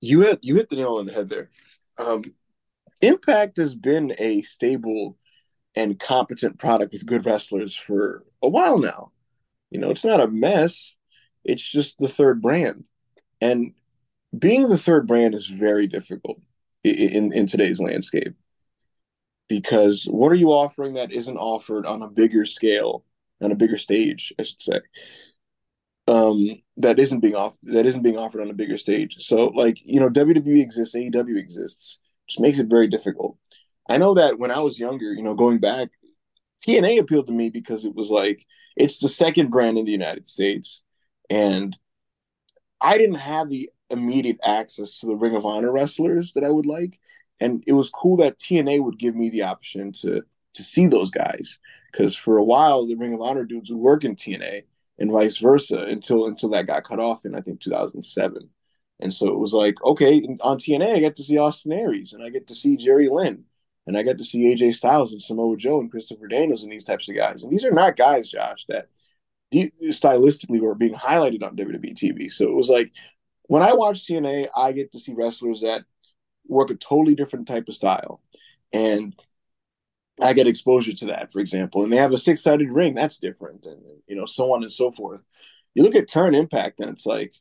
[0.00, 1.50] you hit you hit the nail on the head there.
[1.98, 2.24] Um,
[3.00, 5.16] Impact has been a stable
[5.76, 9.12] and competent product with good wrestlers for a while now.
[9.70, 10.96] You know, it's not a mess.
[11.44, 12.84] It's just the third brand,
[13.40, 13.72] and
[14.36, 16.40] being the third brand is very difficult
[16.84, 18.34] in, in, in today's landscape
[19.48, 23.04] because what are you offering that isn't offered on a bigger scale,
[23.40, 24.80] on a bigger stage, I should say
[26.08, 26.48] um,
[26.78, 29.16] that isn't being off that isn't being offered on a bigger stage.
[29.18, 33.36] So like you know WWE exists, AEW exists, which makes it very difficult.
[33.88, 35.90] I know that when I was younger, you know, going back,
[36.66, 38.44] TNA appealed to me because it was like
[38.76, 40.82] it's the second brand in the United States,
[41.28, 41.76] and
[42.80, 46.66] I didn't have the immediate access to the Ring of Honor wrestlers that I would
[46.66, 46.98] like,
[47.40, 50.22] and it was cool that TNA would give me the option to
[50.54, 51.58] to see those guys
[51.92, 54.64] because for a while the Ring of Honor dudes would work in TNA
[54.98, 58.48] and vice versa until until that got cut off in I think 2007.
[59.00, 62.22] And so it was like, okay, on TNA I get to see Austin Aries and
[62.22, 63.44] I get to see Jerry Lynn
[63.86, 66.84] and I get to see AJ Styles and Samoa Joe and Christopher Daniels and these
[66.84, 67.42] types of guys.
[67.42, 68.88] And these are not guys, Josh, that
[69.52, 72.30] stylistically were being highlighted on WWE TV.
[72.30, 72.92] So it was like
[73.44, 75.84] when I watch TNA, I get to see wrestlers that
[76.48, 78.20] work a totally different type of style.
[78.72, 79.14] And
[80.20, 82.94] I get exposure to that, for example, and they have a six sided ring.
[82.94, 85.24] That's different, and you know, so on and so forth.
[85.74, 87.34] You look at current impact, and it's like,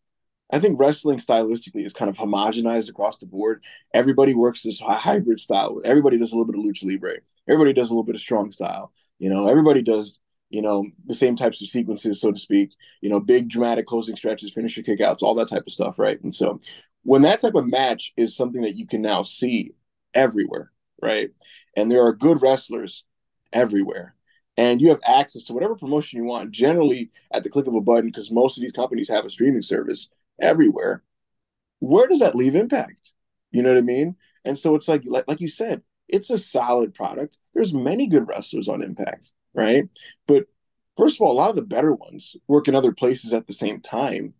[0.51, 3.63] I think wrestling stylistically is kind of homogenized across the board.
[3.93, 5.81] Everybody works this hybrid style.
[5.83, 7.17] Everybody does a little bit of lucha libre.
[7.49, 8.91] Everybody does a little bit of strong style.
[9.17, 10.19] You know, everybody does
[10.49, 12.71] you know the same types of sequences, so to speak.
[13.01, 16.21] You know, big dramatic closing stretches, finisher kickouts, all that type of stuff, right?
[16.21, 16.59] And so,
[17.07, 19.71] when that type of match is something that you can now see
[20.13, 20.71] everywhere,
[21.01, 21.31] right?
[21.77, 23.05] and there are good wrestlers
[23.53, 24.15] everywhere.
[24.57, 27.81] And you have access to whatever promotion you want generally at the click of a
[27.81, 30.09] button because most of these companies have a streaming service
[30.41, 31.03] everywhere.
[31.79, 33.13] Where does that leave impact?
[33.51, 34.15] You know what i mean?
[34.43, 37.37] And so it's like like, like you said it's a solid product.
[37.53, 39.83] There's many good wrestlers on impact right?
[40.25, 40.47] But
[40.97, 43.53] first of all a lot of the better ones work in other places at the
[43.53, 44.33] same time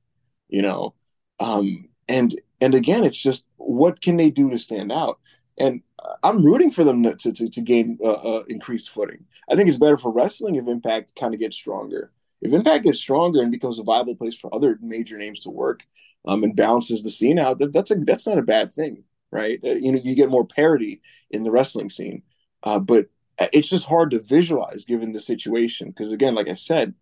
[0.49, 0.95] you know?
[1.39, 5.19] Um and and again it's just what can they do to stand out
[5.57, 5.81] and
[6.23, 9.25] I'm rooting for them to to, to gain uh, uh, increased footing.
[9.49, 12.11] I think it's better for wrestling if Impact kind of gets stronger.
[12.41, 15.81] If Impact gets stronger and becomes a viable place for other major names to work,
[16.27, 19.59] um, and balances the scene out, that, that's a that's not a bad thing, right?
[19.63, 21.01] Uh, you know, you get more parity
[21.31, 22.21] in the wrestling scene,
[22.63, 23.07] uh, but
[23.39, 25.89] it's just hard to visualize given the situation.
[25.89, 26.93] Because again, like I said,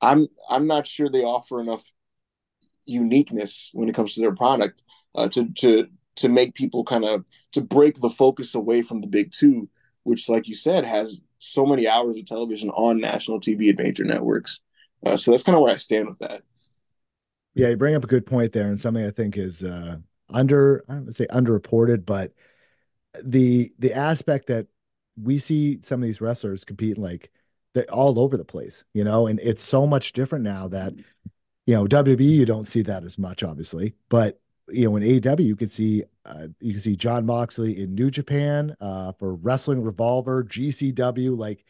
[0.00, 1.92] I'm I'm not sure they offer enough
[2.86, 4.82] uniqueness when it comes to their product
[5.14, 5.86] uh, to to
[6.16, 9.68] to make people kind of to break the focus away from the big two,
[10.02, 14.04] which, like you said, has so many hours of television on national TV and major
[14.04, 14.60] networks.
[15.04, 16.42] Uh, so that's kind of where I stand with that.
[17.54, 19.96] Yeah, you bring up a good point there, and something I think is uh,
[20.28, 22.32] under I don't say underreported, but
[23.24, 24.66] the the aspect that
[25.20, 27.30] we see some of these wrestlers compete like
[27.74, 30.92] they're all over the place, you know, and it's so much different now that
[31.66, 35.44] you know WWE you don't see that as much, obviously, but you know, in AEW,
[35.44, 39.82] you can see uh, you can see Jon Moxley in New Japan uh, for Wrestling
[39.82, 41.36] Revolver, GCW.
[41.36, 41.64] Like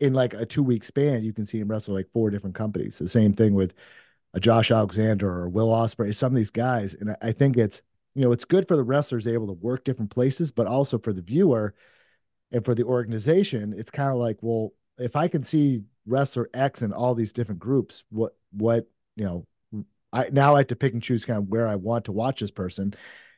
[0.00, 2.98] in like a two week span, you can see him wrestle like four different companies.
[2.98, 3.74] The same thing with
[4.34, 7.82] a Josh Alexander or Will Ospreay, Some of these guys, and I, I think it's
[8.14, 11.12] you know, it's good for the wrestlers able to work different places, but also for
[11.12, 11.74] the viewer
[12.50, 16.82] and for the organization, it's kind of like, well, if I can see wrestler X
[16.82, 18.88] in all these different groups, what what
[19.18, 22.06] you know, I now I have to pick and choose kind of where I want
[22.06, 22.94] to watch this person.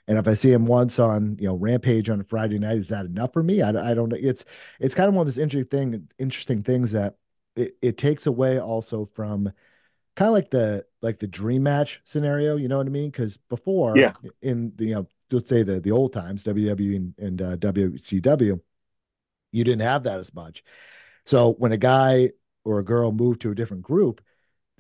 [0.07, 2.89] And if I see him once on you know Rampage on a Friday night, is
[2.89, 3.63] that enough for me?
[3.63, 4.19] I, I don't know.
[4.21, 4.45] It's
[4.79, 7.17] it's kind of one of those interesting thing, interesting things that
[7.57, 9.53] it, it takes away also from
[10.17, 12.57] kind of like the like the dream match scenario.
[12.57, 13.11] You know what I mean?
[13.11, 14.13] Because before, yeah,
[14.43, 18.61] in the you know let's say the the old times, WWE and, and uh, WCW,
[19.53, 20.63] you didn't have that as much.
[21.25, 22.31] So when a guy
[22.65, 24.21] or a girl moved to a different group,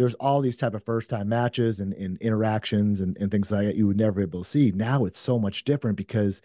[0.00, 3.66] there's all these type of first time matches and, and interactions and, and things like
[3.66, 4.72] that you would never be able to see.
[4.74, 6.40] Now it's so much different because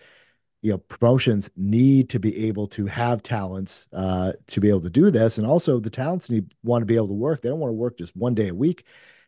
[0.61, 4.89] you know promotions need to be able to have talents uh, to be able to
[4.89, 7.41] do this, and also the talents need want to be able to work.
[7.41, 8.83] They don't want to work just one day a week,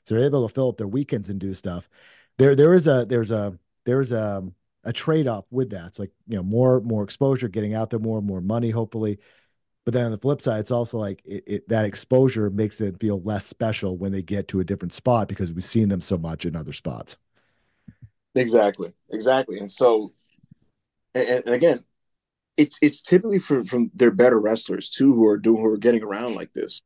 [0.06, 1.88] so they're able to fill up their weekends and do stuff.
[2.38, 4.44] There, there is a there's a there's a
[4.84, 5.86] a trade off with that.
[5.88, 9.20] It's like you know more more exposure, getting out there more, more money, hopefully.
[9.88, 13.00] But then on the flip side, it's also like it, it, that exposure makes it
[13.00, 16.18] feel less special when they get to a different spot because we've seen them so
[16.18, 17.16] much in other spots.
[18.36, 19.60] Exactly, exactly.
[19.60, 20.12] And so,
[21.16, 21.86] and, and again,
[22.58, 26.04] it's it's typically from from their better wrestlers too who are doing who are getting
[26.04, 26.82] around like this.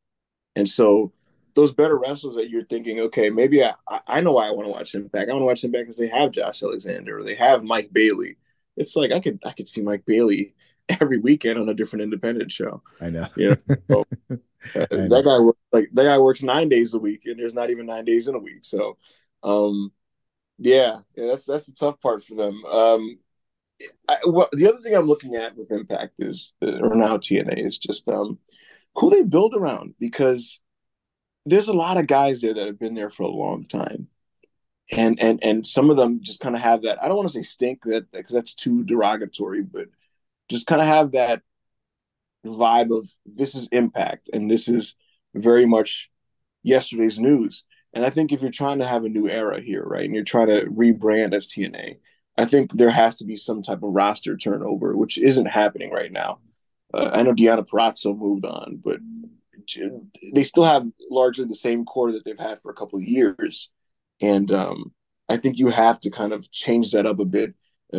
[0.54, 1.12] And so,
[1.56, 3.72] those better wrestlers that you're thinking, okay, maybe I
[4.06, 5.28] I know why I want to watch Impact.
[5.28, 8.36] I want to watch Impact because they have Josh Alexander or they have Mike Bailey.
[8.76, 10.54] It's like I could I could see Mike Bailey
[11.00, 12.82] every weekend on a different independent show.
[13.00, 13.28] I know.
[13.36, 13.54] Yeah.
[13.90, 14.36] So, uh,
[14.74, 15.22] that know.
[15.22, 18.04] guy works like that guy works nine days a week, and there's not even nine
[18.04, 18.64] days in a week.
[18.64, 18.98] So,
[19.42, 19.92] um,
[20.58, 22.64] yeah, yeah, that's that's the tough part for them.
[22.64, 23.18] Um,
[24.08, 27.66] I, well, the other thing I'm looking at with Impact is, uh, or now TNA
[27.66, 28.38] is just um,
[28.94, 30.60] who they build around because
[31.46, 34.08] there's a lot of guys there that have been there for a long time
[34.92, 37.34] and and and some of them just kind of have that i don't want to
[37.34, 39.86] say stink that because that's too derogatory but
[40.52, 41.42] just kind of have that
[42.44, 44.94] vibe of this is impact and this is
[45.34, 46.10] very much
[46.62, 47.64] yesterday's news.
[47.94, 50.24] And I think if you're trying to have a new era here, right, and you're
[50.24, 51.96] trying to rebrand as TNA,
[52.38, 56.10] I think there has to be some type of roster turnover, which isn't happening right
[56.10, 56.38] now.
[56.94, 58.98] Uh, I know Deanna Purrazzo moved on, but
[60.34, 63.70] they still have largely the same core that they've had for a couple of years.
[64.20, 64.92] And um,
[65.28, 67.54] I think you have to kind of change that up a bit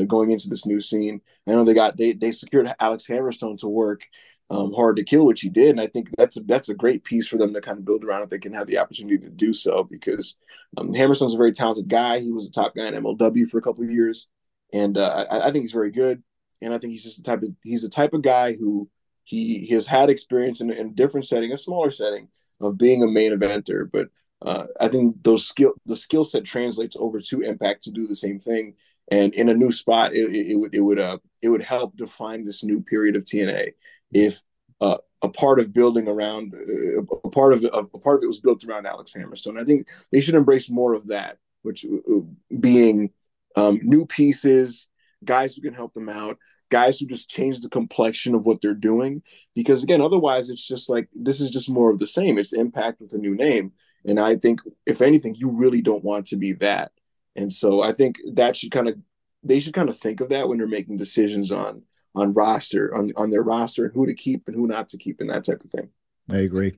[0.05, 1.21] going into this new scene.
[1.47, 4.03] I know they got they they secured Alex Hammerstone to work
[4.49, 7.03] um, hard to kill, which he did, and I think that's a, that's a great
[7.03, 9.29] piece for them to kind of build around if they can have the opportunity to
[9.29, 9.83] do so.
[9.83, 10.35] Because
[10.77, 12.19] um, Hammerstone's a very talented guy.
[12.19, 14.27] He was a top guy in MLW for a couple of years,
[14.71, 16.21] and uh, I, I, think he's very good.
[16.61, 18.89] And I think he's just the type of he's the type of guy who
[19.23, 22.27] he, he has had experience in, in a different setting, a smaller setting
[22.61, 24.09] of being a main eventer, but
[24.43, 28.15] uh, I think those skill the skill set translates over to Impact to do the
[28.15, 28.75] same thing
[29.11, 31.95] and in a new spot, it, it, it would it would uh it would help
[31.97, 33.71] define this new period of TNA
[34.13, 34.41] if
[34.81, 38.39] uh, a part of building around uh, a part of a part of it was
[38.39, 39.59] built around Alex Hammerstone.
[39.59, 42.19] I think they should embrace more of that, which uh,
[42.59, 43.11] being
[43.55, 44.89] um, new pieces,
[45.23, 46.37] guys who can help them out,
[46.69, 49.21] guys who just change the complexion of what they're doing.
[49.55, 52.37] Because again, otherwise, it's just like this is just more of the same.
[52.37, 53.71] It's Impact with a new name,
[54.05, 56.91] and I think if anything, you really don't want to be that.
[57.35, 58.97] And so I think that should kind of
[59.43, 61.81] they should kind of think of that when they're making decisions on
[62.15, 65.19] on roster on on their roster and who to keep and who not to keep
[65.19, 65.89] and that type of thing.
[66.29, 66.77] I agree.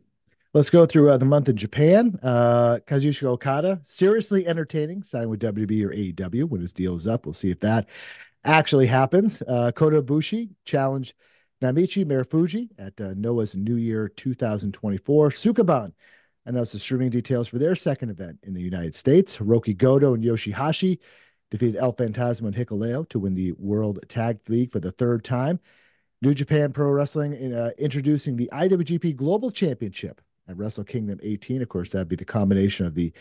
[0.53, 2.17] Let's go through uh, the month in Japan.
[2.23, 7.25] Uh, Kazuchika Okada, seriously entertaining, signed with WWE or AEW when his deal is up.
[7.25, 7.89] We'll see if that
[8.45, 9.41] actually happens.
[9.41, 11.13] Uh, Kota Ibushi challenged
[11.61, 15.29] Naomichi Marufuji at uh, Noah's New Year 2024.
[15.31, 15.91] Sukeban
[16.45, 19.37] announced the streaming details for their second event in the United States.
[19.37, 20.99] Hirooki Goto and Yoshihashi
[21.51, 25.59] defeated El Fantasma and Hikuleo to win the World Tag League for the third time.
[26.21, 31.61] New Japan Pro Wrestling uh, introducing the IWGP Global Championship at Wrestle Kingdom 18.
[31.61, 33.11] Of course, that'd be the combination of the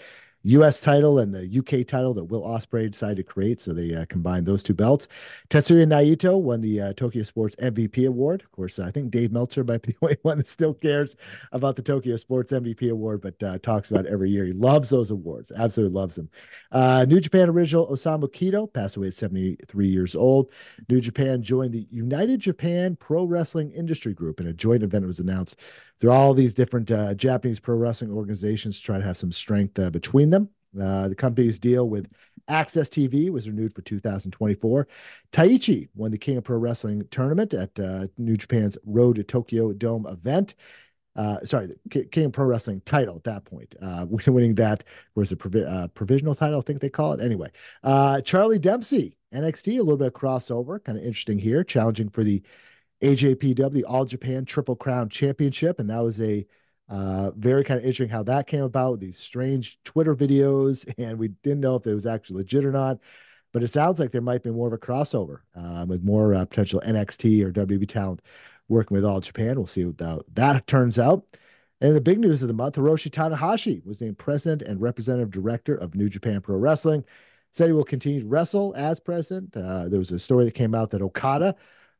[0.44, 0.80] U.S.
[0.80, 3.60] title and the UK title that Will Ospreay decided to create.
[3.60, 5.08] So they uh, combined those two belts.
[5.48, 8.42] Tetsuya Naito won the uh, Tokyo Sports MVP award.
[8.42, 11.16] Of course, I think Dave Meltzer might be the only one that still cares
[11.52, 14.44] about the Tokyo Sports MVP award, but uh, talks about every year.
[14.44, 16.28] He loves those awards, absolutely loves them.
[16.70, 20.50] Uh, New Japan original Osamu Kido passed away at 73 years old.
[20.88, 25.20] New Japan joined the United Japan Pro Wrestling Industry Group, and a joint event was
[25.20, 25.56] announced
[26.00, 29.78] through all these different uh, Japanese pro wrestling organizations to try to have some strength
[29.78, 30.48] uh, between them.
[30.80, 32.08] Uh, the company's deal with
[32.48, 34.88] AXS TV was renewed for 2024.
[35.32, 39.72] Taichi won the King of Pro Wrestling tournament at uh, New Japan's Road to Tokyo
[39.72, 40.54] Dome event.
[41.16, 43.76] Uh, sorry, the King of Pro Wrestling title at that point.
[43.80, 44.82] Uh, winning that
[45.14, 47.20] was a provi- provisional title, I think they call it.
[47.20, 47.50] Anyway,
[48.24, 52.42] Charlie Dempsey NXT, a little bit of crossover, kind of interesting here, challenging for the
[53.02, 56.46] AJPW All Japan Triple Crown Championship, and that was a
[56.88, 59.00] uh, very kind of interesting how that came about.
[59.00, 62.98] These strange Twitter videos, and we didn't know if it was actually legit or not.
[63.52, 66.44] But it sounds like there might be more of a crossover um, with more uh,
[66.44, 68.20] potential NXT or WWE talent
[68.68, 69.56] working with All Japan.
[69.56, 71.24] We'll see what that, that turns out.
[71.80, 75.74] And the big news of the month, Hiroshi Tanahashi was named president and representative director
[75.76, 77.04] of New Japan Pro Wrestling.
[77.52, 79.56] Said he will continue to wrestle as president.
[79.56, 81.54] Uh, there was a story that came out that Okada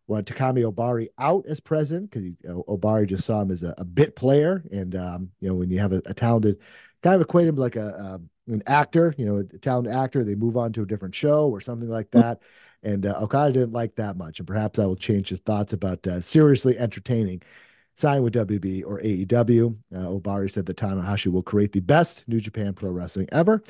[0.07, 4.17] wanted Takami Ohbari out as president because Ohbari just saw him as a, a bit
[4.17, 4.63] player.
[4.71, 6.59] And, um, you know, when you have a, a, talented,
[7.03, 10.35] kind of equate him like a, um, an actor, you know, a talented actor, they
[10.35, 12.41] move on to a different show or something like that.
[12.83, 14.39] And uh, Okada didn't like that much.
[14.39, 17.41] And perhaps I will change his thoughts about uh, seriously entertaining
[17.95, 19.77] sign with WB or AEW.
[19.95, 23.63] Uh, Ohbari said that Tanahashi will create the best New Japan Pro Wrestling ever.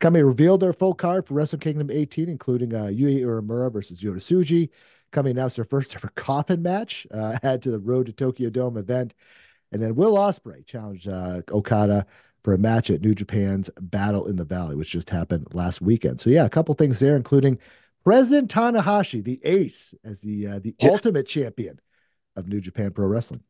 [0.00, 4.70] Kami revealed their full card for Wrestle Kingdom 18, including uh, Uemura versus Yota Tsuji.
[5.12, 8.76] Kami announced their first ever coffin match, uh, add to the Road to Tokyo Dome
[8.76, 9.14] event.
[9.70, 12.06] And then Will Ospreay challenged uh, Okada
[12.42, 16.20] for a match at New Japan's Battle in the Valley, which just happened last weekend.
[16.20, 17.58] So yeah, a couple things there, including
[18.04, 20.90] President Tanahashi, the ace, as the uh, the yeah.
[20.90, 21.80] ultimate champion
[22.36, 23.42] of New Japan Pro Wrestling.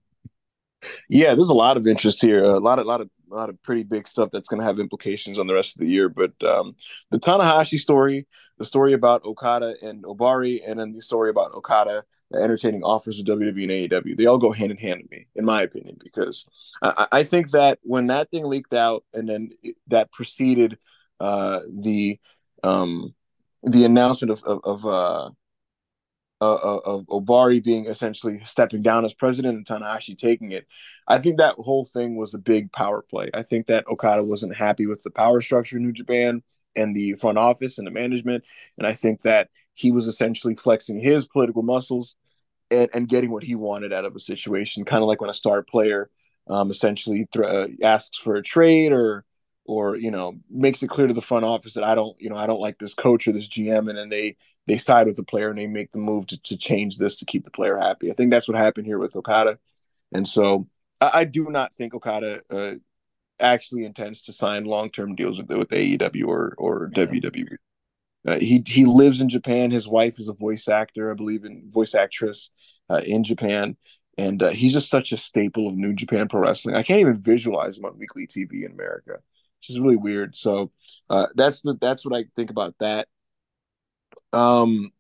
[1.09, 2.43] Yeah, there's a lot of interest here.
[2.43, 4.79] A lot of, lot of, a lot of pretty big stuff that's going to have
[4.79, 6.09] implications on the rest of the year.
[6.09, 6.77] But um,
[7.11, 8.27] the Tanahashi story,
[8.59, 13.21] the story about Okada and Ohbari, and then the story about Okada the entertaining offers
[13.21, 15.99] of WWE and AEW, they all go hand in hand to me, in my opinion,
[16.03, 16.47] because
[16.81, 20.79] I, I think that when that thing leaked out and then it, that preceded
[21.21, 22.19] uh, the
[22.65, 23.15] um,
[23.63, 25.31] the announcement of of, of uh,
[26.43, 30.66] uh, of Ohbari being essentially stepping down as president and Tanahashi taking it.
[31.06, 33.31] I think that whole thing was a big power play.
[33.35, 36.43] I think that Okada wasn't happy with the power structure in New Japan
[36.74, 38.44] and the front office and the management.
[38.78, 42.16] And I think that he was essentially flexing his political muscles
[42.70, 45.35] and, and getting what he wanted out of a situation, kind of like when a
[45.35, 46.10] star player
[46.48, 49.24] um, essentially th- uh, asks for a trade or
[49.64, 52.36] or you know makes it clear to the front office that I don't you know
[52.36, 54.36] I don't like this coach or this GM and then they
[54.66, 57.24] they side with the player and they make the move to, to change this to
[57.24, 58.10] keep the player happy.
[58.10, 59.59] I think that's what happened here with Okada,
[60.12, 60.66] and so
[61.01, 62.74] I, I do not think Okada uh,
[63.40, 67.05] actually intends to sign long term deals with, with AEW or or yeah.
[67.05, 67.56] WWE.
[68.26, 69.70] Uh, he he lives in Japan.
[69.70, 72.51] His wife is a voice actor, I believe, in voice actress
[72.89, 73.76] uh, in Japan,
[74.16, 76.76] and uh, he's just such a staple of New Japan Pro Wrestling.
[76.76, 79.18] I can't even visualize him on weekly TV in America,
[79.62, 80.34] which is really weird.
[80.36, 80.72] So
[81.09, 83.06] uh, that's the that's what I think about that.
[84.32, 84.90] Um,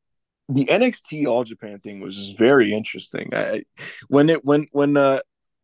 [0.48, 3.30] the NXT All Japan thing was just very interesting.
[3.34, 3.64] I,
[4.08, 5.20] when it when when uh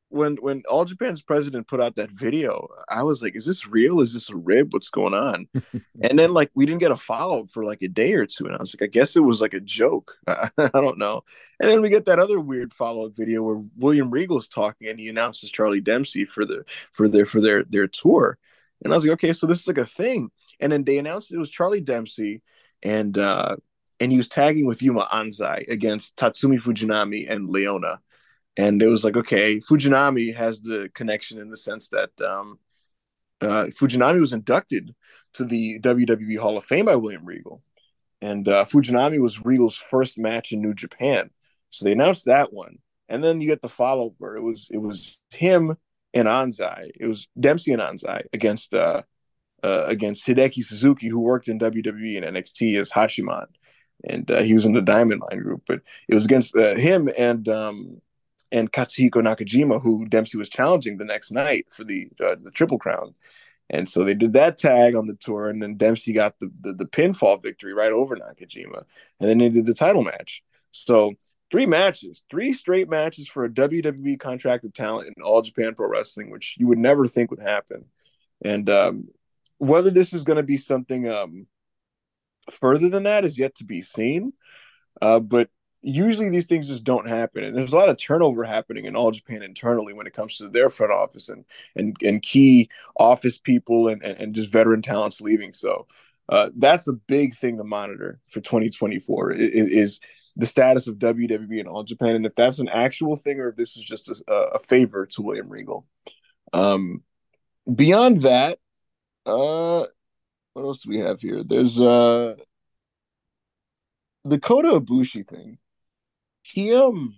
[0.09, 4.01] when when All Japan's president put out that video, I was like, "Is this real?
[4.01, 4.73] Is this a rib?
[4.73, 5.49] What's going on?"
[6.03, 8.47] and then like we didn't get a follow up for like a day or two,
[8.47, 11.23] and I was like, "I guess it was like a joke." I, don't know.
[11.61, 14.99] And then we get that other weird follow up video where William Regal's talking and
[14.99, 18.39] he announces Charlie Dempsey for the for their for their their tour,
[18.83, 20.31] and I was like, "Okay, so this is like a thing."
[20.61, 22.43] And then they announced it was Charlie Dempsey
[22.83, 23.57] and uh,
[24.01, 28.01] and he was tagging with Yuma Anzai against Tatsumi Fujinami and Leona.
[28.57, 32.59] And it was like, okay, Fujinami has the connection in the sense that um,
[33.41, 34.95] uh, Fujinami was inducted
[35.35, 37.63] to the WWE Hall of Fame by William Regal.
[38.21, 41.31] And uh, Fujinami was Regal's first match in New Japan.
[41.71, 42.79] So they announced that one.
[43.09, 45.77] And then you get the follow where it was it was him
[46.19, 46.91] and Anzai.
[46.95, 49.03] It was Dempsey and Anzai against uh,
[49.63, 53.47] uh, against Hideki Suzuki, who worked in WWE and NXT as Hachiman,
[54.05, 55.63] and uh, he was in the Diamond Mine group.
[55.67, 58.01] But it was against uh, him and um,
[58.53, 62.79] and Katsuhiko Nakajima, who Dempsey was challenging the next night for the uh, the Triple
[62.79, 63.15] Crown.
[63.71, 66.73] And so they did that tag on the tour, and then Dempsey got the, the,
[66.73, 68.85] the pinfall victory right over Nakajima,
[69.21, 70.43] and then they did the title match.
[70.73, 71.13] So
[71.51, 76.31] three matches, three straight matches for a WWE contracted talent in All Japan Pro Wrestling,
[76.31, 77.85] which you would never think would happen.
[78.45, 79.09] And um,
[79.59, 81.47] whether this is going to be something um,
[82.51, 84.33] further than that is yet to be seen.
[85.01, 85.49] Uh, but
[85.81, 89.11] usually these things just don't happen, and there's a lot of turnover happening in all
[89.13, 91.45] Japan internally when it comes to their front office and
[91.77, 92.69] and and key
[92.99, 95.53] office people and and, and just veteran talents leaving.
[95.53, 95.87] So.
[96.31, 100.01] Uh, that's a big thing to monitor for 2024 is, is
[100.39, 103.57] the status of WWE and All Japan, and if that's an actual thing or if
[103.57, 105.85] this is just a, a favor to William Regal.
[106.53, 107.03] Um,
[107.73, 108.59] beyond that,
[109.27, 109.87] uh,
[110.53, 111.43] what else do we have here?
[111.45, 112.37] There's uh
[114.25, 115.59] the Kota Ibushi thing.
[116.43, 117.17] He um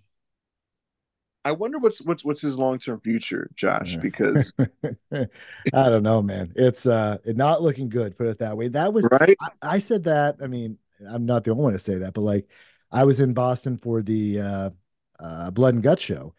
[1.45, 4.53] I wonder what's what's what's his long term future, Josh, because
[5.13, 5.27] I
[5.73, 6.53] don't know, man.
[6.57, 8.69] It's uh not looking good, put it that way.
[8.69, 9.37] That was right.
[9.41, 10.37] I, I, said that.
[10.43, 10.77] I mean,
[11.09, 12.49] I'm not the only one to say that, but like
[12.93, 14.71] I was in Boston for the uh,
[15.19, 16.35] uh, Blood and Gut show,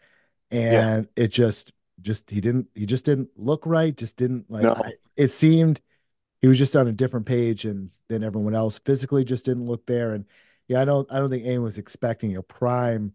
[0.50, 1.24] and yeah.
[1.24, 3.96] it just just he didn't he just didn't look right.
[3.96, 4.62] Just didn't like.
[4.62, 4.74] No.
[4.74, 5.80] I, it seemed
[6.40, 8.78] he was just on a different page and than everyone else.
[8.78, 10.14] Physically, just didn't look there.
[10.14, 10.26] And
[10.68, 13.12] yeah, I don't I don't think anyone was expecting a prime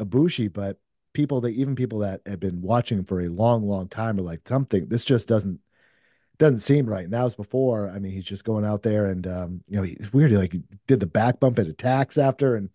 [0.00, 0.78] Ibushi, but
[1.12, 4.22] people that even people that have been watching him for a long, long time are
[4.22, 4.88] like something.
[4.88, 5.60] This just doesn't
[6.38, 7.04] doesn't seem right.
[7.04, 7.90] And that was before.
[7.90, 10.30] I mean, he's just going out there and um, you know, it's weird.
[10.30, 10.54] He like
[10.86, 12.70] did the back bump at attacks after, and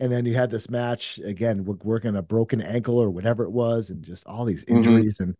[0.00, 3.90] and then you had this match again, working a broken ankle or whatever it was,
[3.90, 4.76] and just all these mm-hmm.
[4.76, 5.18] injuries.
[5.18, 5.32] Mm-hmm.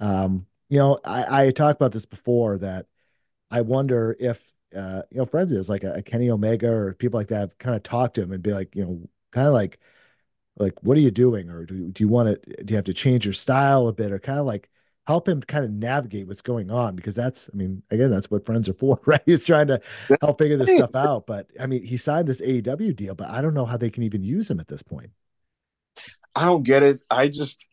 [0.00, 2.86] And um, you know, I, I talked about this before that
[3.50, 7.18] I wonder if uh, you know, friends is like a, a Kenny Omega or people
[7.18, 9.54] like that have kind of talked to him and be like, you know, kind of
[9.54, 9.78] like
[10.58, 12.94] like what are you doing or do, do you want to do you have to
[12.94, 14.68] change your style a bit or kind of like
[15.08, 18.44] help him kind of navigate what's going on because that's i mean again that's what
[18.44, 19.22] friends are for right?
[19.24, 19.80] He's trying to
[20.20, 23.40] help figure this stuff out but i mean he signed this aew deal but i
[23.40, 25.10] don't know how they can even use him at this point.
[26.34, 27.02] I don't get it.
[27.10, 27.64] I just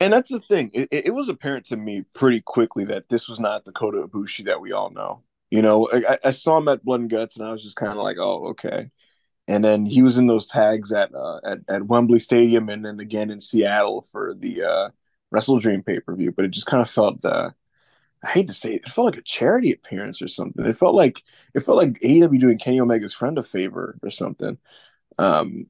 [0.00, 3.38] and that's the thing it, it was apparent to me pretty quickly that this was
[3.38, 5.22] not the Kota Ibushi that we all know.
[5.52, 7.92] You know i, I saw him at blood and guts and i was just kind
[7.92, 8.90] of like oh okay.
[9.46, 12.98] And then he was in those tags at uh, at, at Wembley Stadium and then
[12.98, 14.88] again in Seattle for the uh,
[15.32, 17.24] Wrestle Dream pay per view, but it just kind of felt.
[17.24, 17.50] Uh,
[18.24, 20.64] I hate to say it, it felt like a charity appearance or something.
[20.64, 24.58] It felt like it felt like AEW doing Kenny Omega's friend a favor or something.
[25.18, 25.66] Um,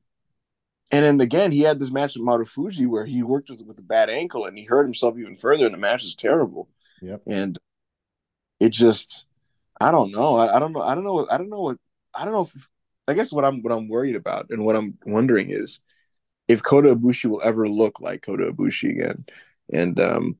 [0.90, 3.82] and then again, he had this match with Marufuji where he worked with with a
[3.82, 6.68] bad ankle and he hurt himself even further, and the match is terrible.
[7.00, 7.22] Yep.
[7.26, 7.58] And
[8.60, 9.24] it just,
[9.80, 10.36] I don't know.
[10.36, 10.82] I, I don't know.
[10.82, 11.26] I don't know.
[11.30, 11.78] I don't know what.
[12.14, 12.50] I don't know.
[12.54, 12.68] If,
[13.08, 15.80] I guess what I'm what I'm worried about and what I'm wondering is
[16.48, 19.24] if Kota Ibushi will ever look like Kota Ibushi again
[19.72, 20.36] and um,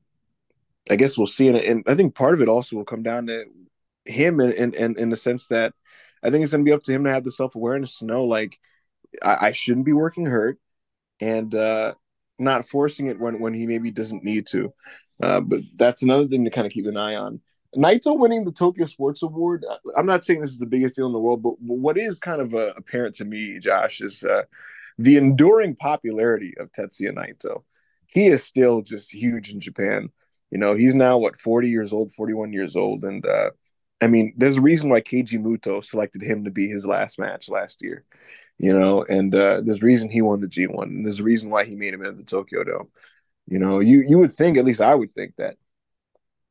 [0.89, 1.47] I guess we'll see.
[1.47, 3.45] And, and, I think part of it also will come down to
[4.05, 5.73] him, and in, in, in, the sense that
[6.21, 8.05] I think it's going to be up to him to have the self awareness to
[8.05, 8.59] know, like,
[9.21, 10.59] I, I, shouldn't be working hurt,
[11.19, 11.93] and uh,
[12.37, 14.73] not forcing it when when he maybe doesn't need to.
[15.21, 17.39] Uh, but that's another thing to kind of keep an eye on.
[17.75, 19.65] Naito winning the Tokyo Sports Award.
[19.67, 22.19] Uh, I'm not saying this is the biggest deal in the world, but what is
[22.19, 24.43] kind of uh, apparent to me, Josh, is uh,
[24.97, 27.63] the enduring popularity of Tetsuya Naito
[28.07, 30.09] he is still just huge in Japan.
[30.51, 33.51] You know, he's now what 40 years old, 41 years old, and uh,
[34.01, 37.49] I mean, there's a reason why Keiji Muto selected him to be his last match
[37.49, 38.03] last year.
[38.59, 41.49] You know, and uh, there's a reason he won the G1, and there's a reason
[41.49, 42.89] why he made him at the Tokyo Dome.
[43.47, 45.55] You know, you you would think, at least I would think that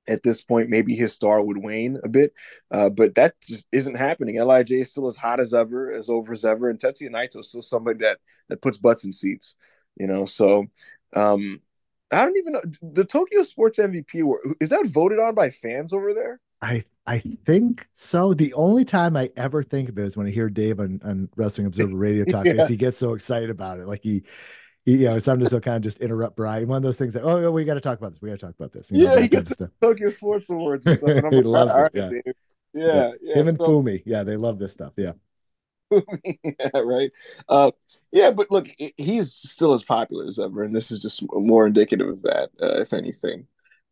[0.09, 2.33] at this point maybe his star would wane a bit,
[2.70, 4.37] uh, but that just isn't happening.
[4.41, 7.49] Lij is still as hot as ever, as over as ever, and Tetsuya Naito is
[7.49, 8.19] still somebody that
[8.49, 9.57] that puts butts in seats.
[9.97, 10.66] You know, so
[11.14, 11.60] um,
[12.10, 14.34] I don't even know the Tokyo Sports MVP.
[14.60, 16.40] Is that voted on by fans over there?
[16.60, 18.32] I I think so.
[18.34, 21.28] The only time I ever think of it is when I hear Dave on, on
[21.36, 22.68] Wrestling Observer Radio talk yes.
[22.68, 23.89] he gets so excited about it.
[23.89, 24.22] Like he,
[24.84, 26.68] he you know, sometimes he'll kind of just interrupt Brian.
[26.68, 28.22] One of those things that, oh, we got to talk about this.
[28.22, 28.90] We got to talk about this.
[28.93, 30.86] You know, yeah, he gets the Tokyo Sports Awards.
[30.86, 31.80] And stuff, and he like, loves it.
[31.80, 32.32] Right, yeah.
[32.72, 33.12] yeah.
[33.20, 34.93] yeah, Him and Fumi, yeah, they love this stuff.
[34.97, 35.12] Yeah.
[36.44, 37.10] yeah, right.
[37.48, 37.70] Uh,
[38.10, 42.09] yeah, but look, he's still as popular as ever, and this is just more indicative
[42.09, 43.47] of that, uh, if anything.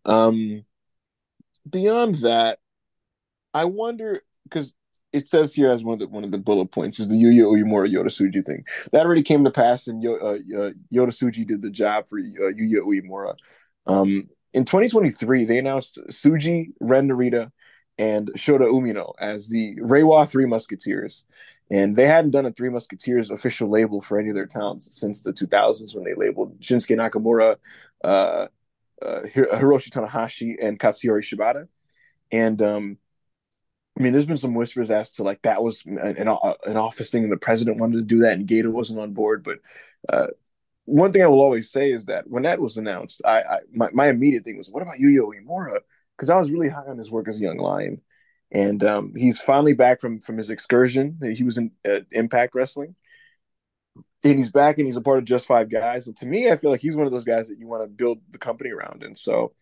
[0.05, 0.65] Um,
[1.69, 2.59] beyond that,
[3.53, 4.75] I wonder because
[5.13, 7.45] it says here as one of the one of the bullet points is the Yuya
[7.45, 8.65] Uemura Tsuji thing.
[8.93, 12.53] That already came to pass, and Yo, uh, uh, Tsuji did the job for uh,
[12.53, 13.37] Yuya Uemura.
[13.87, 17.51] Um, in 2023, they announced Tsuji, Ren Narita,
[17.99, 21.25] and Shota Umino as the Reiwa Three Musketeers.
[21.71, 25.23] And they hadn't done a Three Musketeers official label for any of their talents since
[25.23, 27.57] the 2000s when they labeled Shinsuke Nakamura,
[28.03, 28.47] uh,
[29.01, 31.69] uh, Hiroshi Tanahashi, and Katsuyori Shibata.
[32.33, 32.99] And um,
[33.99, 37.11] I mean, there's been some whispers as to like that was an, an, an office
[37.11, 39.45] thing, and the president wanted to do that, and Gedo wasn't on board.
[39.45, 39.59] But
[40.09, 40.29] uh,
[40.87, 43.91] one thing I will always say is that when that was announced, I, I my,
[43.93, 45.81] my immediate thing was, what about Yuya Uemura?
[46.17, 48.01] Because I was really high on his work as a young lion
[48.53, 51.19] and um, he's finally back from from his excursion.
[51.23, 52.95] He was in uh, Impact Wrestling,
[54.25, 56.07] and he's back, and he's a part of Just Five Guys.
[56.07, 57.89] And to me, I feel like he's one of those guys that you want to
[57.89, 59.03] build the company around.
[59.03, 59.53] And so,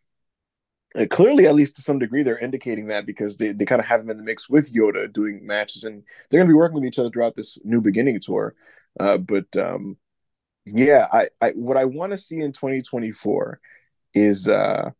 [0.96, 3.86] uh, clearly, at least to some degree, they're indicating that because they, they kind of
[3.86, 6.74] have him in the mix with Yota doing matches, and they're going to be working
[6.74, 8.54] with each other throughout this new beginning tour.
[8.98, 9.96] Uh, but um,
[10.66, 13.60] yeah, I, I what I want to see in 2024
[14.14, 14.90] is uh,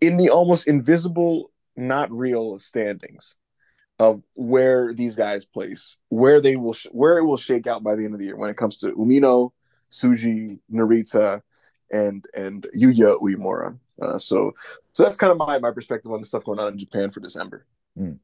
[0.00, 3.36] in the almost invisible not real standings
[3.98, 7.96] of where these guys place, where they will, sh- where it will shake out by
[7.96, 9.50] the end of the year when it comes to Umino,
[9.90, 11.42] Tsuji, Narita,
[11.90, 13.78] and and Yuya Uemura.
[14.00, 14.52] Uh, so,
[14.92, 17.20] so that's kind of my my perspective on the stuff going on in Japan for
[17.20, 17.66] December.
[17.98, 18.18] Mm.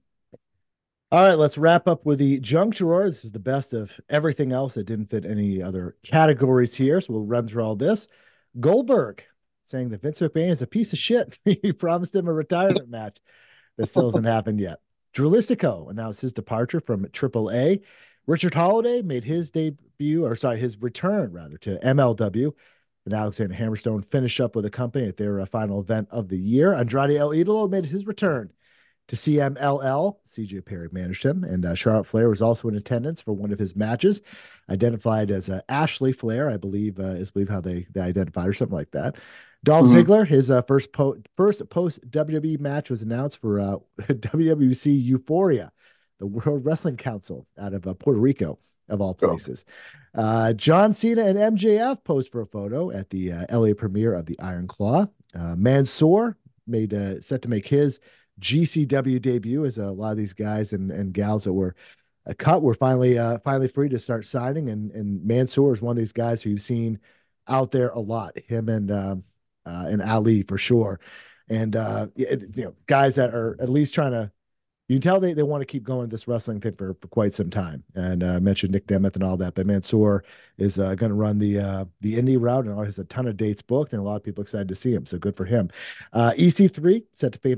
[1.10, 3.06] All right, let's wrap up with the junk drawer.
[3.06, 7.00] This is the best of everything else that didn't fit any other categories here.
[7.00, 8.08] So we'll run through all this.
[8.58, 9.22] Goldberg
[9.64, 11.38] saying that Vince McMahon is a piece of shit.
[11.44, 13.18] he promised him a retirement match
[13.76, 14.80] that still hasn't happened yet.
[15.14, 17.82] Dralistico announced his departure from AAA.
[18.26, 22.52] Richard Holliday made his debut, or sorry, his return rather to MLW.
[23.04, 26.38] And Alexander Hammerstone finished up with the company at their uh, final event of the
[26.38, 26.72] year.
[26.72, 28.50] Andrade El Idolo made his return
[29.08, 30.16] to CMLL.
[30.26, 33.58] CJ Perry managed him, and uh, Charlotte Flair was also in attendance for one of
[33.58, 34.22] his matches,
[34.70, 38.54] identified as uh, Ashley Flair, I believe uh, is believe how they they identified or
[38.54, 39.16] something like that.
[39.64, 40.12] Dolph mm-hmm.
[40.12, 45.72] Ziggler, his uh, first po- first post WWE match was announced for uh, WWC Euphoria,
[46.20, 48.58] the World Wrestling Council out of uh, Puerto Rico,
[48.88, 49.26] of all oh.
[49.26, 49.64] places.
[50.14, 50.52] Oh.
[50.52, 54.68] John Cena and MJF posed for a photo at the LA premiere of the Iron
[54.68, 55.06] Claw.
[55.34, 56.36] Mansoor
[56.66, 57.98] made set to make his
[58.40, 61.74] GCW debut as a lot of these guys and, and gals that were
[62.26, 64.70] a uh, cut were finally uh, finally free to start signing.
[64.70, 66.98] And and Mansoor is one of these guys who you've seen
[67.46, 68.38] out there a lot.
[68.48, 69.24] Him and um,
[69.66, 71.00] uh, and Ali for sure.
[71.48, 74.32] And uh, you know, guys that are at least trying to
[74.88, 77.32] you can tell they, they want to keep going this wrestling thing for, for quite
[77.32, 77.84] some time.
[77.94, 80.24] And uh, I mentioned Nick Nemeth and all that, but Mansoor
[80.58, 83.38] is uh, going to run the uh, the indie route and has a ton of
[83.38, 85.06] dates booked, and a lot of people excited to see him.
[85.06, 85.70] So good for him.
[86.12, 87.56] Uh, EC3 set to face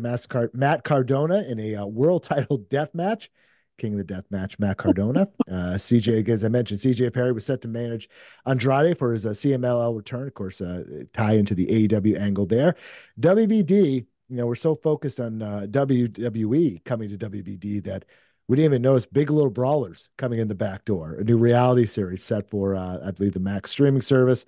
[0.55, 3.31] Matt Cardona in a world title death match.
[3.79, 5.29] King of the Death Match, Matt Cardona.
[5.49, 8.09] Uh, CJ, as I mentioned, CJ Perry was set to manage
[8.47, 10.27] Andrade for his uh, CMLL return.
[10.27, 10.83] Of course, uh,
[11.13, 12.75] tie into the AEW angle there.
[13.21, 18.05] WBD you know, we're so focused on uh, WWE coming to WBD that
[18.49, 21.85] we didn't even notice Big Little Brawlers coming in the back door, a new reality
[21.85, 24.45] series set for, uh, I believe, the Max streaming service.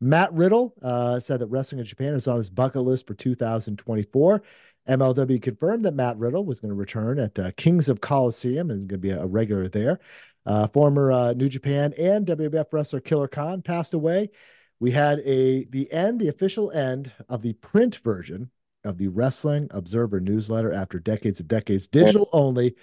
[0.00, 4.42] Matt Riddle uh, said that Wrestling in Japan is on his bucket list for 2024.
[4.88, 8.88] MLW confirmed that Matt Riddle was going to return at uh, Kings of Colosseum and
[8.88, 10.00] going to be a, a regular there.
[10.46, 14.30] Uh, former uh, New Japan and WWF wrestler Killer Khan passed away.
[14.78, 18.50] We had a the end, the official end of the print version
[18.82, 22.74] of the Wrestling Observer newsletter after decades of decades, digital only,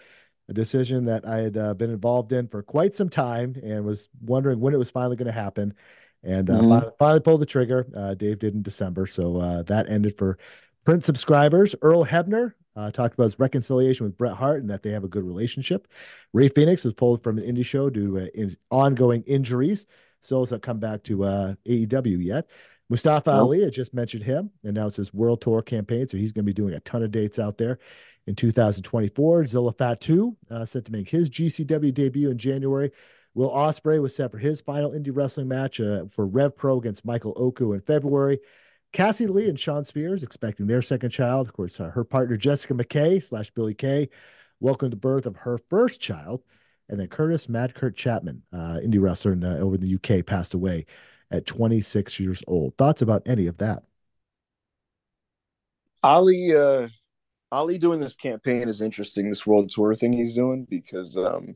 [0.48, 4.10] a decision that I had uh, been involved in for quite some time and was
[4.22, 5.74] wondering when it was finally going to happen.
[6.24, 6.70] And uh, mm-hmm.
[6.70, 7.88] finally, finally, pulled the trigger.
[7.96, 9.08] Uh, Dave did in December.
[9.08, 10.38] So uh, that ended for
[10.88, 11.76] print subscribers.
[11.82, 15.10] Earl Hebner uh, talked about his reconciliation with Bret Hart and that they have a
[15.10, 15.86] good relationship.
[16.32, 19.86] Rey Fénix was pulled from an indie show due to uh, ongoing injuries.
[20.22, 22.48] Still hasn't come back to AEW yet.
[22.88, 23.40] Mustafa nope.
[23.42, 26.08] Ali, I just mentioned him, announced his world tour campaign.
[26.08, 27.80] So he's going to be doing a ton of dates out there
[28.26, 29.44] in 2024.
[29.44, 32.92] Zilla Fatu uh, set to make his GCW debut in January.
[33.34, 37.04] Will Ospreay was set for his final indie wrestling match uh, for Rev Pro against
[37.04, 38.40] Michael Oku in February.
[38.94, 41.48] Cassie Lee and Shawn Spears expecting their second child.
[41.48, 44.10] Of course, uh, her partner Jessica McKay slash Billie Kay
[44.60, 46.44] welcomed the birth of her first child.
[46.90, 50.26] And then Curtis Mad Kurt Chapman, uh, indie wrestler in, uh, over in the UK,
[50.26, 50.86] passed away
[51.30, 52.78] at 26 years old.
[52.78, 53.84] Thoughts about any of that?
[56.02, 56.88] Ali, uh,
[57.52, 59.30] Ali doing this campaign is interesting.
[59.30, 61.56] This world tour thing he's doing because, um,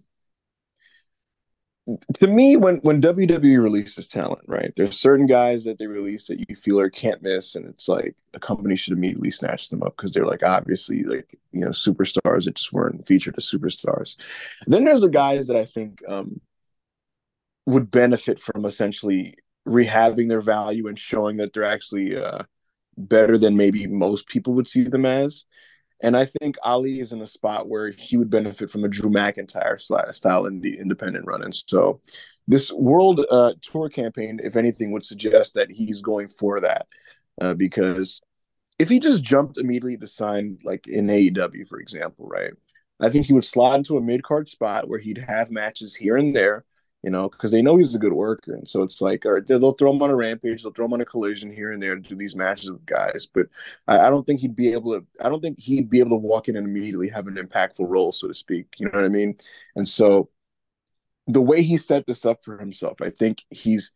[2.13, 6.39] to me, when when WWE releases talent, right, there's certain guys that they release that
[6.47, 9.95] you feel are can't miss, and it's like a company should immediately snatch them up
[9.97, 14.15] because they're like obviously like you know superstars that just weren't featured as superstars.
[14.65, 16.39] And then there's the guys that I think um,
[17.65, 19.33] would benefit from essentially
[19.67, 22.43] rehabbing their value and showing that they're actually uh,
[22.97, 25.45] better than maybe most people would see them as.
[26.01, 29.09] And I think Ali is in a spot where he would benefit from a Drew
[29.09, 31.43] McIntyre style in the independent run.
[31.43, 32.01] And so
[32.47, 36.87] this world uh, tour campaign, if anything, would suggest that he's going for that.
[37.39, 38.21] Uh, because
[38.79, 42.53] if he just jumped immediately to sign, like in AEW, for example, right?
[42.99, 46.17] I think he would slot into a mid card spot where he'd have matches here
[46.17, 46.65] and there
[47.03, 48.53] you know, because they know he's a good worker.
[48.53, 50.93] And so it's like, all right, they'll throw him on a rampage, they'll throw him
[50.93, 53.27] on a collision here and there to do these matches with guys.
[53.31, 53.47] But
[53.87, 56.27] I, I, don't think he'd be able to, I don't think he'd be able to
[56.27, 58.75] walk in and immediately have an impactful role, so to speak.
[58.77, 59.35] You know what I mean?
[59.75, 60.29] And so
[61.27, 63.91] the way he set this up for himself, I think he's,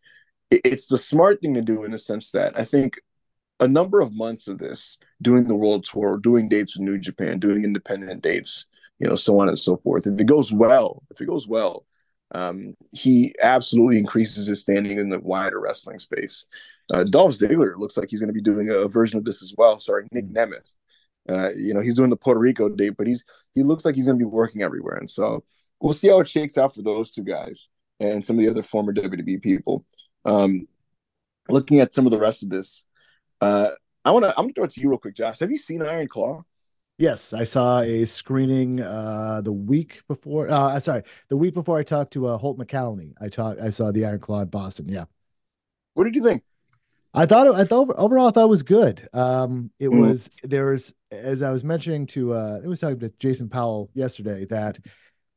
[0.50, 3.00] it's the smart thing to do in the sense that I think
[3.60, 7.40] a number of months of this, doing the world tour, doing dates with New Japan,
[7.40, 8.66] doing independent dates,
[9.00, 10.08] you know, so on and so forth.
[10.08, 11.86] If it goes well, if it goes well,
[12.32, 16.48] um, he absolutely increases his standing in the wider wrestling space.
[16.92, 19.54] Uh, Dolph Ziggler looks like he's going to be doing a, version of this as
[19.58, 19.80] well.
[19.80, 20.36] Sorry, Nick hmm.
[20.38, 20.78] Nemeth.
[21.28, 23.26] Uh, you know, he's doing the Puerto Rico date, but he's
[23.56, 25.44] he looks like he's going to be working everywhere, and so
[25.80, 27.68] we'll see how it shakes out for those two guys
[28.00, 29.86] and some of the other former WWE people.
[30.24, 30.68] Um,
[31.50, 32.84] looking at some of the rest of this,
[33.42, 33.70] uh,
[34.04, 35.40] I want to I'm going to throw it to you real quick, Josh.
[35.40, 36.44] Have you seen Iron Claw?
[36.98, 40.50] Yes, I saw a screening uh, the week before.
[40.50, 43.14] Uh, sorry, the week before I talked to uh, Holt McCallany.
[43.20, 43.60] I talked.
[43.60, 44.88] I saw the Iron Claw in Boston.
[44.88, 45.06] Yeah.
[45.94, 46.44] What did you think?
[47.14, 47.54] I thought.
[47.54, 49.10] I thought overall, I thought it was good.
[49.12, 50.00] Um, it mm.
[50.00, 52.34] was there was as I was mentioning to.
[52.34, 54.80] Uh, I was talking to Jason Powell yesterday that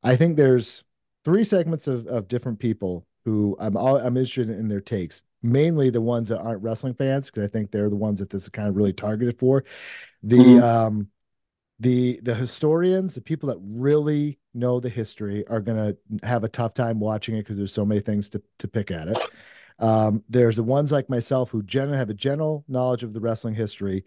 [0.05, 0.85] I think there's
[1.25, 5.23] three segments of of different people who I'm all, I'm interested in their takes.
[5.43, 8.43] Mainly the ones that aren't wrestling fans because I think they're the ones that this
[8.43, 9.65] is kind of really targeted for.
[10.23, 10.63] The mm.
[10.63, 11.09] um
[11.81, 16.49] the the historians, the people that really know the history, are going to have a
[16.49, 19.19] tough time watching it because there's so many things to to pick at it.
[19.79, 23.55] Um, there's the ones like myself who generally have a general knowledge of the wrestling
[23.55, 24.05] history,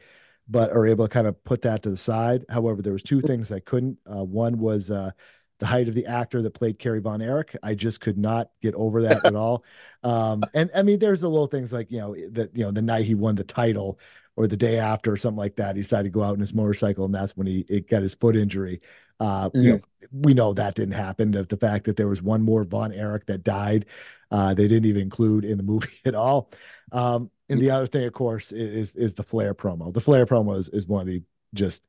[0.49, 2.45] but are able to kind of put that to the side.
[2.49, 3.97] However, there was two things I couldn't.
[4.05, 5.11] Uh, one was uh,
[5.59, 7.55] the height of the actor that played Kerry Von Erich.
[7.63, 9.63] I just could not get over that at all.
[10.03, 12.81] Um, and I mean, there's the little things like you know that you know the
[12.81, 13.99] night he won the title
[14.41, 16.53] or the day after or something like that, he decided to go out on his
[16.53, 18.81] motorcycle, and that's when he it got his foot injury.
[19.19, 19.61] Uh, mm-hmm.
[19.61, 19.79] You know,
[20.11, 21.29] we know that didn't happen.
[21.29, 23.85] The, the fact that there was one more Von Erich that died,
[24.31, 26.49] uh, they didn't even include in the movie at all.
[26.91, 29.93] Um, and the other thing, of course, is is the Flair promo.
[29.93, 31.21] The Flair promo is, is one of the
[31.53, 31.83] just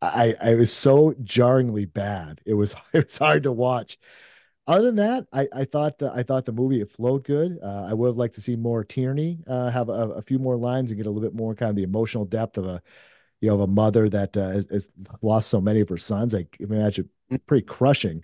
[0.00, 2.40] I I was so jarringly bad.
[2.46, 3.98] It was it was hard to watch
[4.70, 7.58] other than that, I, I thought the, I thought the movie it flowed good.
[7.62, 10.56] Uh, I would have liked to see more Tierney uh, have a, a, few more
[10.56, 12.80] lines and get a little bit more kind of the emotional depth of a
[13.40, 14.90] you know of a mother that uh, has, has,
[15.22, 16.34] lost so many of her sons.
[16.34, 17.08] I imagine
[17.46, 18.22] pretty crushing,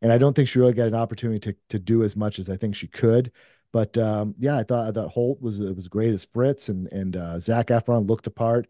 [0.00, 2.48] and I don't think she really got an opportunity to to do as much as
[2.48, 3.30] I think she could.
[3.70, 7.16] But um, yeah, I thought I thought Holt was was great as Fritz, and and
[7.16, 8.66] uh, Zac Efron looked apart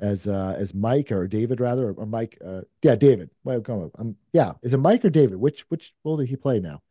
[0.00, 3.30] as uh as Mike or David rather or, Mike uh yeah David.
[3.42, 5.38] Why come um yeah is it Mike or David?
[5.38, 6.82] Which which role did he play now?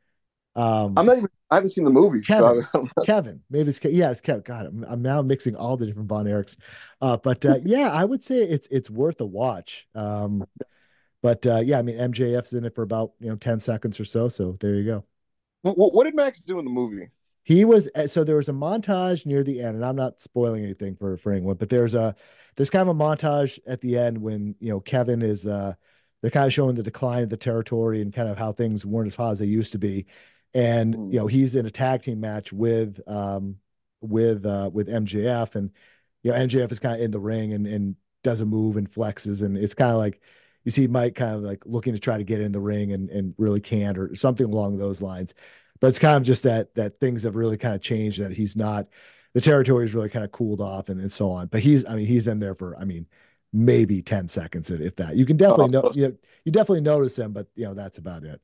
[0.55, 2.65] Um I'm not even I haven't seen the movie Kevin.
[2.73, 3.41] So Kevin.
[3.49, 4.43] Maybe it's yeah it's Kevin.
[4.43, 6.55] God I'm, I'm now mixing all the different Von Erichs.
[7.01, 9.87] Uh but uh yeah I would say it's it's worth a watch.
[9.93, 10.45] Um
[11.21, 14.05] but uh yeah I mean MJF's in it for about you know 10 seconds or
[14.05, 15.05] so so there you go.
[15.61, 17.09] What, what did Max do in the movie?
[17.43, 20.63] He was uh, so there was a montage near the end and I'm not spoiling
[20.63, 22.15] anything for for anyone but there's a
[22.55, 25.73] there's kind of a montage at the end when you know Kevin is uh
[26.21, 29.07] they're kind of showing the decline of the territory and kind of how things weren't
[29.07, 30.05] as hot as they used to be.
[30.53, 31.13] And mm.
[31.13, 33.57] you know, he's in a tag team match with um
[34.01, 35.71] with uh with MJF and
[36.23, 38.91] you know, MJF is kind of in the ring and and does a move and
[38.91, 40.21] flexes and it's kind of like
[40.63, 43.09] you see Mike kind of like looking to try to get in the ring and
[43.09, 45.33] and really can't or something along those lines.
[45.81, 48.55] But it's kind of just that that things have really kind of changed that he's
[48.55, 48.87] not
[49.33, 51.47] the territory is really kind of cooled off and, and so on.
[51.47, 53.07] But he's, I mean, he's in there for, I mean,
[53.53, 55.15] maybe 10 seconds if that.
[55.15, 57.99] You can definitely oh, know, you, know, you definitely notice him, but you know, that's
[57.99, 58.41] about it.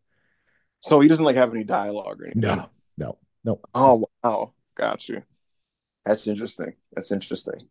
[0.81, 2.41] So he doesn't like have any dialogue or anything.
[2.41, 3.59] No, no, no.
[3.75, 5.23] Oh wow, got you.
[6.05, 6.73] That's interesting.
[6.93, 7.67] That's interesting.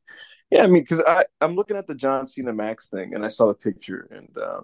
[0.50, 3.28] Yeah, I mean, because I I'm looking at the John Cena Max thing, and I
[3.28, 4.60] saw the picture, and uh,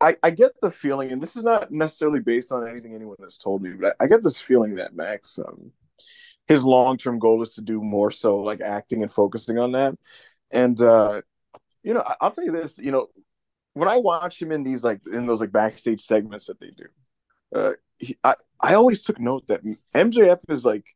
[0.00, 3.38] I I get the feeling, and this is not necessarily based on anything anyone has
[3.38, 5.70] told me, but I, I get this feeling that Max um
[6.48, 9.94] his long term goal is to do more so like acting and focusing on that.
[10.50, 11.22] And uh,
[11.82, 13.08] you know, I'll tell you this, you know,
[13.74, 16.86] when I watch him in these like in those like backstage segments that they do,
[17.54, 19.62] uh, he, I I always took note that
[19.94, 20.86] MJF is like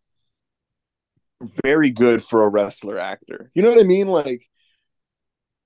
[1.63, 3.51] very good for a wrestler actor.
[3.55, 4.09] You know what I mean?
[4.09, 4.49] Like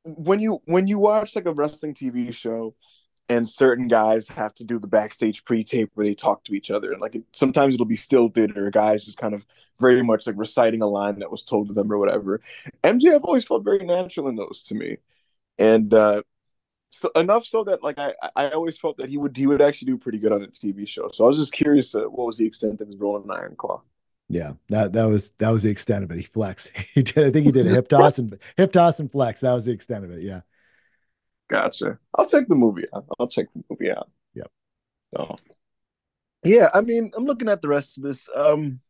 [0.02, 2.74] when you when you watch like a wrestling TV show
[3.28, 6.92] and certain guys have to do the backstage pre-tape where they talk to each other
[6.92, 9.44] and like it, sometimes it'll be stilted or guys just kind of
[9.80, 12.40] very much like reciting a line that was told to them or whatever
[12.84, 14.96] mjf always felt very natural in those to me
[15.58, 16.22] and uh
[16.90, 19.86] so enough so that like i i always felt that he would he would actually
[19.86, 22.36] do pretty good on a tv show so i was just curious uh, what was
[22.36, 23.82] the extent of his role in iron claw
[24.28, 26.18] yeah, that that was that was the extent of it.
[26.18, 26.72] He flexed.
[26.94, 27.26] He did.
[27.26, 29.40] I think he did a hip toss and hip toss and flex.
[29.40, 30.22] That was the extent of it.
[30.22, 30.40] Yeah.
[31.48, 31.98] Gotcha.
[32.14, 33.06] I'll check the movie out.
[33.18, 34.10] I'll check the movie out.
[34.34, 34.50] Yep.
[35.14, 35.36] So
[36.44, 38.28] yeah, I mean, I'm looking at the rest of this.
[38.34, 38.80] Um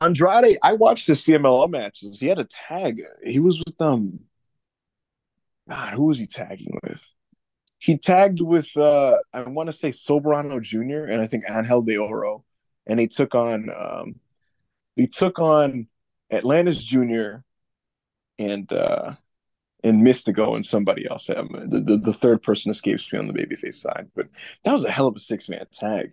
[0.00, 2.18] Andrade, I watched the CMLL matches.
[2.18, 3.02] He had a tag.
[3.22, 4.20] He was with um
[5.68, 7.14] God, who was he tagging with?
[7.78, 11.04] He tagged with uh I want to say Soberano Jr.
[11.10, 12.44] and I think Angel de Oro.
[12.86, 14.16] And he took on um
[14.96, 15.88] he took on
[16.30, 17.38] Atlantis Jr.
[18.38, 19.14] and uh
[19.84, 21.30] and Místico and somebody else.
[21.30, 24.28] Um, the, the, the third person escapes me on the babyface side, but
[24.64, 26.12] that was a hell of a six man tag.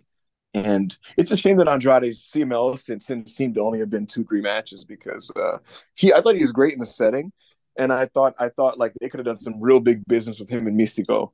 [0.54, 4.42] And it's a shame that Andrade's CMLL stint seemed to only have been two, three
[4.42, 5.58] matches because uh,
[5.94, 7.32] he I thought he was great in the setting.
[7.78, 10.50] And I thought I thought like they could have done some real big business with
[10.50, 11.30] him and Místico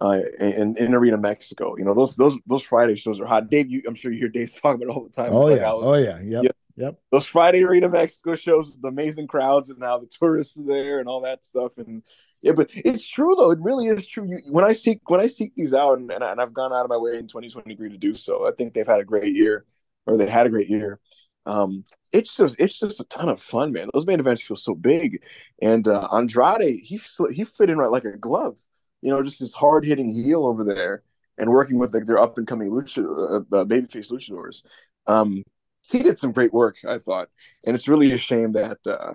[0.00, 1.76] uh, in, in Arena Mexico.
[1.76, 3.50] You know, those those those Friday shows are hot.
[3.50, 5.32] Dave, you, I'm sure you hear Dave talk about it all the time.
[5.32, 6.56] Oh yeah, was, oh yeah, yep, yep.
[6.80, 6.98] Yep.
[7.12, 11.08] Those Friday Arena Mexico shows, the amazing crowds, and now the tourists are there and
[11.08, 11.72] all that stuff.
[11.76, 12.02] And
[12.40, 13.50] yeah, but it's true though.
[13.50, 14.26] It really is true.
[14.26, 16.84] You, when I seek when I seek these out, and, and, I, I've gone out
[16.84, 18.48] of my way in 2023 to do so.
[18.48, 19.66] I think they've had a great year,
[20.06, 20.98] or they had a great year.
[21.44, 23.90] Um, it's just it's just a ton of fun, man.
[23.92, 25.22] Those main events feel so big,
[25.60, 26.98] and uh, Andrade he
[27.30, 28.56] he fit in right like a glove.
[29.02, 31.02] You know, just this hard hitting heel over there,
[31.36, 34.64] and working with like their up and coming lucha uh, uh, babyface luchadors.
[35.06, 35.44] Um,
[35.90, 37.28] he did some great work, I thought,
[37.64, 39.14] and it's really a shame that uh,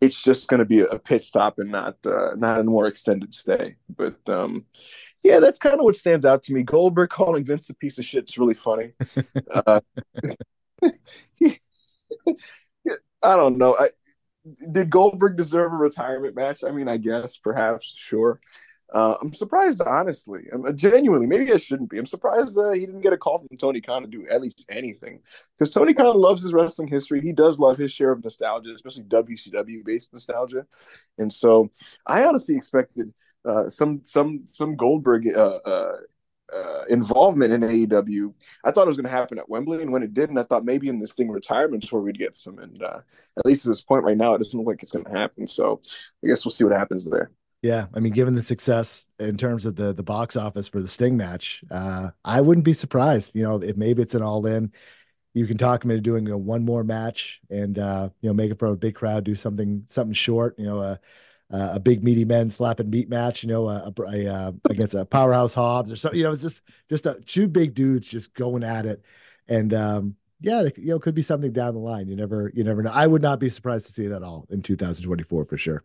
[0.00, 3.34] it's just going to be a pit stop and not uh, not a more extended
[3.34, 3.76] stay.
[3.88, 4.64] But um,
[5.22, 6.62] yeah, that's kind of what stands out to me.
[6.62, 8.92] Goldberg calling Vince a piece of shit is really funny.
[9.50, 9.80] uh,
[13.22, 13.76] I don't know.
[13.78, 13.90] I,
[14.70, 16.62] did Goldberg deserve a retirement match?
[16.64, 18.40] I mean, I guess, perhaps, sure.
[18.92, 20.42] Uh, I'm surprised, honestly.
[20.52, 21.26] I'm uh, genuinely.
[21.26, 21.98] Maybe I shouldn't be.
[21.98, 24.64] I'm surprised uh, he didn't get a call from Tony Khan to do at least
[24.68, 25.20] anything,
[25.58, 27.20] because Tony Khan loves his wrestling history.
[27.20, 30.66] He does love his share of nostalgia, especially WCW based nostalgia.
[31.18, 31.70] And so,
[32.06, 33.12] I honestly expected
[33.44, 35.96] uh, some some some Goldberg uh, uh,
[36.52, 38.32] uh, involvement in AEW.
[38.64, 40.64] I thought it was going to happen at Wembley, and when it didn't, I thought
[40.64, 42.58] maybe in this thing retirement where we'd get some.
[42.58, 43.00] And uh,
[43.36, 45.46] at least at this point right now, it doesn't look like it's going to happen.
[45.46, 45.80] So
[46.24, 47.30] I guess we'll see what happens there.
[47.62, 50.88] Yeah, I mean, given the success in terms of the the box office for the
[50.88, 53.34] Sting match, uh, I wouldn't be surprised.
[53.34, 54.72] You know, if maybe it's an all in.
[55.34, 58.50] You can talk him into doing know, one more match and uh, you know make
[58.50, 60.58] it for a big crowd, do something something short.
[60.58, 60.96] You know, uh,
[61.52, 64.94] uh, a big meaty men slapping meat match, you know, a, a, a uh, against
[64.94, 66.18] a powerhouse Hobbs or something.
[66.18, 69.02] You know, it's just just a, two big dudes just going at it,
[69.48, 72.08] and um, yeah, you know, could be something down the line.
[72.08, 72.92] You never you never know.
[72.92, 75.84] I would not be surprised to see that all in 2024 for sure.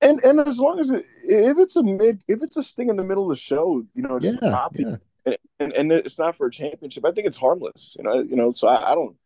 [0.00, 2.96] And and as long as it, if it's a mid if it's a sting in
[2.96, 4.96] the middle of the show, you know, just yeah, yeah.
[5.26, 7.04] And, and, and it's not for a championship.
[7.04, 7.96] I think it's harmless.
[7.98, 8.52] You know, you know.
[8.52, 9.16] So I, I don't.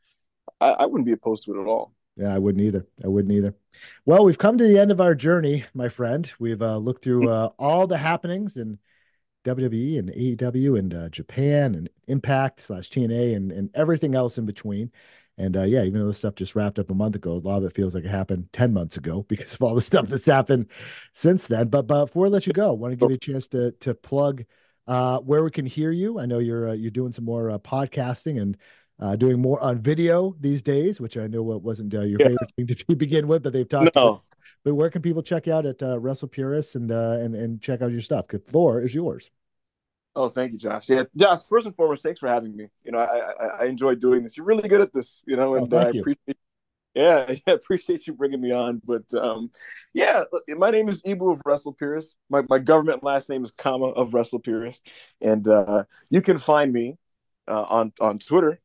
[0.60, 1.92] I, I wouldn't be opposed to it at all.
[2.16, 2.86] Yeah, I wouldn't either.
[3.04, 3.54] I wouldn't either.
[4.04, 6.30] Well, we've come to the end of our journey, my friend.
[6.38, 8.78] We've uh, looked through uh, all the happenings in
[9.44, 14.46] WWE and AEW and uh, Japan and Impact slash TNA and, and everything else in
[14.46, 14.90] between.
[15.38, 17.58] And uh, yeah, even though this stuff just wrapped up a month ago, a lot
[17.58, 20.26] of it feels like it happened 10 months ago because of all the stuff that's
[20.26, 20.70] happened
[21.12, 21.68] since then.
[21.68, 23.72] But, but before I let you go, I want to give you a chance to,
[23.80, 24.44] to plug
[24.86, 26.18] uh, where we can hear you.
[26.18, 28.56] I know you're, uh, you're doing some more podcasting and
[29.00, 32.28] uh, doing more on video these days, which I know what wasn't uh, your yeah.
[32.28, 33.94] favorite thing to begin with, but they've talked.
[33.96, 34.02] No.
[34.02, 34.22] About.
[34.64, 37.82] But where can people check out at uh, Wrestle Purists and uh, and and check
[37.82, 38.28] out your stuff?
[38.28, 39.28] Because floor is yours.
[40.14, 40.88] Oh, thank you, Josh.
[40.88, 41.40] Yeah, Josh.
[41.48, 42.68] First and foremost, thanks for having me.
[42.84, 44.36] You know, I I, I enjoy doing this.
[44.36, 45.22] You're really good at this.
[45.26, 46.36] You know, oh, and oh, I appreciate.
[46.94, 48.82] Yeah, yeah, appreciate you bringing me on.
[48.84, 49.50] But um,
[49.94, 52.16] yeah, my name is Ibou of Wrestle Purists.
[52.28, 54.82] My my government last name is Kama of Wrestle Purists,
[55.20, 56.98] and uh, you can find me
[57.48, 58.60] uh, on on Twitter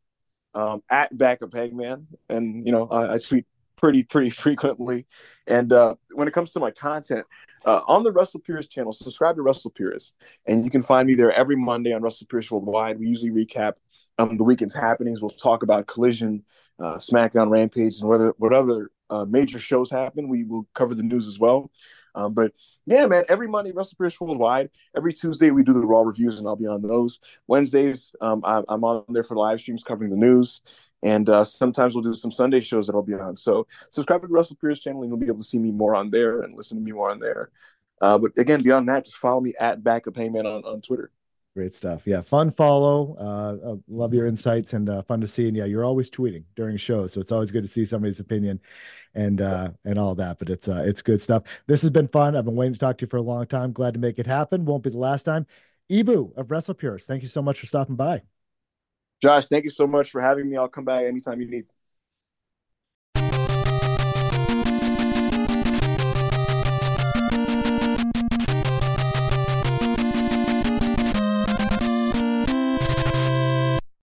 [0.54, 3.46] um, at Backup Hangman, and you know I, I tweet
[3.78, 5.08] pretty pretty frequently.
[5.46, 7.26] And uh, when it comes to my content
[7.68, 10.14] uh, on the Wrestle Purists channel, subscribe to Wrestle Purists,
[10.46, 12.98] and you can find me there every Monday on Wrestle Purists Worldwide.
[12.98, 13.74] We usually recap
[14.18, 15.22] um, the weekend's happenings.
[15.22, 16.44] We'll talk about Collision,
[16.80, 20.30] uh, SmackDown, Rampage, and whether what other uh, major shows happen.
[20.30, 21.70] We will cover the news as well.
[22.16, 22.54] Um, but
[22.86, 24.70] yeah, man, every Monday, Wrestle Purists Worldwide.
[24.96, 27.20] Every Tuesday, we do the Raw reviews, and I'll be on those.
[27.48, 30.62] Wednesdays, um, I, am on there for live streams covering the news.
[31.08, 33.38] And uh, sometimes we'll do some Sunday shows that I'll be on.
[33.38, 36.10] So subscribe to Wrestle Purist channel, and you'll be able to see me more on
[36.10, 37.50] there and listen to me more on there.
[38.02, 41.10] Uh, but again, beyond that, just follow me at Backup Hangman on, on Twitter.
[41.56, 42.06] Great stuff.
[42.06, 43.16] Yeah, fun follow.
[43.18, 45.48] Uh, uh, love your insights and uh, fun to see.
[45.48, 48.60] And yeah, you're always tweeting during shows, so it's always good to see somebody's opinion
[49.16, 50.38] and uh, and all that.
[50.38, 51.44] But it's uh, it's good stuff.
[51.68, 52.36] This has been fun.
[52.36, 53.72] I've been waiting to talk to you for a long time.
[53.72, 54.66] Glad to make it happen.
[54.66, 55.48] Won't be the last time.
[55.90, 58.22] Ibou of Wrestle Purist, thank you so much for stopping by.
[59.22, 60.58] Josh, thank you so much for having me.
[60.58, 61.66] I'll come back anytime you need.